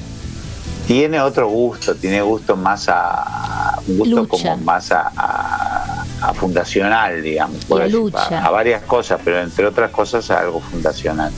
[0.87, 3.79] tiene otro gusto, tiene gusto más a.
[3.87, 4.29] un gusto Lucha.
[4.31, 7.65] como más a, a- a fundacional, digamos.
[7.67, 8.41] por decir, lucha.
[8.43, 11.31] A, a varias cosas, pero entre otras cosas a algo fundacional.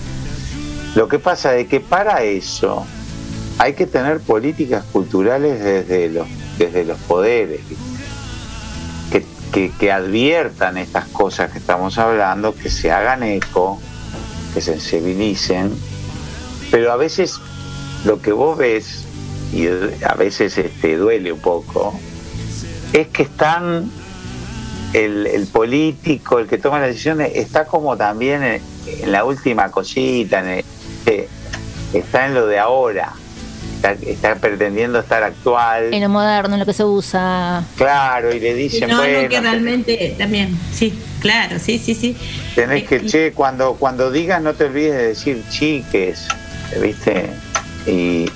[0.94, 2.86] Lo que pasa es que para eso
[3.58, 6.26] hay que tener políticas culturales desde los,
[6.58, 7.60] desde los poderes,
[9.12, 13.78] que, que, que adviertan estas cosas que estamos hablando, que se hagan eco,
[14.52, 15.72] que sensibilicen,
[16.70, 17.38] pero a veces
[18.04, 19.04] lo que vos ves,
[19.52, 21.98] y a veces este, duele un poco,
[22.92, 23.90] es que están
[24.92, 28.62] el, político, el que toma las decisiones, está como también en,
[29.06, 31.28] la última cosita, eh,
[31.92, 33.14] está en lo de ahora,
[33.80, 35.92] está, está pretendiendo estar actual.
[35.94, 37.64] En lo moderno, en lo que se usa.
[37.76, 42.16] Claro, y le dicen, no, bueno, no, que realmente también, sí, claro, sí, sí, sí.
[42.54, 46.28] tenés que, che, cuando, cuando digas no te olvides de decir chiques,
[46.80, 47.30] ¿viste?
[47.86, 48.26] Y,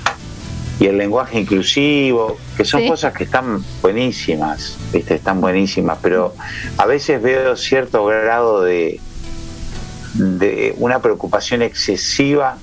[0.80, 2.88] y el lenguaje inclusivo, que son Sí.
[2.88, 5.14] cosas que están buenísimas, ¿viste?
[5.14, 6.34] Están buenísimas, pero
[6.78, 8.98] a veces veo cierto grado de,
[10.14, 12.56] de una preocupación excesiva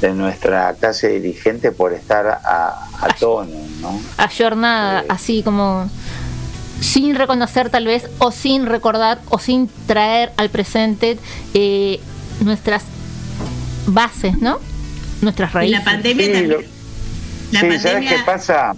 [0.00, 4.00] de nuestra clase dirigente por estar a, a tono, ¿no?
[4.18, 5.88] ayornada, así como
[6.80, 11.18] sin reconocer tal vez, o sin recordar, o sin traer al presente
[11.54, 12.00] eh,
[12.40, 12.82] nuestras
[13.86, 14.58] bases, ¿no?
[15.22, 15.78] Nuestras Y raíces.
[15.78, 16.50] la pandemia Sí, también.
[16.50, 16.58] lo-
[17.52, 18.74] La sí, pandemia- ¿sabes qué pasa?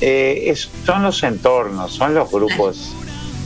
[0.00, 2.90] Eh, es- son los entornos, son los grupos,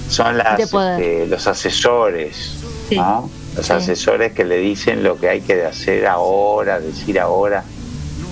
[0.08, 2.54] son las, este, los asesores,
[2.90, 3.30] ¿no?
[3.56, 3.72] Los Sí.
[3.72, 7.64] asesores que le dicen lo que hay que hacer ahora, decir ahora.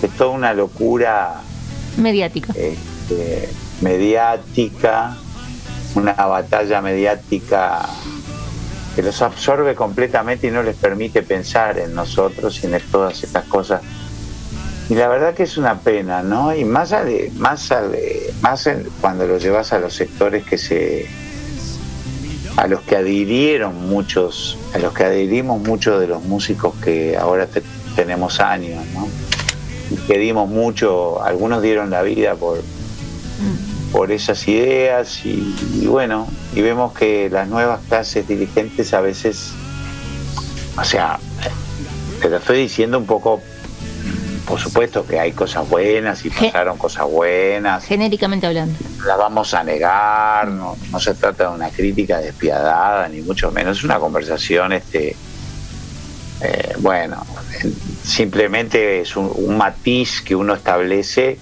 [0.02, 1.40] Es toda una locura
[1.98, 2.54] Mediática.
[2.56, 3.48] este,
[3.82, 5.16] mediática,
[5.94, 7.86] una batalla mediática
[8.96, 13.44] que los absorbe completamente y no les permite pensar en nosotros y en todas estas
[13.44, 13.82] cosas.
[14.88, 16.54] Y la verdad que es una pena, ¿no?
[16.54, 18.68] Y más, ale- más, ale- más
[19.00, 21.06] cuando lo llevas a los sectores que se
[22.56, 27.46] a los que adhirieron muchos, a los que adherimos muchos de los músicos que ahora
[27.46, 27.62] te-
[27.96, 29.08] tenemos años, ¿no?
[29.90, 32.62] Y que dimos mucho, algunos dieron la vida por,
[33.92, 39.52] por esas ideas y, y bueno, y vemos que las nuevas clases dirigentes a veces,
[40.76, 41.18] o sea,
[42.22, 43.40] te lo estoy diciendo un poco,
[44.50, 48.76] por supuesto que hay cosas buenas y pasaron cosas buenas, Genéricamente hablando.
[49.06, 53.78] las vamos a negar, no, no se trata de una crítica despiadada, ni mucho menos,
[53.78, 55.14] es una conversación, este,
[56.42, 57.24] eh, bueno,
[58.02, 61.38] simplemente es un, un matiz que uno establece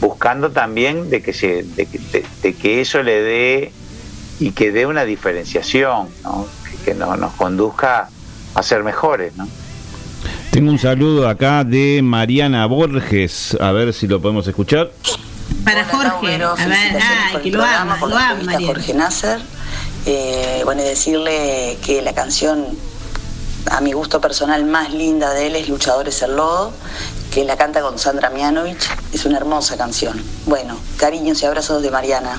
[0.00, 3.72] buscando también de que, se, de, que- de- de que eso le dé
[4.40, 6.46] y que dé una diferenciación, ¿no?
[6.68, 8.08] que, que nos, nos conduzca
[8.54, 9.36] a ser mejores.
[9.36, 9.48] ¿no?
[10.52, 14.92] Tengo un saludo acá de Mariana Borges, a ver si lo podemos escuchar.
[15.64, 16.36] Para Jorge.
[16.36, 18.52] Lauro, A ver, ay, que lo ama, lo la ama.
[18.60, 19.40] Jorge Nasser.
[20.04, 22.66] Eh, bueno, y decirle que la canción,
[23.70, 26.74] a mi gusto personal, más linda de él es Luchadores el Lodo,
[27.32, 28.90] que la canta con Sandra Mianovich.
[29.10, 30.22] Es una hermosa canción.
[30.44, 32.38] Bueno, cariños y abrazos de Mariana.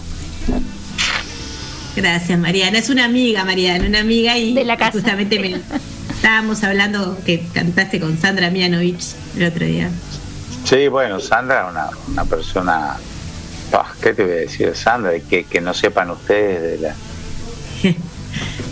[1.95, 2.77] Gracias, Mariana.
[2.77, 4.55] Es una amiga, Mariana, una amiga y
[4.91, 5.59] justamente me
[6.23, 9.89] estábamos hablando que cantaste con Sandra Mianovich el otro día.
[10.63, 12.95] Sí, bueno, Sandra es una, una persona,
[14.01, 15.11] ¿qué te voy a decir de Sandra?
[15.19, 16.95] Que, que no sepan ustedes de la...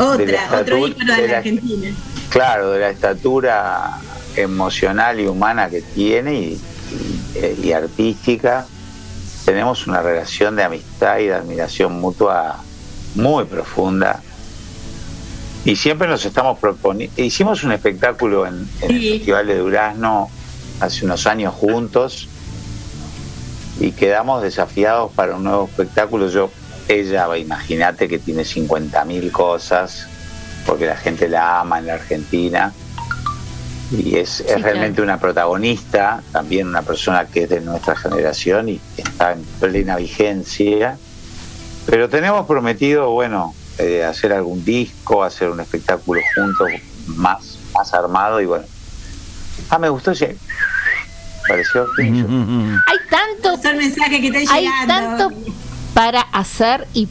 [0.02, 1.88] Otra, De la otro ícono de de la la- Argentina.
[2.30, 3.98] Claro, de la estatura
[4.38, 6.62] emocional y humana que tiene y,
[7.36, 8.66] y- y artística,
[9.44, 12.64] tenemos una relación de amistad y de admiración mutua
[13.16, 14.22] muy profunda.
[15.64, 17.22] Y siempre nos estamos proponiendo.
[17.22, 20.30] Hicimos un espectáculo en, en el Festival de Durazno
[20.80, 22.28] hace unos años juntos
[23.80, 26.30] y quedamos desafiados para un nuevo espectáculo.
[26.30, 26.50] Yo,
[26.88, 30.08] ella, imagínate que tiene 50.000 cosas,
[30.66, 32.74] porque la gente la ama en la Argentina.
[33.92, 34.64] Y es, es claro.
[34.64, 39.98] realmente una protagonista, también una persona que es de nuestra generación y está en plena
[39.98, 40.98] vigencia.
[41.86, 46.68] Pero tenemos prometido, bueno, eh, hacer algún disco, hacer un espectáculo juntos
[47.08, 48.66] más, más armado y bueno.
[49.70, 50.38] Ah, me gustó ese.
[51.48, 51.88] Pareció.
[51.98, 55.28] Hay tanto, Son mensajes que están hay llegando.
[55.28, 55.52] tanto
[55.94, 57.08] para hacer y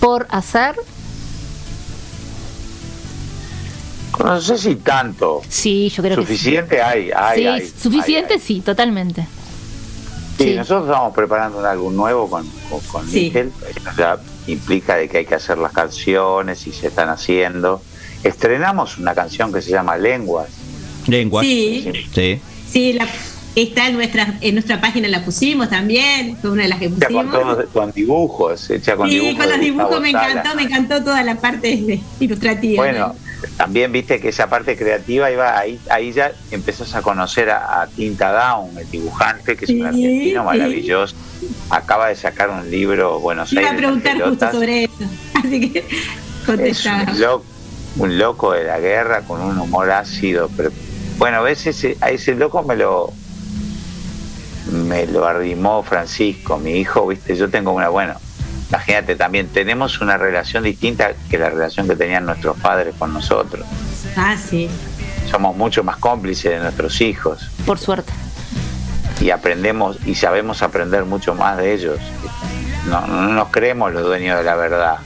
[0.00, 0.76] por hacer.
[4.18, 5.42] No sé si tanto.
[5.48, 6.32] Sí, yo creo que sí.
[6.32, 7.68] Suficiente hay, hay, sí, hay.
[7.80, 9.26] suficiente, sí, totalmente.
[10.36, 10.54] Sí, Sí.
[10.54, 14.16] nosotros estamos preparando un álbum nuevo con, con, con ya
[14.52, 17.82] implica de que hay que hacer las canciones y se están haciendo.
[18.24, 20.48] Estrenamos una canción que se llama Lenguas.
[21.06, 21.46] Lenguas.
[21.46, 21.90] Sí.
[22.14, 22.40] Sí.
[22.70, 23.06] Sí, la,
[23.54, 27.08] está en nuestra, en nuestra página, la pusimos también, fue una de las que Hecha
[27.08, 27.56] con, pusimos.
[27.56, 29.36] todos- con dibujos, hecha con sí, dibujos.
[29.38, 30.30] con los dibujos me Sala.
[30.30, 32.82] encantó, me encantó toda la parte ilustrativa.
[32.82, 33.14] Bueno,
[33.56, 37.86] también viste que esa parte creativa iba ahí, ahí ya empezás a conocer a, a
[37.86, 41.14] Tinta Down, el dibujante, que es un argentino maravilloso.
[41.70, 43.78] Acaba de sacar un libro, Buenos Iba a Aires.
[43.78, 44.92] preguntar justo sobre eso,
[45.34, 47.04] así que Es contestaba.
[47.12, 47.44] un loco,
[47.98, 50.50] un loco de la guerra con un humor ácido.
[50.56, 50.70] Pero,
[51.18, 53.12] bueno, a veces a ese loco me lo
[54.72, 58.14] me lo arrimó Francisco, mi hijo, viste, yo tengo una, bueno,
[58.68, 63.66] imagínate también, tenemos una relación distinta que la relación que tenían nuestros padres con nosotros.
[64.16, 64.68] Ah, sí.
[65.30, 68.12] Somos mucho más cómplices de nuestros hijos Por suerte.
[69.20, 71.98] y aprendemos y sabemos aprender mucho más de ellos.
[72.88, 74.98] No, no nos creemos los dueños de la verdad.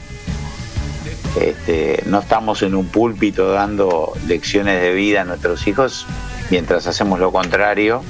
[1.40, 6.06] Este, no estamos en un púlpito dando lecciones de vida a nuestros hijos
[6.50, 8.02] mientras hacemos lo contrario,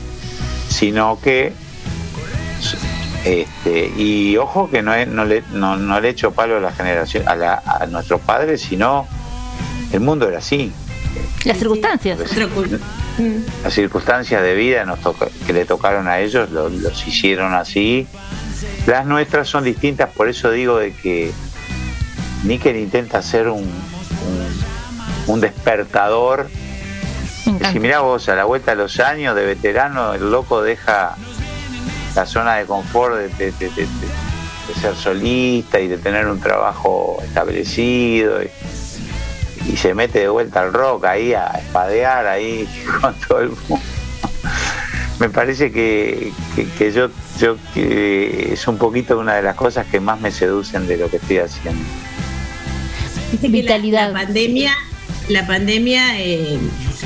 [0.69, 1.53] sino que
[3.24, 7.28] este, y ojo que no, no le, no, no le echo palo a la generación,
[7.28, 9.07] a, la- a nuestros padres, sino
[9.93, 10.73] el mundo era así.
[12.19, 12.81] Las circunstancias.
[13.62, 18.07] las circunstancias de vida nos toca- que le tocaron a ellos lo- los hicieron así.
[18.86, 21.31] Las nuestras son distintas, por eso digo de que
[22.44, 24.53] Níquel intenta hacer un, un,
[25.27, 26.49] un despertador.
[27.70, 31.16] Si mirá vos, a la vuelta de los años de veterano, el loco deja
[32.14, 33.86] la zona de confort de, de- de- de-
[34.68, 38.43] de ser solista y de tener un trabajo establecido.
[38.43, 38.51] Y,
[39.72, 42.68] y se mete de vuelta al rock ahí a espadear ahí
[43.01, 43.84] con todo el mundo.
[45.20, 47.09] Me parece que, que- que yo,
[47.39, 51.09] yo que es un poquito una de las cosas que más me seducen de lo
[51.09, 51.82] que estoy haciendo.
[53.32, 53.78] Dice que la-
[54.09, 54.74] La, pandemia,
[55.28, 56.59] la pandemia eh,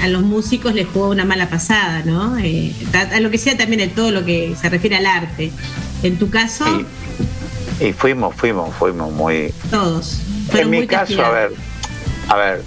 [0.02, 2.38] a los músicos les jugó una mala pasada, ¿no?
[2.38, 5.50] Eh, a lo que sea también todo lo que se refiere al arte.
[6.02, 6.64] En tu caso,
[7.80, 10.20] Y fuimos, fuimos, fuimos muy, todos.
[10.52, 11.52] En mi caso, a ver,
[12.28, 12.62] a ver,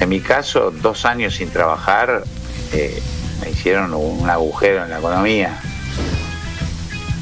[0.00, 2.24] en mi caso, dos años sin trabajar
[2.72, 3.02] eh,
[3.42, 5.60] me hicieron un agujero en la economía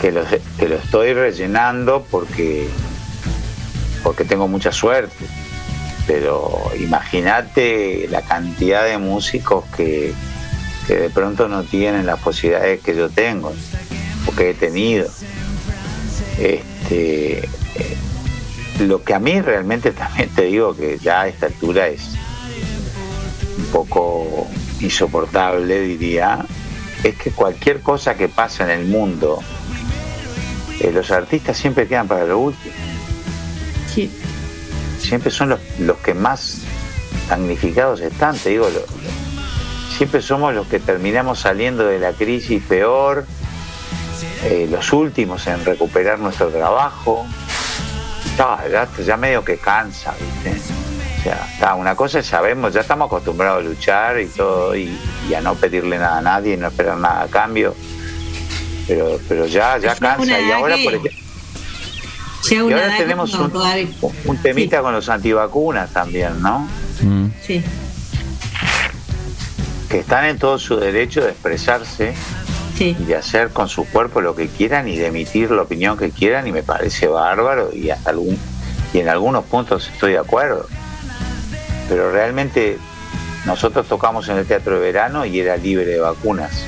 [0.00, 0.22] que lo,
[0.58, 2.68] que lo estoy rellenando porque
[4.02, 5.26] porque tengo mucha suerte.
[6.06, 10.12] Pero imagínate la cantidad de músicos que,
[10.86, 13.52] que de pronto no tienen las posibilidades que yo tengo,
[14.26, 15.08] o que he tenido.
[16.38, 17.48] Este,
[18.80, 22.10] lo que a mí realmente también te digo que ya a esta altura es
[23.58, 24.48] un poco
[24.80, 26.44] insoportable, diría,
[27.02, 29.40] es que cualquier cosa que pasa en el mundo,
[30.80, 32.74] eh, los artistas siempre quedan para lo último.
[35.06, 36.58] Siempre son los, los que más
[37.28, 38.84] damnificados están, te digo, lo-
[39.96, 43.24] siempre somos los que terminamos saliendo de la crisis peor,
[44.44, 47.26] eh, los últimos en recuperar nuestro trabajo.
[48.70, 50.60] Ya, ya medio que cansa, ¿viste?
[51.18, 54.96] O sea, está, una cosa es sabemos, ya estamos acostumbrados a luchar y todo, y,
[55.28, 57.74] y a no pedirle nada a nadie y no esperar nada a cambio.
[58.86, 60.38] Pero, pero ya, ya cansa.
[60.40, 61.25] Y ahora, por ejemplo,
[62.48, 63.50] Llega y ahora edad tenemos no,
[64.26, 66.68] un, temita con los antivacunas también, ¿no?
[67.42, 67.62] Sí.
[69.88, 72.14] que están en todo su derecho de expresarse
[72.78, 76.10] y de hacer con su cuerpo lo que quieran y de emitir la opinión que
[76.10, 78.38] quieran y me parece bárbaro y hasta algún
[78.92, 80.66] y en algunos puntos estoy de acuerdo.
[81.88, 82.78] Pero realmente
[83.44, 86.66] nosotros tocamos en el teatro de verano y era libre de vacunas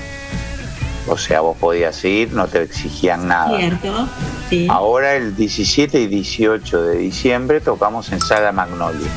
[1.08, 4.08] o sea vos podías ir no te exigían nada Cierto.
[4.50, 4.66] Sí.
[4.70, 9.08] ahora el 17 y 18 de diciembre tocamos en Sala Magnolia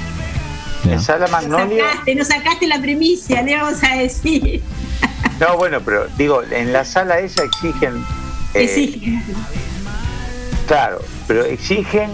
[0.86, 4.64] en Sala Nos Magnolia sacaste, nos sacaste la primicia, le vamos a decir.
[5.40, 8.04] No, bueno, pero digo, en la sala esa exigen.
[8.56, 9.22] eh, Exige.
[10.68, 12.10] Claro, pero exigen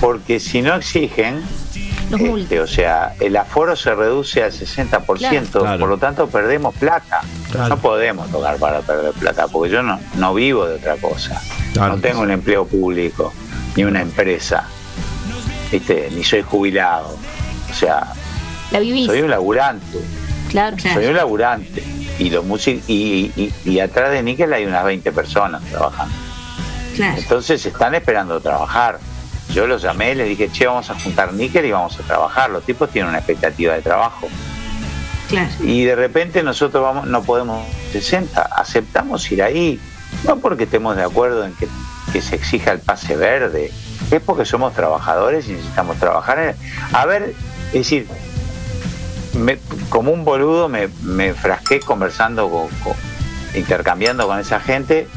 [0.00, 1.42] porque si no exigen,
[2.12, 5.78] este, o sea, el aforo se reduce al 60%, Claro.
[5.80, 7.20] por lo tanto perdemos plata.
[7.68, 11.40] No podemos tocar para perder plata, porque yo no, no vivo de otra cosa.
[11.72, 11.94] Claro.
[11.96, 13.32] No tengo un empleo público,
[13.76, 14.66] ni una empresa,
[15.72, 16.08] ¿viste?
[16.12, 17.16] ni soy jubilado.
[17.70, 18.12] O sea,
[18.70, 19.98] La soy un laburante.
[20.50, 20.76] Claro.
[20.78, 21.82] Soy un laburante.
[22.18, 26.14] Y los músicos y, y- y atrás de Níquel hay unas 20 personas trabajando.
[26.96, 29.00] Entonces están esperando trabajar.
[29.54, 32.50] Yo los llamé, les dije, che, vamos a juntar níquel y vamos a trabajar.
[32.50, 34.28] Los tipos tienen una expectativa de trabajo.
[35.28, 35.48] Claro.
[35.60, 39.80] Y de repente nosotros vamos, no podemos 60, aceptamos ir ahí,
[40.26, 41.68] no porque estemos de acuerdo en que,
[42.12, 43.72] que se exija el pase verde,
[44.10, 46.38] es porque somos trabajadores y necesitamos trabajar.
[46.40, 46.56] en-
[46.92, 47.32] A ver,
[47.68, 48.06] es decir,
[49.34, 49.58] me-
[49.88, 52.96] como un boludo me, me frasqué conversando, con, con-
[53.54, 55.08] intercambiando con esa gente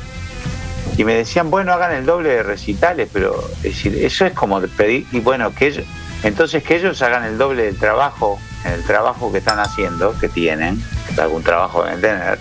[0.95, 4.61] y me decían, bueno, hagan el doble de recitales, pero es decir, eso es como
[4.61, 5.85] pedir, y bueno, que ellos,
[6.23, 10.81] entonces que ellos hagan el doble del trabajo, el trabajo que están haciendo, que tienen,
[11.13, 12.39] que algún trabajo deben tener,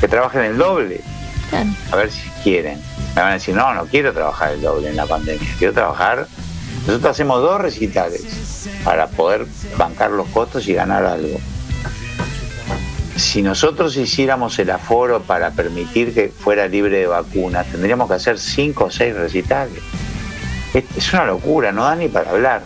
[0.00, 1.00] que trabajen el doble,
[1.92, 2.80] a ver si quieren.
[3.14, 6.26] Me van a decir, no, no quiero trabajar el doble en la pandemia, quiero trabajar.
[6.86, 9.46] Nosotros hacemos dos recitales para poder
[9.78, 11.38] bancar los costos y ganar algo.
[13.16, 18.38] Si nosotros hiciéramos el aforo para permitir que fuera libre de vacunas, tendríamos que hacer
[18.38, 19.80] cinco o seis recitales.
[20.72, 22.62] Es, es una locura, no da ni para hablar.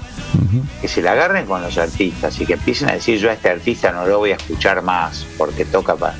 [0.81, 3.51] Que se la agarren con los artistas y que empiecen a decir yo a este
[3.51, 6.15] artista no lo voy a escuchar más porque toca para...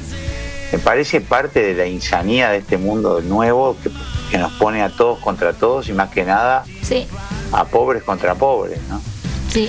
[0.73, 3.91] Me parece parte de la insanía de este mundo nuevo que,
[4.31, 7.07] que nos pone a todos contra todos y más que nada Sí,
[7.53, 9.01] a pobres contra pobres, ¿no?
[9.53, 9.69] Sí.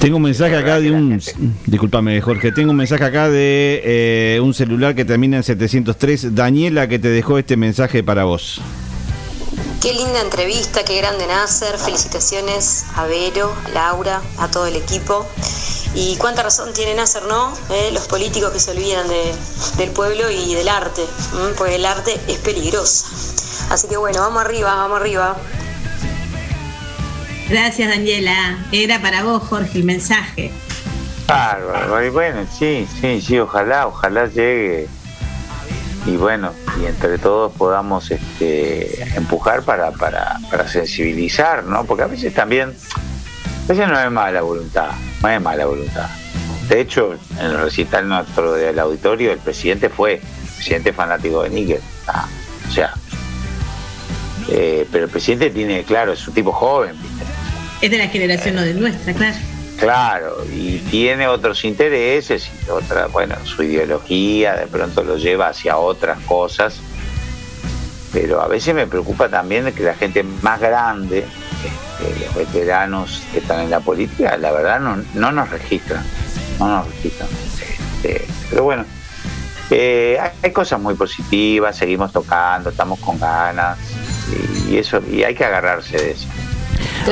[0.00, 1.20] Tengo un mensaje acá de un.
[1.66, 2.52] Disculpame, Jorge.
[2.52, 6.34] Tengo un mensaje acá de eh, un celular que termina en 703.
[6.34, 8.60] Daniela, que te dejó este mensaje para vos.
[9.80, 11.78] Qué linda entrevista, qué grande Nasser.
[11.78, 15.26] Felicitaciones a Vero, Laura, a todo el equipo.
[15.94, 17.52] Y cuánta razón tiene Nasser, ¿no?
[17.70, 19.32] Eh, los políticos que se olvidan de-
[19.78, 21.02] del pueblo y del arte,
[21.56, 23.06] porque el arte es peligrosa.
[23.70, 25.36] Así que bueno, vamos arriba, vamos arriba.
[27.48, 28.58] Gracias, Daniela.
[28.72, 30.50] Era para vos, Jorge, el mensaje.
[31.28, 34.88] Bárbaro, y bueno, sí, sí, sí, ojalá, ojalá llegue.
[36.06, 41.84] Y bueno, y entre todos podamos este, empujar para, para, para sensibilizar, ¿no?
[41.84, 44.90] Porque a veces también, a veces no es mala voluntad,
[45.22, 46.08] no es mala voluntad.
[46.68, 51.50] De hecho, en el recital nuestro del auditorio, el presidente fue, el presidente fanático de
[51.50, 51.80] Níquel.
[52.06, 52.26] Ah,
[52.68, 52.94] o sea,
[54.48, 57.35] eh, pero el presidente tiene, claro, es un tipo joven, ¿viste?
[57.80, 59.36] Es de la generación, no de nuestra, claro.
[59.78, 65.76] Claro, y tiene otros intereses y otra, bueno, su ideología de pronto lo lleva hacia
[65.76, 66.80] otras cosas,
[68.10, 73.40] pero a veces me preocupa también que la gente más grande, este, los veteranos que
[73.40, 76.02] están en la política, la verdad no, no nos registran,
[76.58, 77.28] no nos registran.
[78.02, 78.86] Este, pero bueno,
[79.70, 83.78] eh, hay cosas muy positivas, seguimos tocando, estamos con ganas
[84.68, 86.26] y eso y hay que agarrarse de eso.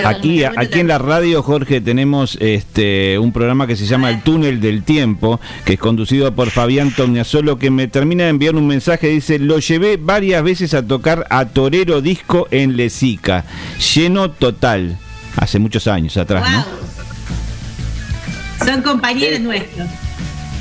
[0.04, 4.60] Aquí, aquí en la radio, Jorge, tenemos este un programa que se llama El Túnel
[4.60, 9.08] del Tiempo, que es conducido por Fabián Tomniasolo, que me termina de enviar un mensaje,
[9.08, 13.44] dice, lo llevé varias veces a tocar a Torero Disco en Lesica,
[13.94, 14.98] lleno total,
[15.36, 16.64] hace muchos años atrás, ¿no?
[18.66, 19.88] Son compañeros nuestros.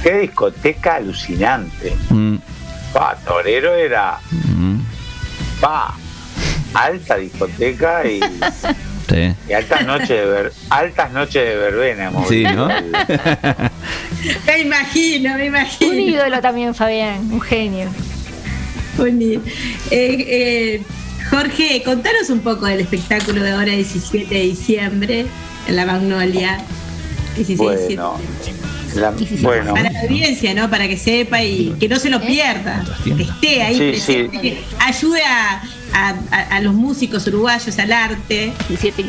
[0.03, 1.95] Qué discoteca alucinante.
[2.09, 2.35] Mm,
[2.93, 4.79] Pa, Torero era mm,
[5.59, 5.95] pa,
[6.75, 8.19] alta discoteca y
[9.09, 9.33] Sí.
[9.49, 12.43] Y altas noches de ver, altas noches de verbena Sí.
[12.43, 12.67] ¿no?
[14.47, 15.91] Me imagino, me imagino.
[15.91, 17.89] Un ídolo también, Fabián, un genio.
[18.97, 19.45] Un ídolo.
[19.91, 20.81] Eh, eh,
[21.29, 25.25] Jorge, contanos un poco del espectáculo de ahora 17 de diciembre
[25.67, 26.59] en la Magnolia.
[27.35, 28.19] 16, Bueno,
[28.95, 29.11] la-
[29.41, 30.69] bueno, Para la audiencia, ¿no?
[30.69, 32.83] Para que sepa y que no se lo pierda.
[33.03, 35.63] Que esté ahí Sí, presente, que ayude a,
[35.93, 38.51] a- a- a los músicos uruguayos, al arte.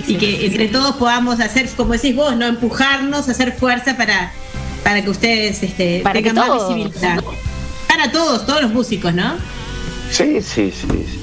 [0.06, 2.46] Y que entre todos podamos hacer, como decís vos, ¿no?
[2.46, 4.32] Empujarnos, hacer fuerza para,
[4.82, 6.74] para que ustedes este, Para que tengan más todos.
[6.74, 7.24] visibilidad.
[7.88, 9.34] Para todos, todos los músicos, ¿no?
[10.10, 10.86] Sí, sí, sí.
[10.90, 11.20] sí.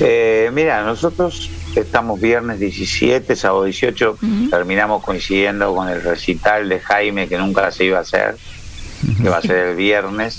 [0.00, 4.18] Eh, mira, nosotros estamos viernes 17, sábado 18,
[4.50, 8.36] terminamos coincidiendo con el recital de Jaime que nunca se iba a hacer,
[9.22, 10.38] que va a ser el viernes,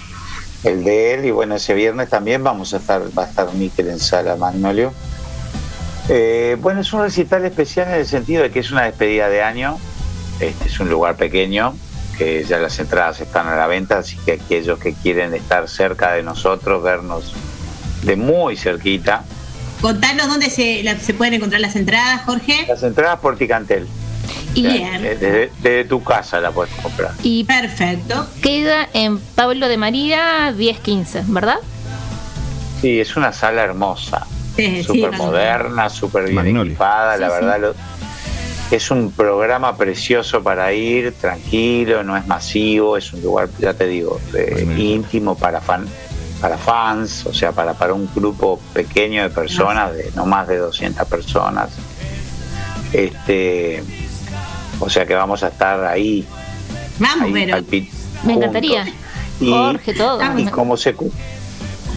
[0.64, 3.90] el de él, y bueno, ese viernes también vamos a estar, va a estar Miquel
[3.90, 4.94] en Sala Magnolio.
[6.10, 9.41] Eh, bueno, es un recital especial en el sentido de que es una despedida de
[9.41, 9.77] año,
[10.40, 11.76] este es un lugar pequeño,
[12.18, 16.11] que ya las entradas están a la venta, así que aquellos que quieren estar cerca
[16.14, 17.34] de nosotros, vernos
[18.03, 19.23] de muy cerquita,
[19.81, 22.65] Contanos dónde se, la- se pueden encontrar las entradas, Jorge.
[22.69, 23.85] las entradas por Ticantel.
[24.56, 27.12] Y, Desde, desde tu casa la puedes comprar.
[27.24, 28.28] y Perfecto.
[28.41, 31.58] queda en Pablo de María 1015, ¿verdad?
[32.82, 34.26] Sí, es una sala hermosa,
[34.56, 37.56] Sí, sí, súper moderna, súper bien equipada, la verdad.
[37.56, 37.62] sí.
[37.62, 37.94] lo-
[38.78, 43.86] es un programa precioso para ir, tranquilo, no es masivo, es un lugar, ya te
[43.88, 45.86] digo, eh, íntimo para fan,
[46.41, 50.58] para fans, o sea, para, para un grupo pequeño de personas, de no más de
[50.58, 51.70] 200 personas.
[52.94, 53.84] Este,
[54.80, 56.26] o sea que vamos a estar ahí.
[57.00, 57.90] Vamos, ahí palpit-
[58.24, 58.86] Me encantaría.
[59.40, 60.20] Y- Jorge, todo.
[60.38, 60.95] y como se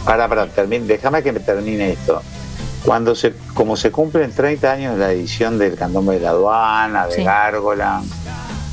[0.05, 2.23] para para termine, déjame que me termine esto
[2.85, 7.07] cuando se como se cumplen 30 años de la edición del candombe de la aduana
[7.09, 7.25] de Sí.
[7.25, 8.03] Gárgola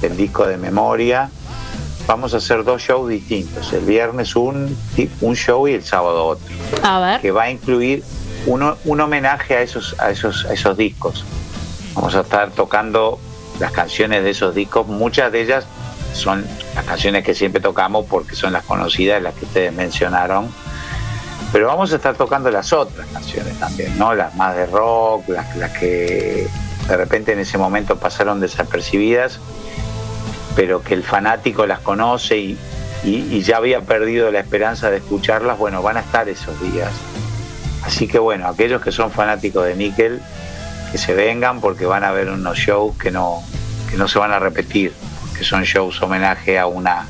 [0.01, 1.29] del disco de memoria
[2.07, 4.77] vamos a hacer dos shows distintos el viernes un
[5.21, 6.45] un show y el sábado otro
[6.83, 7.21] A ver.
[7.21, 8.03] que va a incluir
[8.45, 11.25] uno, un homenaje a esos a esos a esos discos
[11.95, 13.19] vamos a estar tocando
[13.59, 15.65] las canciones de esos discos muchas de ellas
[16.13, 20.49] son las canciones que siempre tocamos porque son las conocidas las que ustedes mencionaron
[21.51, 24.15] pero vamos a estar tocando las otras canciones también, ¿no?
[24.15, 26.47] Las más de rock, las, que
[26.87, 29.39] de repente en ese momento pasaron desapercibidas,
[30.55, 32.57] pero que el fanático las conoce y,
[33.03, 36.89] y- y ya había perdido la esperanza de escucharlas, bueno, van a estar esos días.
[37.85, 40.21] Así que bueno, aquellos que son fanáticos de Nickel,
[40.93, 43.41] que se vengan porque van a ver unos shows que no,
[43.89, 44.93] que no se van a repetir,
[45.35, 47.07] que son shows homenaje a una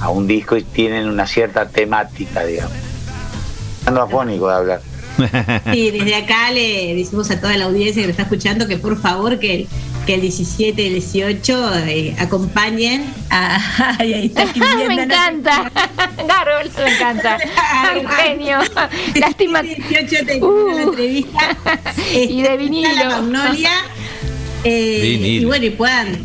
[0.00, 2.76] a un disco y tienen una cierta temática, digamos.
[3.86, 4.80] Ando afónico de hablar.
[5.72, 8.96] Sí, desde acá le decimos a toda la audiencia que lo está escuchando que por
[9.00, 9.66] favor que
[10.06, 13.96] que el 17 y el 18 eh, acompañen a...
[13.98, 15.70] Ay, ahí está escribiendo, me encanta.
[16.28, 17.38] Garol, me encanta.
[18.00, 18.58] Un genio.
[19.16, 19.62] Lástima.
[19.62, 20.68] 18 te Uh.
[20.76, 21.56] la entrevista.
[22.12, 22.94] Y de Está vinilo.
[22.94, 23.70] la Magnolia.
[24.64, 25.42] eh, Vinilo.
[25.42, 26.24] y bueno, y puedan.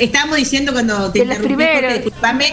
[0.00, 1.64] Estábamos diciendo cuando te De interrumpí,
[1.94, 2.52] disculpame,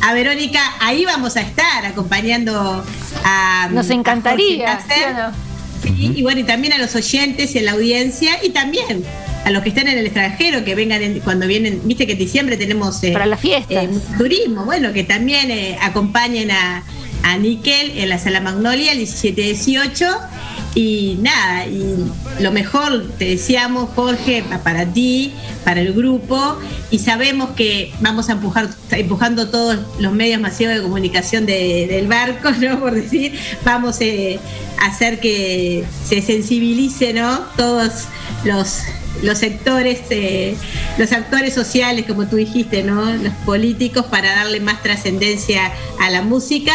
[0.00, 2.84] a Verónica, ahí vamos a estar acompañando
[3.24, 3.68] a.
[3.70, 4.78] Nos a encantaría.
[5.84, 9.04] Y bueno, y también a los oyentes y a la audiencia y también
[9.44, 12.18] a los que están en el extranjero, que vengan en- cuando vienen, viste que en
[12.18, 13.84] diciembre tenemos eh, Para las fiestas.
[13.84, 13.88] eh,
[14.18, 16.82] turismo, bueno, que también eh, acompañen a,
[17.22, 20.18] a Nickel en la Sala Magnolia el 17-18
[20.74, 21.82] y nada, y
[22.40, 25.32] lo mejor te deseamos Jorge pa- para ti,
[25.64, 26.58] para el grupo
[26.90, 32.06] y sabemos que vamos a empujar empujando todos los medios masivos de comunicación de- del
[32.06, 32.78] barco, ¿no?
[32.78, 33.32] Por decir,
[33.64, 37.40] vamos a hacer que se sensibilice, ¿no?
[37.56, 38.04] Todos
[38.44, 38.82] los
[39.22, 40.56] los sectores, eh,
[40.96, 43.04] los actores sociales, como tú dijiste, ¿no?
[43.16, 46.72] Los políticos para darle más trascendencia a la música.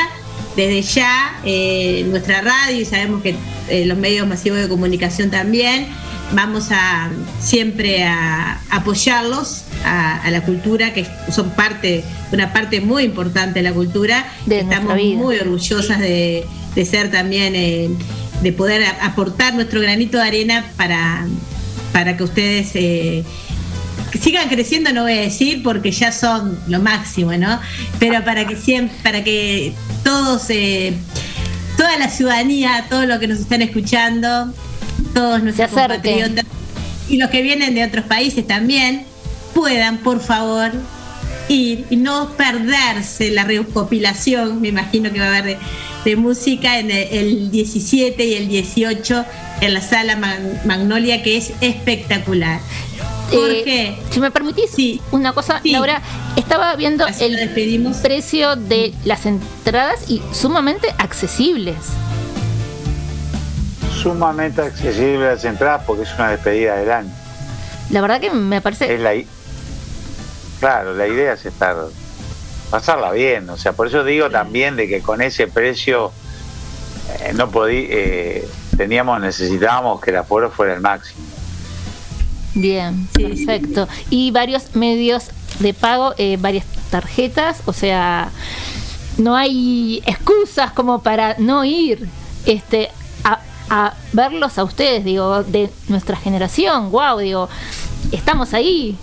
[0.56, 3.36] Desde ya, eh, nuestra radio y sabemos que
[3.70, 5.88] eh, los medios masivos de comunicación también,
[6.34, 7.10] vamos a
[7.42, 13.64] siempre a apoyarlos a, a la cultura, que son parte, una parte muy importante de
[13.64, 14.28] la cultura.
[14.48, 15.18] Estamos vida.
[15.18, 16.46] muy orgullosas de,
[16.76, 17.90] de ser también, eh,
[18.44, 21.26] de poder aportar nuestro granito de arena para,
[21.94, 23.24] para que ustedes eh,
[24.20, 27.60] sigan creciendo, no voy a decir porque ya son lo máximo, ¿no?
[27.99, 30.94] Pero para que siempre, para que todos, eh,
[31.78, 34.53] toda la ciudadanía, todos los que nos están escuchando,
[35.14, 36.45] todos nuestros compatriotas
[37.07, 39.06] y los que vienen de otros países también,
[39.53, 40.72] puedan, por favor,
[41.48, 45.57] ir y no perderse la recopilación, me imagino que va a haber de,
[46.06, 49.26] de música en el, el 17 y el 18
[49.62, 52.60] en la sala Mag- Magnolia, que es espectacular.
[53.32, 56.02] Jorge, Eh, si me permitís una cosa, Laura,
[56.36, 57.50] estaba viendo el
[58.02, 61.78] precio de las entradas y sumamente accesibles.
[64.02, 67.12] Sumamente accesible las entradas porque es una despedida del año.
[67.90, 69.12] La verdad que me parece Es la
[70.60, 71.76] claro, la idea es estar
[72.74, 76.12] pasarla bien, o sea, por eso digo también de que con ese precio
[77.20, 81.22] eh, no podí, eh, teníamos necesitábamos que el aforo fuera el máximo.
[82.56, 83.88] bien, perfecto.
[84.10, 85.26] Y varios medios
[85.60, 88.32] de pago, eh, varias tarjetas, o sea,
[89.20, 92.10] no hay excusas como para no ir
[92.48, 92.90] este
[93.24, 93.40] a,
[93.70, 96.90] a verlos a ustedes, digo, de nuestra generación.
[96.90, 97.50] Wow, digo,
[98.12, 98.98] estamos ahí.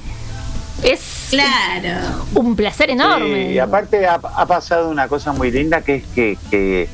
[0.82, 2.24] Es claro.
[2.35, 3.52] un placer enorme.
[3.52, 6.89] Y aparte ha, ha pasado una cosa muy linda que es que, que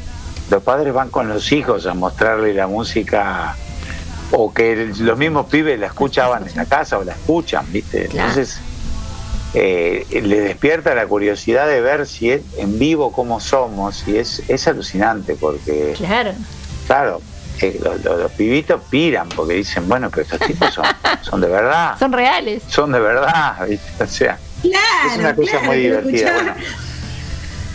[0.50, 3.54] los padres van con los hijos a mostrarle la música
[4.32, 8.06] o que el- los mismos pibes la escuchaban en la casa o la escuchan, ¿viste?
[8.06, 8.28] Claro.
[8.30, 8.58] Entonces
[9.54, 14.42] eh, le despierta la curiosidad de ver si es en vivo cómo somos y es,
[14.48, 16.32] es alucinante porque, Claro.
[16.86, 17.20] claro,
[17.60, 20.84] eh, los, los- los pibitos piran porque dicen, bueno, pero estos tipos son,
[21.22, 22.62] son de verdad, Son reales.
[22.68, 24.02] son de verdad, ¿viste?
[24.02, 26.32] O sea, Claro, es una cosa claro, muy divertida.
[26.32, 26.54] Bueno,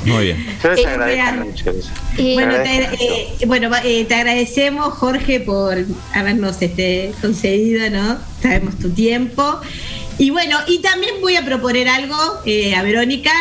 [0.05, 0.57] Muy bien.
[0.63, 1.89] yo les Eh, agradezco mucho eso.
[2.17, 5.77] Eh, bueno, te, eh, bueno, eh, te agradecemos, Jorge, por
[6.13, 8.17] habernos este, concedido, ¿no?
[8.41, 9.59] Sabemos tu tiempo.
[10.17, 13.31] Y bueno, y también voy a proponer algo eh, a Verónica.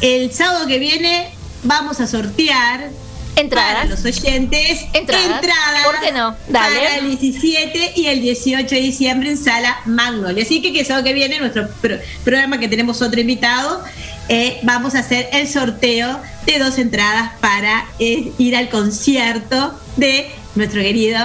[0.00, 2.90] El sábado que viene vamos a sortear
[3.36, 5.40] entradas para los oyentes Entradas.
[5.84, 6.34] ¿Por qué no?
[6.48, 6.76] Dale.
[6.78, 10.42] para el 17 y el 18 de diciembre en Sala Magnolia.
[10.42, 13.82] Así que que sábado que viene, nuestro pro- programa que tenemos otro invitado,
[14.28, 20.30] eh, vamos a hacer el sorteo de dos entradas para eh, ir al concierto de
[20.54, 21.18] nuestro querido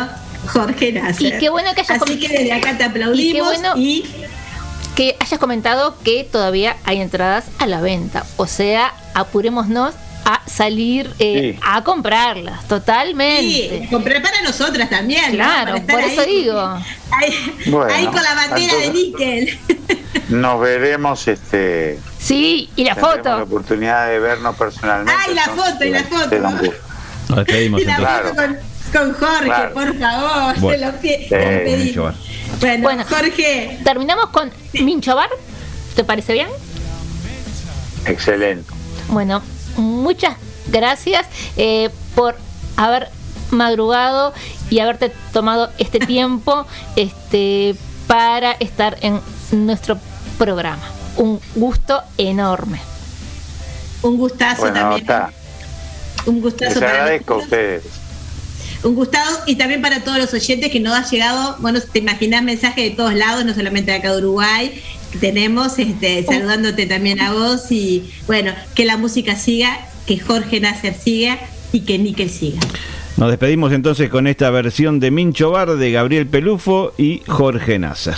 [0.47, 1.35] Jorge Nasser.
[1.35, 4.03] Y qué bueno que hayas Así que desde acá te aplaudimos Y qué bueno y
[4.95, 8.25] que hayas comentado que todavía hay entradas a la venta.
[8.37, 9.93] O sea, apurémonos
[10.25, 11.59] a salir eh, Sí.
[11.65, 13.79] a comprarlas, totalmente.
[13.81, 15.31] Sí, comprar para nosotras también.
[15.31, 16.43] Claro, por eso ahí.
[16.43, 16.59] digo.
[16.61, 19.59] Ahí, Bueno, ahí con la bandera de níquel.
[20.29, 21.99] Nos veremos, este.
[22.19, 23.43] Sí, y la tendremos la foto.
[23.43, 25.13] oportunidad de vernos personalmente.
[25.27, 26.73] Ay, la entonces, foto, y la foto.
[27.29, 28.57] Nos despedimos Y la foto con,
[28.93, 29.73] con Jorge, Claro.
[29.73, 30.59] por favor.
[30.59, 30.91] Bueno.
[30.91, 32.13] lo.
[32.59, 33.79] Bueno, Bueno, Jorge.
[33.83, 35.29] Terminamos con Mincho Bar.
[35.95, 36.47] ¿Te parece bien?
[38.05, 38.71] Excelente.
[39.07, 39.41] Bueno,
[39.81, 40.37] muchas
[40.67, 41.25] gracias
[41.57, 42.35] eh, por
[42.77, 43.09] haber
[43.51, 44.33] madrugado
[44.69, 47.75] y haberte tomado este tiempo este,
[48.07, 49.19] para estar en
[49.51, 49.97] nuestro
[50.37, 50.83] programa.
[51.17, 52.79] Un gusto enorme.
[54.01, 55.01] Un gustazo Bueno, también.
[55.01, 55.31] está.
[56.25, 57.83] Un gustazo Les para agradezco a ustedes.
[58.83, 62.41] Un gustado y también para todos los oyentes que nos ha llegado, bueno, te imaginas
[62.41, 64.81] mensajes de todos lados, no solamente de acá de Uruguay.
[65.19, 70.93] Tenemos este, saludándote también a vos y bueno, que la música siga, que Jorge Nasser
[70.93, 71.37] siga
[71.71, 72.59] y que Níquel siga.
[73.17, 78.15] Nos despedimos entonces con esta versión de Mincho Bar de Gabriel Pelufo y Jorge Nasser.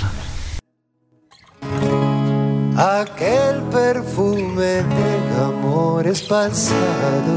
[2.78, 7.36] aquel perfume de amores pasado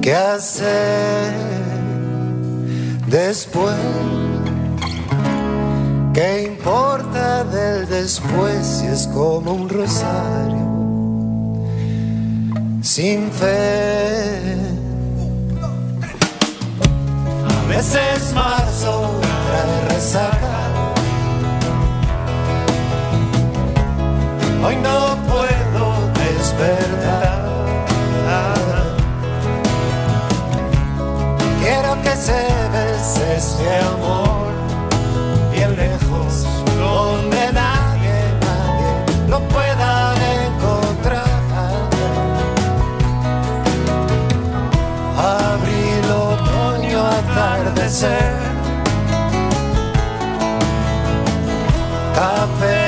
[0.00, 1.34] que hacer
[3.08, 3.74] después
[6.16, 10.66] ¿Qué importa del después si es como un rosario
[12.80, 14.56] sin fe?
[17.50, 20.56] A veces marzo trae resaca
[24.64, 27.44] Hoy no puedo despertar.
[31.60, 32.40] Quiero que se
[32.72, 34.25] bese este amor
[47.86, 48.10] atardecer.
[52.14, 52.85] Café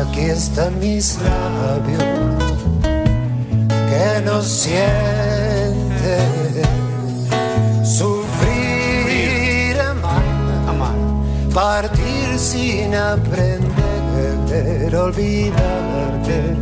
[0.00, 2.40] aquí están mis labios?
[3.90, 6.18] que no siente
[7.84, 10.94] sufrir amar,
[11.52, 13.70] partir sin aprender
[14.94, 16.56] olvidarte,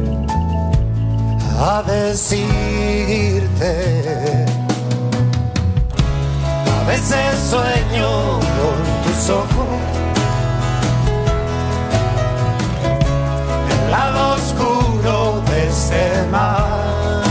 [1.58, 3.72] a decirte.
[6.76, 9.68] A veces sueño con tus ojos,
[13.98, 17.22] lado oscuro de este mar.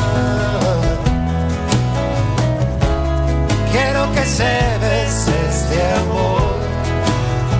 [3.72, 4.54] Quiero que se
[4.84, 6.58] bese este amor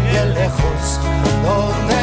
[0.10, 0.82] bien lejos,
[1.48, 1.97] donde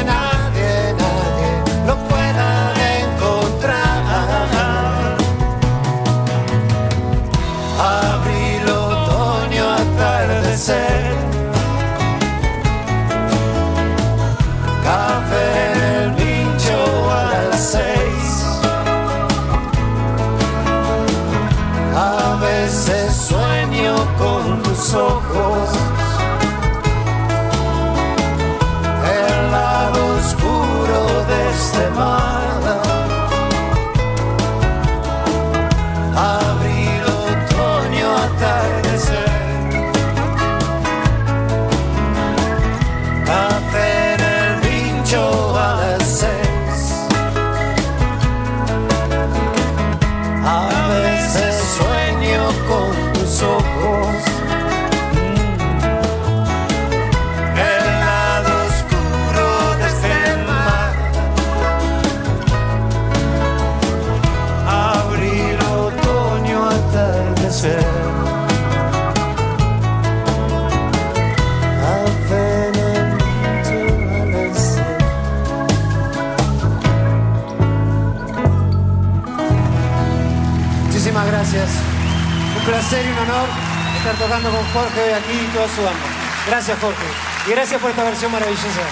[84.04, 86.04] estar tocando con Jorge aquí y toda su banda.
[86.46, 87.06] Gracias, Jorge.
[87.46, 88.82] Y gracias por esta versión maravillosa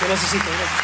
[0.00, 0.44] que necesito.
[0.44, 0.83] Gracias.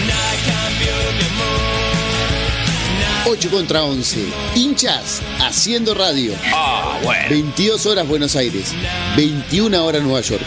[3.27, 4.25] 8 contra 11.
[4.55, 6.33] Hinchas haciendo radio.
[6.53, 7.29] Ah, bueno.
[7.29, 8.73] 22 horas Buenos Aires.
[9.15, 10.43] 21 horas Nueva York.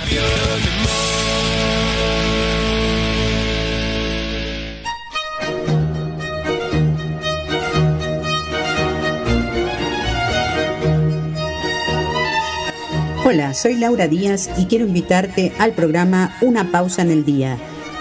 [13.25, 17.59] Hola, soy Laura Díaz y quiero invitarte al programa Una pausa en el día.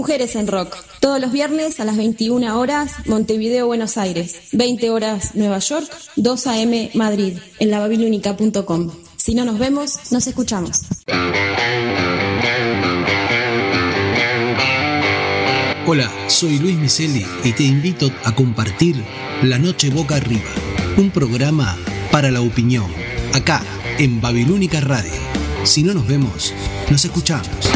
[0.00, 0.78] Mujeres en Rock.
[0.98, 4.34] Todos los viernes a las 21 horas, Montevideo, Buenos Aires.
[4.52, 5.94] 20 horas, Nueva York.
[6.16, 6.90] 2 a.m.
[6.94, 7.36] Madrid.
[7.58, 8.92] En lavabilunica.com.
[9.16, 10.86] Si no nos vemos, nos escuchamos.
[15.86, 18.96] Hola, soy Luis Miseli y te invito a compartir
[19.42, 20.48] La Noche Boca Arriba,
[20.96, 21.76] un programa
[22.10, 22.90] para la opinión,
[23.34, 23.62] acá
[23.98, 25.12] en Babilónica Radio.
[25.64, 26.54] Si no nos vemos,
[26.88, 27.69] nos escuchamos.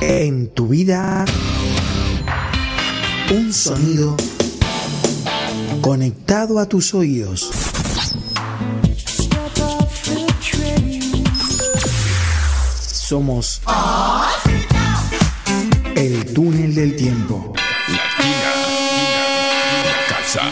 [0.05, 1.23] En tu vida,
[3.31, 4.17] un sonido
[5.79, 7.49] conectado a tus oídos.
[12.85, 13.61] Somos
[15.95, 17.53] el túnel del tiempo.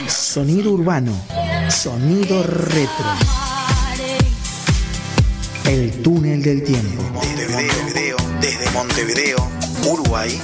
[0.08, 1.12] Sonido urbano,
[1.70, 3.41] sonido retro.
[5.72, 7.02] El túnel del tiempo.
[7.14, 9.38] Montevideo, desde Montevideo,
[9.90, 10.38] Uruguay.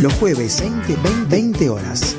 [0.00, 2.16] Los jueves 20, 20, 20 horas.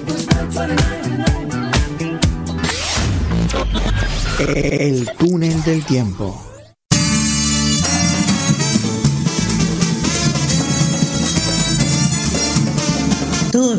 [4.47, 6.52] El túnel del tiempo.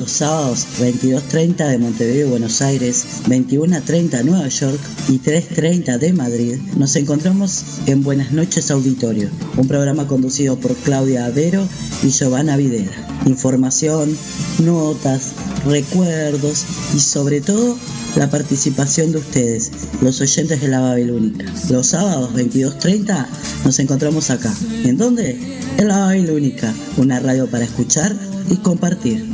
[0.00, 6.96] Los sábados, 22.30 de Montevideo, Buenos Aires, 21.30 Nueva York y 3.30 de Madrid, nos
[6.96, 11.66] encontramos en Buenas noches Auditorio, un programa conducido por Claudia Avero
[12.02, 12.92] y Giovanna Videra.
[13.26, 14.16] Información,
[14.64, 15.32] notas,
[15.64, 16.64] recuerdos
[16.94, 17.76] y sobre todo
[18.16, 21.44] la participación de ustedes, los oyentes de la Babilónica.
[21.70, 23.26] Los sábados 22.30
[23.64, 24.52] nos encontramos acá.
[24.84, 25.38] ¿En dónde?
[25.78, 28.14] En la Babilónica, una radio para escuchar
[28.50, 29.34] y compartir.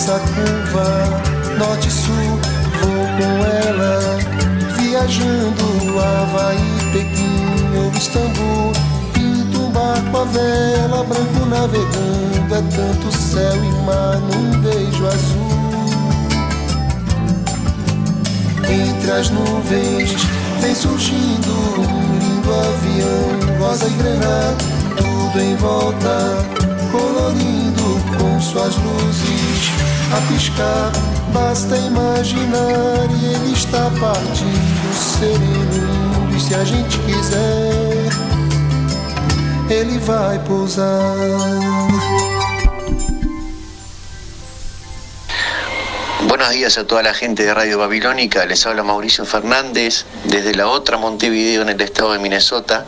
[0.00, 2.14] a imensa curva, norte sul,
[2.80, 4.18] vou com ela,
[4.78, 8.72] viajando Havaí, Pequim ou Istambul.
[9.12, 15.60] Pinto um barco a vela, branco navegando, é tanto céu e mar num beijo azul.
[18.68, 20.14] Entre as nuvens
[20.60, 24.56] vem surgindo um lindo avião, rosa e granada,
[24.96, 26.38] tudo em volta,
[26.90, 29.39] colorindo com suas luzes
[30.12, 30.92] a piscar.
[31.32, 38.08] Basta imaginar e ele está partindo, sereno, e se a gente quiser,
[39.70, 41.14] ele vai pousar.
[46.26, 50.66] Buenos días a toda la gente de Radio Babilónica, les habla Mauricio Fernández desde la
[50.68, 52.86] otra Montevideo en el estado de Minnesota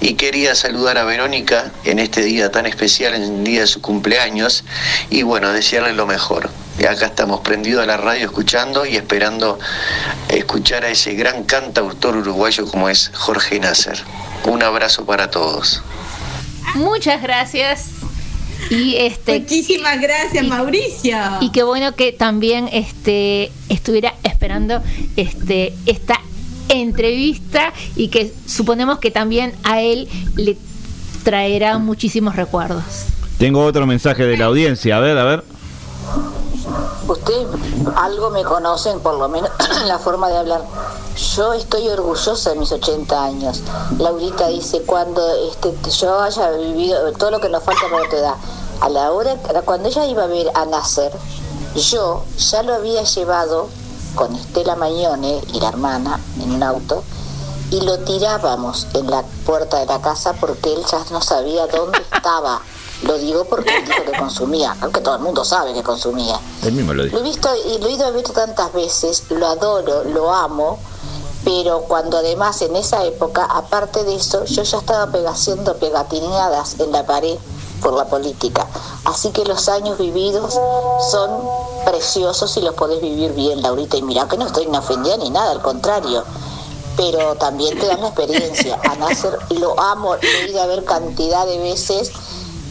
[0.00, 3.80] y quería saludar a Verónica en este día tan especial, en el día de su
[3.80, 4.64] cumpleaños
[5.10, 6.50] y bueno, desearle lo mejor.
[6.78, 9.58] Y acá estamos prendidos a la radio escuchando y esperando
[10.28, 13.98] escuchar a ese gran cantautor uruguayo como es Jorge Nasser.
[14.44, 15.82] Un abrazo para todos.
[16.74, 17.86] Muchas gracias.
[18.70, 21.16] Y este Muchísimas gracias, y- Mauricio.
[21.40, 24.82] Y qué bueno que también este estuviera esperando
[25.16, 26.20] este esta
[26.68, 30.56] entrevista y que suponemos que también a él le
[31.22, 32.82] traerá muchísimos recuerdos.
[33.38, 34.96] Tengo otro mensaje de la audiencia.
[34.96, 35.44] A ver, a ver.
[37.08, 37.46] Usted
[37.96, 39.50] algo me conocen, por lo menos
[39.86, 40.64] la forma de hablar.
[41.36, 43.62] Yo estoy orgullosa de mis 80 años.
[43.98, 48.34] Laurita dice, cuando este, yo haya vivido todo lo que nos falta para tu edad,
[48.80, 51.12] A la hora, cuando ella iba a ver a Nasser,
[51.76, 53.68] yo ya lo había llevado
[54.14, 57.02] con Estela Mañone y la hermana en un auto
[57.70, 61.98] y lo tirábamos en la puerta de la casa porque él ya no sabía dónde
[61.98, 62.60] estaba.
[63.06, 66.38] Lo digo porque él dijo que consumía, aunque todo el mundo sabe que consumía.
[66.62, 67.18] Él mismo lo Lo dijo.
[67.18, 70.78] he visto y lo he ido a ver tantas veces, lo adoro, lo amo,
[71.44, 76.90] pero cuando además en esa época, aparte de eso, yo ya estaba haciendo pegatineadas en
[76.92, 77.36] la pared
[77.82, 78.66] por la política.
[79.04, 80.58] Así que los años vividos
[81.10, 81.30] son
[81.84, 83.98] preciosos y los podés vivir bien, Laurita.
[83.98, 86.24] Y mira que no estoy ni ofendida ni nada, al contrario.
[86.96, 88.80] Pero también te dan la experiencia.
[88.88, 92.10] A Nasser lo amo, lo he ido a ver cantidad de veces.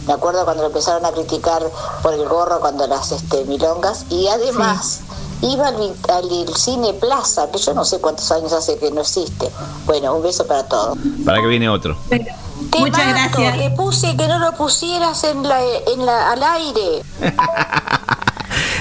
[0.07, 1.63] Me acuerdo cuando lo empezaron a criticar
[2.01, 4.05] por el gorro cuando las este, milongas.
[4.09, 5.01] Y además
[5.41, 9.49] iba al, al cine Plaza, que yo no sé cuántos años hace que no existe.
[9.85, 10.97] Bueno, un beso para todos.
[11.25, 11.97] Para que viene otro.
[12.09, 13.57] Te Muchas mato, gracias.
[13.57, 17.03] Le puse que no lo pusieras en la, en la, al aire.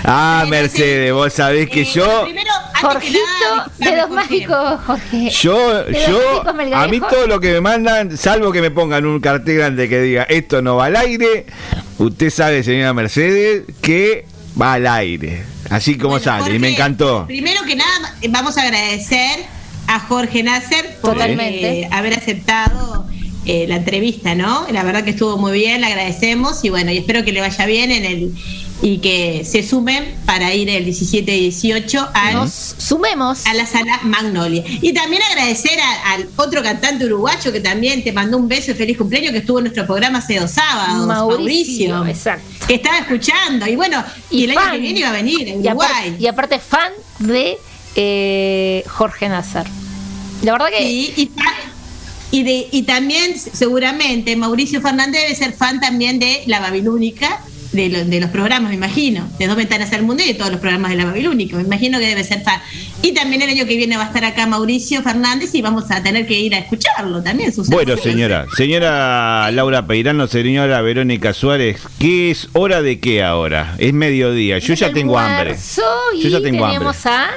[0.04, 2.26] Ah, Mercedes, vos sabés que yo,
[2.80, 3.20] Jorgito,
[3.78, 5.30] dedos mágicos, Jorge.
[5.30, 9.58] yo, yo, a mí todo lo que me mandan, salvo que me pongan un cartel
[9.58, 11.46] grande que diga esto no va al aire,
[11.98, 14.26] usted sabe, señora Mercedes, que
[14.60, 15.44] va al aire.
[15.70, 17.26] Así como sale, y me encantó.
[17.26, 19.40] Primero que nada, vamos a agradecer
[19.86, 21.80] a Jorge Nasser por Totalmente.
[21.80, 23.06] eh, haber aceptado
[23.46, 24.66] eh, la entrevista, ¿no?
[24.70, 27.64] La verdad que estuvo muy bien, le agradecemos y bueno, y espero que le vaya
[27.66, 28.32] bien en el
[28.82, 33.64] y que se sumen para ir el 17 y 18 al Nos sumemos a la
[33.64, 34.64] sala Magnolia.
[34.66, 38.74] Y también agradecer a- al otro cantante uruguayo que también te mandó un beso y
[38.74, 42.66] feliz cumpleaños que estuvo en nuestro programa hace dos sábados, Mauricio, Mauricio, exacto.
[42.66, 45.68] que estaba escuchando y bueno, y, el año que viene iba a venir a Y
[45.68, 46.16] aparte, Uruguay.
[46.18, 47.56] y aparte fan de
[47.94, 49.66] eh, Jorge Nazar.
[50.42, 51.54] La verdad que y, fa-
[52.32, 57.40] y, de, y también seguramente Mauricio Fernández debe ser fan también de La Babilónica,
[57.72, 60.50] de, lo- de los programas, me imagino, de Dos Ventanas al Mundo y de todos
[60.50, 62.60] los programas de La Babilónica, me imagino que debe ser fan.
[63.02, 66.02] Y también el año que viene va a estar acá Mauricio Fernández y vamos a
[66.02, 67.52] tener que ir a escucharlo también.
[67.52, 67.74] Susana.
[67.76, 73.74] Bueno, señora, señora Laura Peirano, señora Verónica Suárez, ¿qué es hora de qué ahora?
[73.78, 75.56] Es mediodía, yo ya tengo hambre.
[76.22, 76.78] Yo ya tengo hambre.
[76.78, 77.30] tenemos a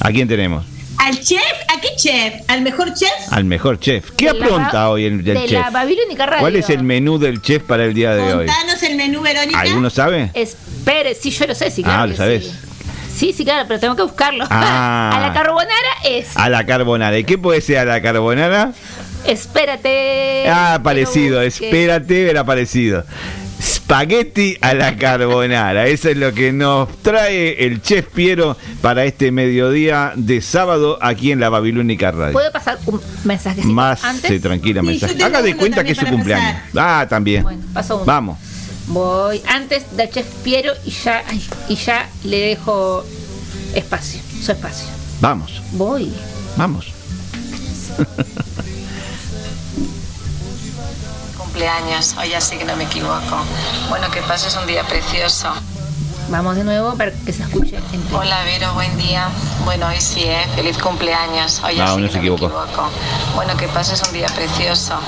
[0.00, 0.64] ¿A quién tenemos?
[0.98, 2.34] Al chef, ¿a qué chef?
[2.48, 3.10] ¿Al mejor chef?
[3.30, 4.10] Al mejor chef.
[4.16, 5.52] ¿Qué apronta hoy el, el de chef?
[5.52, 6.40] la Babilónica Radio.
[6.40, 8.46] ¿Cuál es el menú del chef para el día de hoy?
[8.46, 9.60] Contanos el menú, Verónica.
[9.60, 10.30] ¿Alguno sabe?
[10.34, 12.02] Espere, sí, yo lo sé, sí, claro.
[12.02, 12.44] Ah, lo que sabés.
[12.44, 12.52] Sí.
[13.16, 14.46] sí, sí, claro, pero tengo que buscarlo.
[14.50, 15.10] Ah.
[15.14, 15.72] a la carbonara
[16.04, 16.36] es.
[16.36, 17.18] A la carbonara.
[17.18, 18.72] ¿Y qué puede ser a la carbonara?
[19.26, 20.48] Espérate.
[20.48, 23.04] Ah, parecido, espérate, era parecido.
[23.84, 25.86] Spaghetti a la carbonara.
[25.86, 31.32] Eso es lo que nos trae el chef Piero para este mediodía de sábado aquí
[31.32, 32.32] en la Babilónica Radio.
[32.32, 34.40] ¿Puedo pasar un mensaje Más antes?
[34.40, 35.22] tranquila Sí, mensaje.
[35.22, 36.62] Haga de cuenta que es su cumpleaños.
[36.74, 37.42] Ah, también.
[37.42, 38.04] Bueno, paso uno.
[38.06, 38.38] Vamos.
[38.86, 43.04] Voy antes del chef Piero y ya, ay, y ya le dejo
[43.74, 44.88] espacio, su espacio.
[45.20, 45.62] Vamos.
[45.72, 46.10] Voy.
[46.56, 46.92] Vamos.
[51.54, 53.36] Cumpleaños, hoy ya sí que no me equivoco.
[53.88, 55.52] Bueno, que pases un día precioso.
[56.28, 57.78] Vamos de nuevo para que se escuche.
[58.12, 59.28] Hola Vero, buen día.
[59.64, 60.44] Bueno, hoy sí, ¿eh?
[60.56, 61.62] Feliz cumpleaños.
[61.62, 62.90] Hoy ya No, sí no que se no me equivoco.
[63.36, 64.98] Bueno, que pases un día precioso.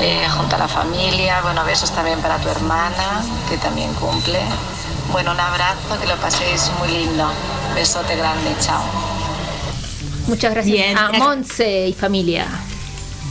[0.00, 1.40] Eh, junto a la familia.
[1.42, 4.40] Bueno, besos también para tu hermana, que también cumple.
[5.12, 7.30] Bueno, un abrazo, que lo paséis muy lindo.
[7.76, 8.82] Besote grande, chao.
[10.26, 10.98] Muchas gracias Bien.
[10.98, 12.48] a Monse y familia.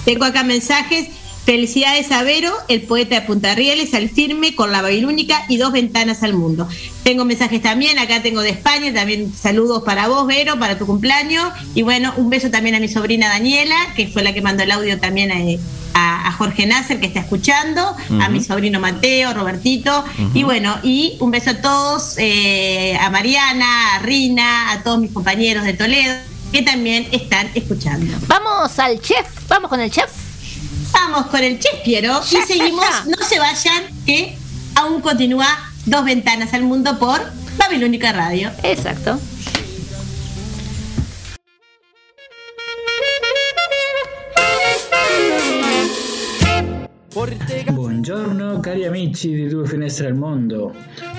[0.06, 1.19] Tengo acá mensajes.
[1.50, 5.72] Felicidades a Vero, el poeta de Punta Rieles, al firme con la Babilónica y dos
[5.72, 6.68] ventanas al mundo.
[7.02, 11.52] Tengo mensajes también, acá tengo de España, también saludos para vos, Vero, para tu cumpleaños.
[11.74, 14.70] Y bueno, un beso también a mi sobrina Daniela, que fue la que mandó el
[14.70, 15.38] audio también a,
[16.00, 20.06] a- a Jorge Nasser, que está escuchando, a mi sobrino Mateo, Robertito.
[20.36, 25.12] Y bueno, y un beso a todos, eh, a Mariana, a Rina, a todos mis
[25.12, 26.14] compañeros de Toledo,
[26.52, 28.16] que también están escuchando.
[28.28, 30.12] Vamos al chef, vamos con el chef.
[31.02, 34.38] Vamos con el chef Piero y seguimos, no se vayan, que
[34.76, 35.48] aún continúa
[35.86, 37.22] Dos Ventanas al Mundo por
[37.58, 38.52] Babilónica Radio.
[38.64, 39.18] Exacto.
[47.72, 50.76] Buongiorno cari amici di Due Finestre al Mondo.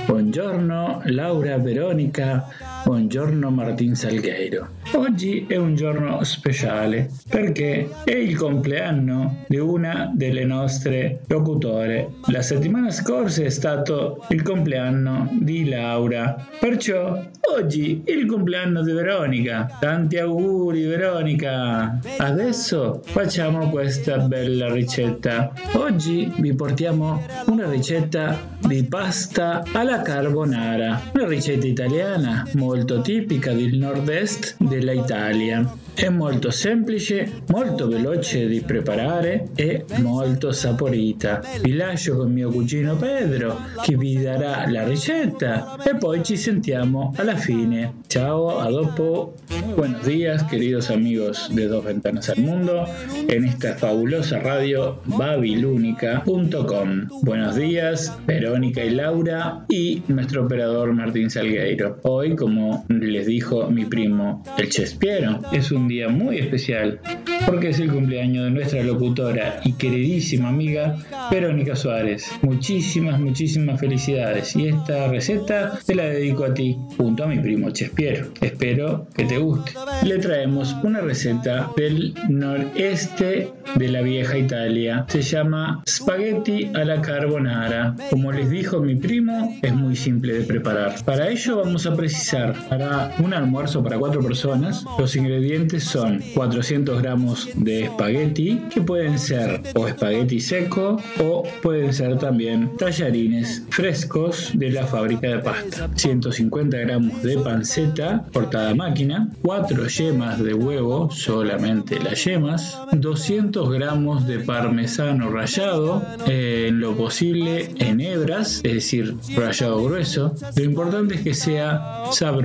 [0.06, 2.46] Buongiorno Laura Veronica.
[2.82, 4.68] Buongiorno Martín Salgueiro.
[4.94, 12.14] Oggi è un giorno speciale perché è il compleanno di una delle nostre locutore.
[12.28, 17.22] La settimana scorsa è stato il compleanno di Laura, perciò
[17.54, 19.76] oggi è il compleanno di Veronica.
[19.78, 21.98] Tanti auguri Veronica!
[22.16, 25.52] Adesso facciamo questa bella ricetta.
[25.74, 32.69] Oggi vi portiamo una ricetta di pasta alla carbonara, una ricetta italiana molto
[33.02, 35.76] tipica del nord-est della Italia.
[35.92, 41.42] È molto semplice, molto veloce di preparare e molto saporita.
[41.60, 47.12] Vi lascio con mio cugino Pedro che vi darà la ricetta e poi ci sentiamo
[47.16, 47.94] alla fine.
[48.06, 49.34] Ciao, a dopo.
[49.74, 52.86] Buenos días, queridos amigos de Dos Ventanas al Mundo,
[53.28, 57.08] en esta fabulosa radio babilúnica.com.
[57.22, 61.98] Buenos días, Verónica y Laura y nuestro operador Martín Salgueiro.
[62.02, 67.00] Hoy, como les dijo mi primo, el Chespiero, es un día muy especial
[67.46, 70.96] porque es el cumpleaños de nuestra locutora y queridísima amiga
[71.30, 72.30] Verónica Suárez.
[72.42, 77.70] Muchísimas, muchísimas felicidades y esta receta te la dedico a ti junto a mi primo
[77.70, 78.28] Chespiero.
[78.40, 79.72] Espero que te guste.
[80.04, 85.04] Le traemos una receta del noreste de la vieja Italia.
[85.08, 87.94] Se llama spaghetti alla carbonara.
[88.10, 90.94] Como les dijo mi primo, es muy simple de preparar.
[91.04, 94.84] Para ello vamos a precisar para un almuerzo para cuatro personas.
[94.98, 101.92] Los ingredientes son 400 gramos de espagueti, que pueden ser o espagueti seco o pueden
[101.92, 105.88] ser también tallarines frescos de la fábrica de pasta.
[105.94, 113.70] 150 gramos de panceta cortada a máquina, 4 yemas de huevo, solamente las yemas, 200
[113.70, 120.34] gramos de parmesano rallado, eh, en lo posible en hebras, es decir, rallado grueso.
[120.56, 122.39] Lo importante es que sea sabroso.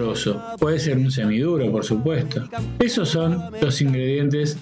[0.60, 2.48] Puede ser un semiduro, por supuesto.
[2.80, 4.58] Esos son los ingredientes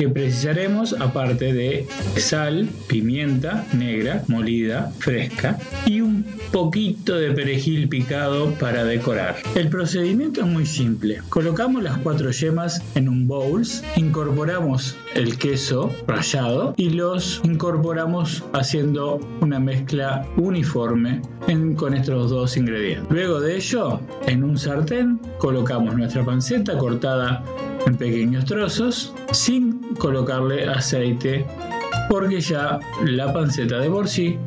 [0.00, 8.50] que precisaremos aparte de sal, pimienta negra molida, fresca y un poquito de perejil picado
[8.54, 9.36] para decorar.
[9.54, 11.20] El procedimiento es muy simple.
[11.28, 13.62] Colocamos las cuatro yemas en un bowl,
[13.96, 22.56] incorporamos el queso rallado y los incorporamos haciendo una mezcla uniforme en- con estos dos
[22.56, 23.10] ingredientes.
[23.10, 27.44] Luego de ello, en un sartén colocamos nuestra panceta cortada
[27.86, 31.46] en pequeños trozos sin colocarle aceite
[32.08, 34.38] porque ya la panceta de por sí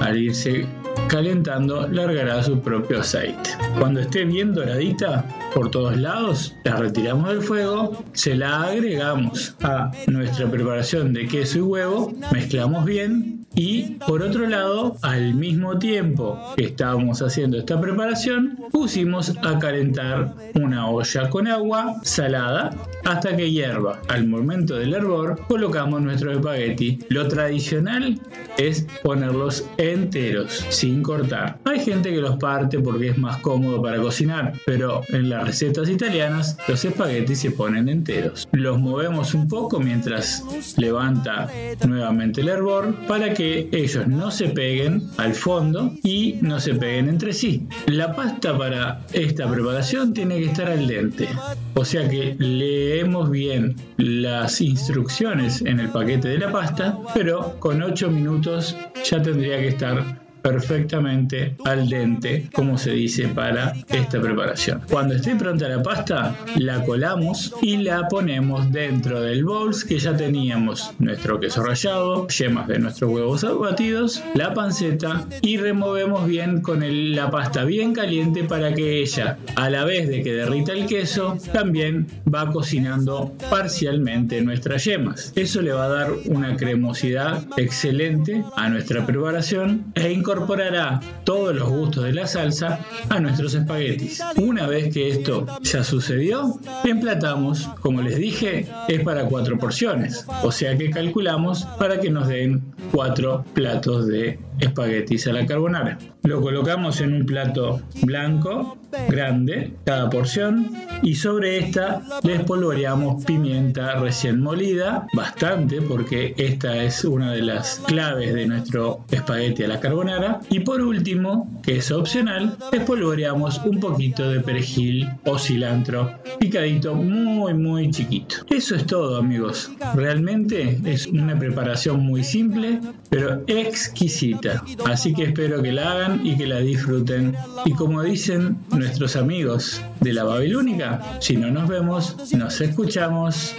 [0.00, 0.66] al irse
[1.08, 3.50] calentando largará su propio aceite.
[3.78, 9.90] Cuando esté bien doradita por todos lados, la retiramos del fuego, se la agregamos a
[10.06, 16.38] nuestra preparación de queso y huevo, mezclamos bien y por otro lado, al mismo tiempo
[16.56, 22.70] que estábamos haciendo esta preparación, pusimos a calentar una olla con agua salada
[23.04, 24.00] hasta que hierva.
[24.08, 27.00] Al momento del hervor, colocamos nuestro espagueti.
[27.08, 28.20] Lo tradicional
[28.56, 31.58] es ponerlos enteros, sin cortar.
[31.64, 36.56] Hay gente que los parte porque es más cómodo para cocinar, pero en recetas italianas
[36.68, 38.48] los espaguetis se ponen enteros.
[38.52, 40.44] Los movemos un poco mientras
[40.76, 41.48] levanta
[41.86, 47.08] nuevamente el hervor para que ellos no se peguen al fondo y no se peguen
[47.08, 47.66] entre sí.
[47.86, 51.28] La pasta para esta preparación tiene que estar al dente,
[51.74, 57.82] o sea que leemos bien las instrucciones en el paquete de la pasta, pero con
[57.82, 64.82] 8 minutos ya tendría que estar perfectamente al dente, como se dice para esta preparación.
[64.90, 70.16] Cuando esté pronta la pasta, la colamos y la ponemos dentro del bowl que ya
[70.16, 76.82] teníamos nuestro queso rallado, yemas de nuestros huevos batidos, la panceta y removemos bien con
[76.82, 80.86] el- la pasta bien caliente para que ella, a la vez de que derrita el
[80.86, 85.32] queso, también va cocinando parcialmente nuestras yemas.
[85.36, 91.68] Eso le va a dar una cremosidad excelente a nuestra preparación e incorporará todos los
[91.68, 92.78] gustos de la salsa
[93.08, 94.22] a nuestros espaguetis.
[94.36, 100.52] Una vez que esto ya sucedió, emplatamos, como les dije, es para cuatro porciones, o
[100.52, 105.98] sea que calculamos para que nos den cuatro platos de espaguetis a la carbonara.
[106.22, 108.76] Lo colocamos en un plato blanco,
[109.08, 110.72] grande, cada porción,
[111.02, 117.80] y sobre esta le espolvoreamos pimienta recién molida, bastante, porque esta es una de las
[117.86, 120.40] claves de nuestro espagueti a la carbonara.
[120.50, 127.54] Y por último, que es opcional, espolvoreamos un poquito de perejil o cilantro picadito muy
[127.54, 128.36] muy chiquito.
[128.50, 129.70] Eso es todo amigos.
[129.94, 134.49] Realmente es una preparación muy simple, pero exquisita.
[134.86, 137.36] Así que espero que la hagan y que la disfruten.
[137.64, 143.54] Y como dicen nuestros amigos de la Babilónica, si no nos vemos, nos escuchamos.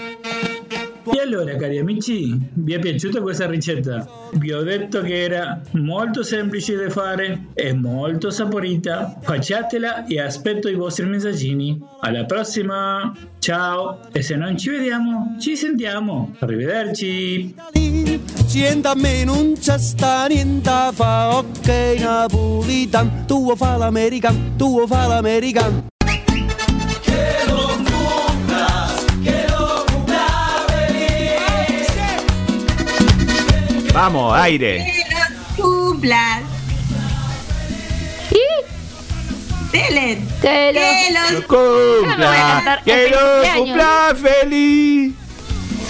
[1.04, 4.08] E allora, cari amici, vi è piaciuta questa ricetta?
[4.34, 9.18] Vi ho detto che era molto semplice da fare e molto saporita.
[9.20, 11.82] Facciatela e aspetto i vostri messaggini.
[12.02, 13.12] Alla prossima!
[13.40, 14.00] Ciao!
[14.12, 16.36] E se non ci vediamo, ci sentiamo.
[16.40, 17.56] Arrivederci!
[18.46, 21.68] Sienta a me non c'è sta niente fa ok
[22.00, 25.91] napolitan Tu fa l'american, tu fa l'american
[33.94, 34.94] Vamos, aire.
[35.58, 36.44] Cumplas.
[39.72, 40.28] Delen.
[40.42, 45.14] Que lo, cumpla, que lo cumpla feliz.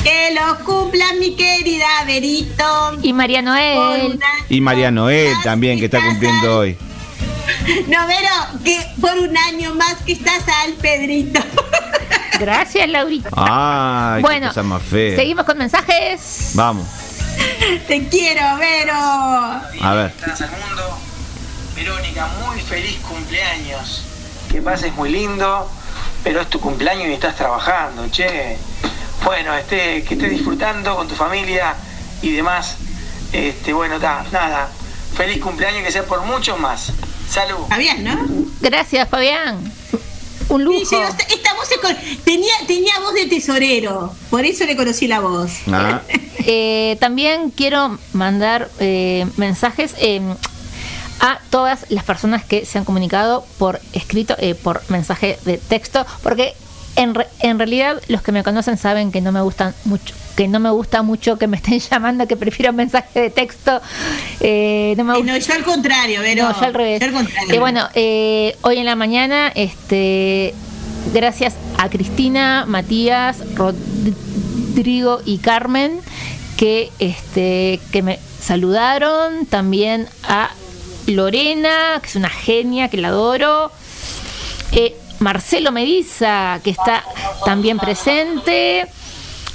[0.03, 2.97] Que lo cumpla mi querida Verito.
[3.01, 4.19] Y María Noel.
[4.49, 6.77] Y María Noel también, que está cumpliendo hoy.
[7.87, 11.39] No, Vero, que por un año más que estás al Pedrito.
[12.39, 13.29] Gracias, Laurita.
[13.33, 15.15] Ay, Bueno, qué cosa más fea.
[15.15, 16.51] Seguimos con mensajes.
[16.55, 16.87] Vamos,
[17.87, 18.93] Te quiero, Vero.
[18.93, 20.13] a ver.
[20.17, 20.97] Estás al mundo.
[21.75, 24.03] Verónica, muy feliz cumpleaños.
[24.51, 25.69] Que pases muy lindo,
[26.23, 28.57] pero es tu cumpleaños y estás trabajando, che.
[29.23, 31.75] Bueno, este, que estés disfrutando con tu familia
[32.21, 32.75] y demás.
[33.31, 34.67] Este, bueno, ta, nada.
[35.15, 36.91] Feliz cumpleaños que sea por muchos más.
[37.29, 37.67] Salud.
[37.69, 38.27] Fabián, ¿no?
[38.59, 39.71] Gracias, Fabián.
[40.49, 40.85] Un lujo.
[40.85, 40.95] Sí,
[41.29, 45.51] esta, voz es tenía, tenía voz de tesorero, por eso le conocí la voz.
[45.67, 46.01] Ah,
[46.43, 50.19] Eh, también quiero mandar eh, mensajes eh,
[51.19, 56.03] a todas las personas que se han comunicado por escrito, eh, por mensaje de texto,
[56.23, 56.55] porque
[57.01, 60.47] en, re- en realidad los que me conocen saben que no me gustan mucho, que
[60.47, 63.81] no me gusta mucho que me estén llamando, que prefiero mensaje de texto.
[64.39, 65.31] Eh, no me gusta.
[65.33, 66.43] No, yo al contrario, Vero.
[66.49, 66.99] No, yo al revés.
[66.99, 67.53] Yo al contrario.
[67.53, 70.53] Eh, bueno, eh, hoy en la mañana, este,
[71.13, 75.99] gracias a Cristina, Matías, Rodrigo y Carmen,
[76.57, 79.45] que, este, que me saludaron.
[79.45, 80.51] También a
[81.07, 83.71] Lorena, que es una genia, que la adoro.
[84.71, 87.03] Eh, Marcelo Mediza, que está
[87.45, 88.85] también presente.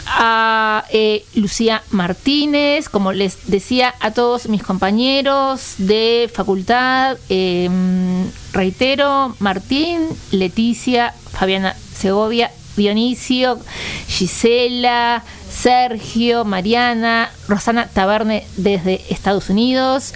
[0.08, 7.68] A eh, Lucía Martínez, como les decía a todos mis compañeros de facultad, eh,
[8.52, 13.58] reitero, Martín, Leticia, Fabiana Segovia, Dionisio,
[14.06, 20.12] Gisela, Sergio, Mariana, Rosana Taberne desde Estados Unidos,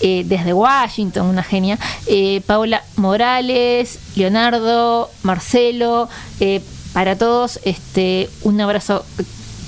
[0.00, 6.08] eh, desde Washington, una genia, eh, Paola Morales, Leonardo, Marcelo,
[6.40, 6.60] eh,
[6.92, 9.04] para todos este un abrazo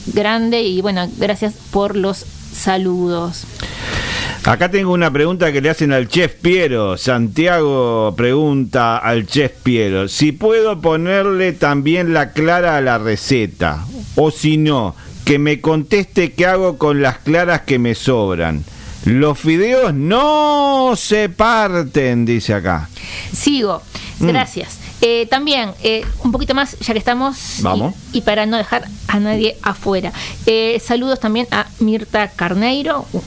[0.06, 3.44] grande y bueno, gracias por los saludos.
[4.44, 6.96] Acá tengo una pregunta que le hacen al chef Piero.
[6.96, 14.30] Santiago pregunta al chef Piero si puedo ponerle también la clara a la receta o
[14.30, 18.64] si no, que me conteste qué hago con las claras que me sobran.
[19.06, 22.88] Los fideos no se parten, dice acá.
[23.32, 23.80] Sigo,
[24.18, 24.26] Mm.
[24.28, 24.78] gracias.
[25.00, 27.94] Eh, también, eh, un poquito más, ya que estamos, Vamos.
[28.12, 30.12] Y, para no dejar a nadie afuera.
[30.46, 33.20] Eh, saludos también a Mirta Carneiro, uh,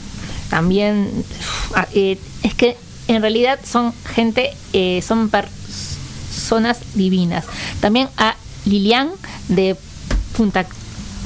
[0.50, 1.24] también,
[1.94, 2.76] eh, es que
[3.08, 7.46] en realidad son gente, eh, son personas divinas.
[7.80, 8.36] También a
[8.66, 9.12] Lilian
[9.48, 9.78] de
[10.36, 10.66] Punta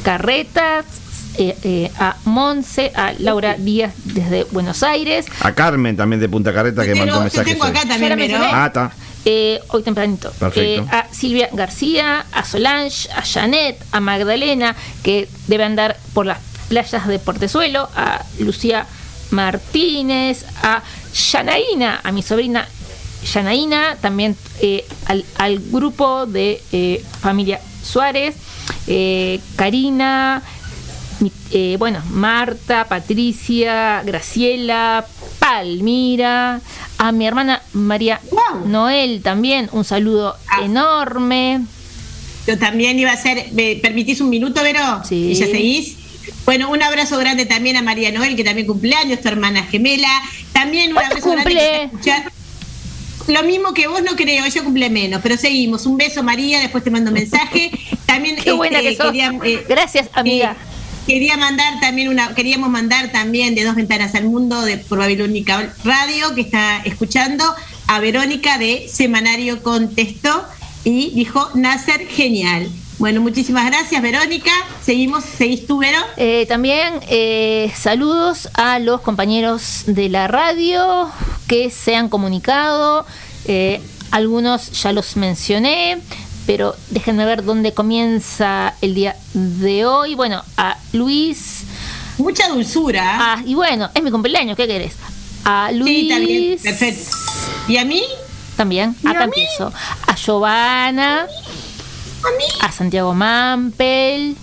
[0.03, 0.85] Carretas,
[1.37, 6.53] eh, eh, a Monse, a Laura Díaz desde Buenos Aires, A Carmen también de Punta
[6.53, 7.53] Carreta que Pero mandó yo mensajes.
[7.53, 7.87] tengo acá hoy.
[7.87, 8.45] también, mencioné.
[8.51, 8.91] Ah, está.
[9.25, 10.31] Eh, hoy tempranito.
[10.31, 10.83] Perfecto.
[10.83, 16.39] Eh, a Silvia García, a Solange, a Janet, a Magdalena, que debe andar por las
[16.67, 18.85] playas de Portezuelo, a Lucía
[19.31, 20.81] Martínez, a
[21.13, 22.67] Yanaína, a mi sobrina
[23.33, 28.35] Yanaína, también eh, al, al grupo de eh, familia Suárez,
[28.87, 30.41] eh, Karina,
[31.51, 35.06] eh, bueno, Marta, Patricia, Graciela,
[35.40, 36.61] Palmira,
[36.98, 38.19] a mi hermana María
[38.66, 41.61] Noel también, un saludo enorme.
[42.48, 45.01] Yo también iba a hacer, ¿me permitís un minuto, Vero?
[45.08, 45.32] Sí.
[45.32, 45.95] ¿Y ya seguís?
[46.45, 50.09] Bueno, un abrazo grande también a María Noel, que también cumpleaños, tu hermana gemela.
[50.51, 51.59] También un ¿Cuánto abrazo grande cumple?
[51.61, 51.85] que está
[52.17, 52.30] escuchando.
[53.27, 55.85] Lo mismo que vos no creo, yo cumple menos, pero seguimos.
[55.85, 57.72] Un beso, María, después te mando mensaje.
[58.06, 59.06] También Qué buena este, que sos.
[59.06, 60.51] quería, eh, Gracias, amiga.
[60.59, 60.72] eh,
[61.06, 66.33] quería mandar también queríamos mandar también de dos ventanas al mundo de por Babilónica Radio,
[66.35, 67.43] que está escuchando
[67.88, 70.45] a Verónica de Semanario Contestó
[70.83, 72.69] y dijo Nasser genial.
[72.99, 74.51] Bueno, muchísimas gracias, Verónica.
[74.82, 75.98] Seguimos, seguís tú, Vero.
[76.15, 81.09] Eh, también eh, saludos a los compañeros de la radio
[81.48, 83.06] que se han comunicado.
[83.45, 85.98] Eh, algunos ya los mencioné,
[86.45, 90.15] pero déjenme ver dónde comienza el día de hoy.
[90.15, 91.63] Bueno, a Luis.
[92.17, 93.33] Mucha dulzura.
[93.33, 94.93] Ah, y bueno, es mi cumpleaños, ¿qué querés?
[95.45, 96.03] A Luis.
[96.03, 97.11] Sí, también, perfecto.
[97.67, 98.03] ¿Y a mí?
[98.55, 99.33] También, ¿Y acá a mí?
[99.35, 99.73] empiezo.
[100.07, 101.27] A Giovanna.
[102.61, 104.35] A Santiago Mampel.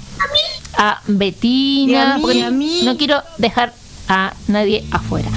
[0.77, 1.93] A Betina.
[1.93, 2.23] ¿Y a mí?
[2.23, 2.81] porque ¿Y a mí?
[2.85, 3.73] No quiero dejar
[4.09, 5.29] a nadie afuera.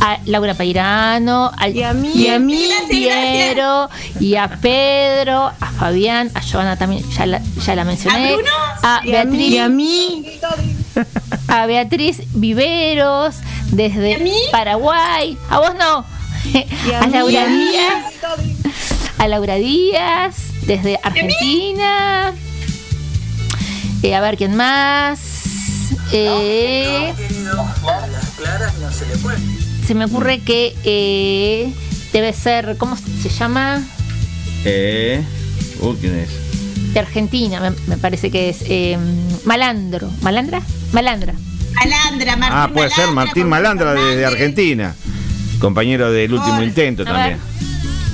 [0.00, 2.12] A Laura Peirano, al ¿Y a mí?
[2.14, 2.68] ¿Y a mí?
[2.88, 3.88] Piero,
[4.20, 8.30] y a Pedro, a Fabián, a Giovanna también, ya la, ya la mencioné.
[8.30, 8.50] ¿A Bruno?
[8.82, 9.36] A ¿Y a mí?
[9.36, 9.50] Beatriz.
[9.50, 10.38] ¿Y a mí?
[11.48, 13.36] a Beatriz Viveros
[13.70, 14.18] desde
[14.52, 15.36] Paraguay.
[15.50, 16.04] A vos no.
[17.00, 17.06] A?
[17.08, 17.46] Laura.
[17.46, 18.14] Díaz.
[19.18, 20.36] A Laura Díaz
[20.66, 22.32] desde Argentina.
[24.02, 25.20] Eh, a ver quién más.
[26.12, 27.12] Eh,
[28.90, 31.72] se me ocurre que eh,
[32.12, 33.82] debe ser, ¿cómo se llama?
[34.64, 35.22] Eh.
[35.80, 36.92] Uh, ¿quién es?
[36.92, 38.98] De Argentina, me, me parece que es eh,
[39.44, 40.10] Malandro.
[40.22, 40.62] ¿Malandra?
[40.92, 41.34] Malandra.
[41.74, 44.94] Malandra, Martín Ah, puede ser Martín Malandra desde Argentina.
[45.60, 47.12] Compañero del último intento ver.
[47.12, 47.38] también.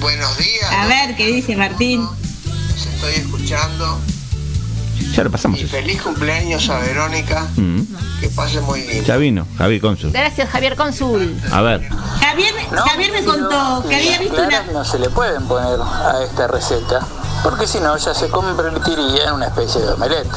[0.01, 2.01] Buenos días, A ver, ¿qué dice Martín?
[2.03, 4.01] los estoy escuchando.
[5.15, 5.59] Ya lo pasamos.
[5.61, 5.71] Y eso.
[5.73, 7.47] feliz cumpleaños a Verónica.
[7.57, 7.81] Mm,
[8.21, 9.05] Que pase muy lindo.
[9.05, 10.11] Ya vino, Javier Consul.
[10.13, 11.41] Gracias, Javier Cónsul.
[11.53, 11.89] A ver.
[12.21, 14.49] Javier, Javier me contó que había visto una...
[14.49, 17.01] claras no se le pueden poner a esta receta,
[17.43, 20.29] porque si no ya se convertiría en una especie de omelette.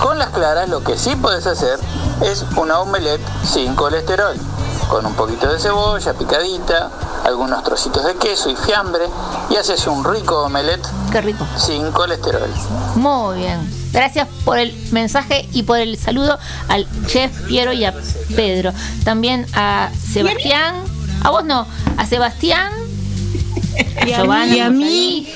[0.00, 1.78] Con las claras lo que sí puedes hacer
[2.22, 4.36] es una omelette sin colesterol,
[4.88, 6.90] con un poquito de cebolla picadita,
[7.24, 9.04] algunos trocitos de queso y fiambre,
[9.50, 11.46] y haces un rico omelette Qué rico.
[11.56, 12.48] sin colesterol.
[12.96, 13.78] Muy bien.
[13.92, 17.94] Gracias por el mensaje y por el saludo al chef Piero y a
[18.36, 18.72] Pedro.
[19.04, 20.74] También a Sebastián.
[21.22, 22.72] A vos no, a Sebastián.
[24.06, 25.26] Y a Giovanna, y a mí.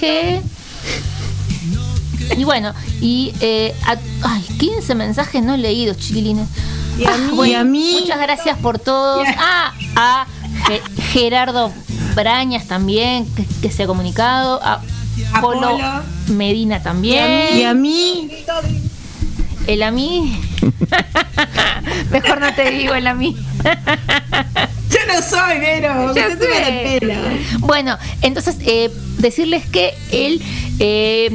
[2.36, 6.48] Y bueno, y eh, a- ay, 15 mensajes no leídos, chiquilines.
[6.98, 7.96] Y a Ah, mí, bueno, y a mí.
[8.00, 9.26] Muchas gracias por todos.
[9.38, 10.26] Ah, a
[10.66, 10.82] Ge-
[11.12, 11.72] Gerardo
[12.14, 14.60] Brañas también, que, que se ha comunicado.
[14.62, 14.80] A
[15.32, 16.02] A Polo, Polo.
[16.28, 17.56] Medina también.
[17.58, 18.30] Y a mí.
[19.66, 20.40] El a mí.
[22.10, 23.36] Mejor no te digo el a mí.
[23.64, 26.12] Yo no soy, Vero.
[26.14, 27.00] Me sé.
[27.60, 30.42] Bueno, entonces eh, decirles que el
[30.78, 31.30] eh,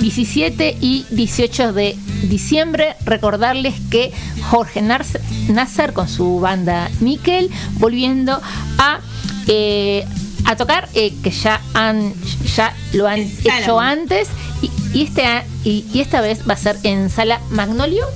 [0.00, 4.12] 17 y 18 de diciembre, recordarles que
[4.50, 8.40] Jorge Nas- Nasser con su banda Nickel, volviendo
[8.78, 9.00] a,
[9.48, 10.06] eh,
[10.46, 12.14] a tocar, eh, que ya han
[12.56, 13.60] ya lo han Sala.
[13.60, 14.28] hecho antes,
[14.62, 15.24] y, y este,
[15.64, 18.06] y, y esta vez va a ser en Sala Magnolio.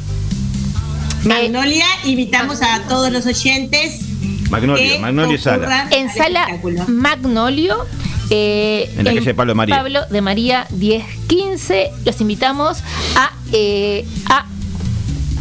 [1.24, 4.00] Magnolia, invitamos a todos los oyentes
[4.48, 5.88] Magnolio, que Magnolio Sala.
[5.90, 6.46] En al sala.
[6.88, 7.84] Magnolio.
[8.30, 9.76] eh, En la calle Pablo de María.
[9.76, 11.90] Pablo de María 1015.
[12.06, 12.78] Los invitamos
[13.16, 14.46] a, eh, a,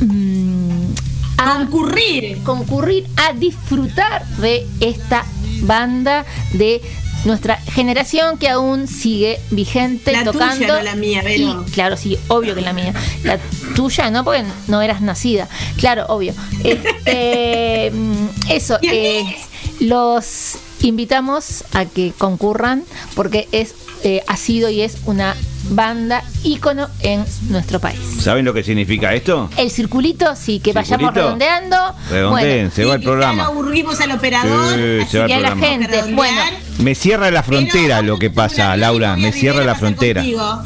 [0.01, 0.93] mm,
[1.37, 2.43] a Concurrir.
[2.43, 5.23] concurrir a disfrutar de esta
[5.61, 6.81] banda de
[7.25, 10.67] nuestra generación que aún sigue vigente La tuya, tocando.
[10.67, 11.23] no la mía.
[11.35, 12.93] Y, claro, sí, obvio que la mía.
[13.23, 13.37] La
[13.75, 14.23] tuya, ¿no?
[14.23, 15.47] Porque no eras nacida.
[15.77, 16.33] Claro, obvio.
[16.63, 19.35] Este, mm, eso, eh,
[19.79, 22.83] los invitamos a que concurran
[23.15, 25.35] porque es, eh, ha sido y es una
[25.69, 27.99] banda ícono en nuestro país.
[28.21, 29.49] ¿Saben lo que significa esto?
[29.57, 31.75] El circulito, sí, que vayamos redondeando.
[32.09, 33.45] Redondeen, se va el que Ya lo programa.
[33.45, 34.75] aburrimos al operador.
[34.75, 35.67] Sí, así se va el Y a la programa.
[35.87, 36.41] gente, bueno,
[36.79, 39.15] Me cierra la frontera lo que pasa, Laura.
[39.15, 40.23] Me cierra la frontera.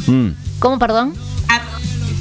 [0.07, 0.29] Mm.
[0.59, 1.13] ¿cómo, perdón?
[1.49, 1.61] Ah,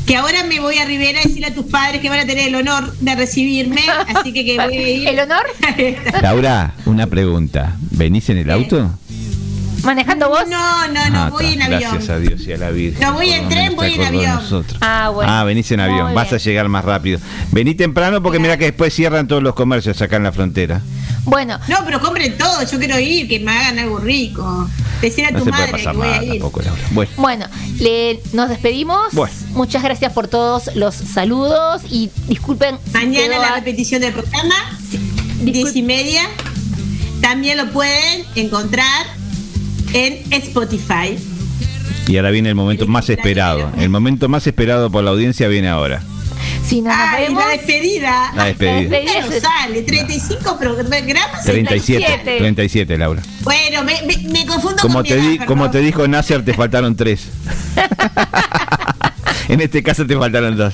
[0.06, 2.48] que ahora me voy a Rivera a decirle a tus padres que van a tener
[2.48, 3.82] el honor de recibirme,
[4.14, 5.08] así que, que voy a ir.
[5.08, 5.44] ¿El honor?
[6.22, 7.76] Laura, una pregunta.
[7.92, 8.90] ¿Venís en el auto?
[9.82, 10.46] ¿Manejando vos?
[10.48, 11.54] No, no, no, Ah, voy está.
[11.54, 11.90] en avión.
[11.92, 13.00] Gracias a Dios y a la Virgen.
[13.00, 14.36] No voy en tren, voy en avión.
[14.36, 14.78] nosotros.
[14.80, 15.32] Ah, bueno.
[15.32, 17.18] Ah, venís en avión, Muy vas a llegar más rápido.
[17.50, 20.80] Vení temprano porque mira que después cierran todos los comercios acá en la frontera.
[21.24, 24.68] Bueno, No, pero compren todo, yo quiero ir, que me hagan algo rico.
[25.00, 26.30] Decir a No tu se puede madre pasar que voy a mal ir.
[26.30, 26.82] tampoco, Laura.
[26.90, 27.46] Bueno, bueno,
[27.78, 29.12] le, nos despedimos.
[29.12, 29.34] Bueno.
[29.50, 32.76] Muchas gracias por todos los saludos y disculpen.
[32.92, 34.54] Mañana la a- repetición del programa,
[35.42, 36.22] 10 y media.
[37.20, 39.06] También lo pueden encontrar
[39.92, 41.18] en Spotify.
[42.06, 43.70] y ahora viene el momento más esperado.
[43.78, 46.02] El momento más esperado por la audiencia viene ahora.
[46.66, 47.44] Si no nos Ay, vemos.
[47.44, 48.32] la despedida.
[48.34, 48.98] La despedida.
[49.20, 51.44] Nos sale, 35 programas.
[51.44, 52.38] 37, 37.
[52.38, 53.22] 37, Laura.
[53.42, 56.44] Bueno, me, me, me confundo Como con mi te, edad, di, como te dijo Nasser,
[56.44, 57.28] te faltaron tres.
[59.48, 60.72] En este caso te faltaron dos.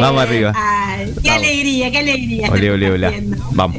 [0.00, 0.52] Vamos Eh, arriba.
[0.56, 0.77] ay,
[1.28, 1.46] qué Vamos.
[1.46, 2.48] alegría, qué alegría.
[2.50, 3.08] Ole, estamos ole, hola.
[3.08, 3.36] haciendo.
[3.52, 3.76] Vamos.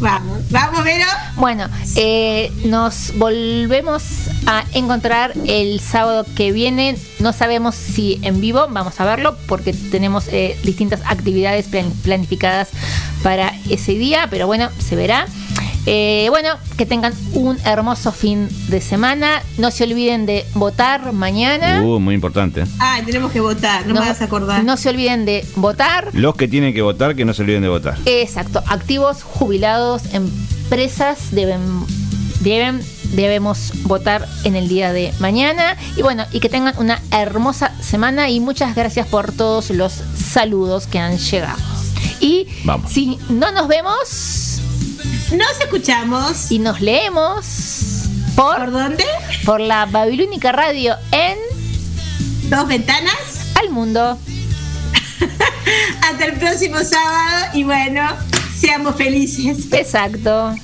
[0.00, 1.06] Vamos, vamos, Vero.
[1.36, 4.02] Bueno, eh, nos volvemos
[4.46, 6.96] a encontrar el sábado que viene.
[7.20, 12.68] No sabemos si en vivo, vamos a verlo, porque tenemos eh, distintas actividades plan- planificadas
[13.22, 15.26] para ese día, pero bueno, se verá.
[15.84, 19.42] Eh, bueno, que tengan un hermoso fin de semana.
[19.58, 21.82] No se olviden de votar mañana.
[21.82, 22.64] Uh, muy importante.
[22.78, 24.62] Ah, tenemos que votar, no, me vas a acordar.
[24.64, 26.10] No se olviden de votar.
[26.12, 27.98] Los que tienen que votar, que no se olviden de votar.
[28.06, 31.60] Exacto, activos, jubilados, empresas deben,
[32.40, 32.80] deben,
[33.14, 35.76] debemos votar en el día de mañana.
[35.96, 40.86] Y bueno, y que tengan una hermosa semana y muchas gracias por todos los saludos
[40.86, 41.58] que han llegado.
[42.20, 42.92] Y Vamos.
[42.92, 44.51] si no nos vemos,
[45.30, 49.04] nos escuchamos y nos leemos por, ¿Por dónde?
[49.44, 51.38] Por la Babilónica Radio en
[52.50, 54.18] Dos ventanas al mundo.
[56.02, 58.02] Hasta el próximo sábado y bueno,
[58.54, 59.72] seamos felices.
[59.72, 60.54] Exacto.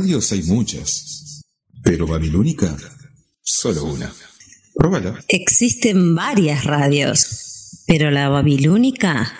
[0.00, 1.42] Radios hay muchas,
[1.82, 2.74] pero Babilónica,
[3.42, 4.10] solo una.
[4.74, 5.22] Próbala.
[5.28, 9.30] Existen varias radios, pero la babilónica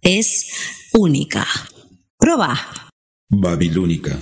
[0.00, 0.46] es
[0.94, 1.46] única.
[2.16, 2.58] Proba.
[3.28, 4.18] Babilónica,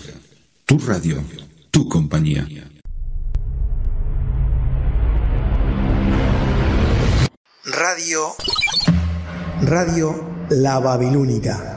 [0.65, 1.23] tu radio,
[1.71, 2.49] tu compañía.
[7.65, 8.35] Radio.
[9.63, 11.77] Radio La Babilónica.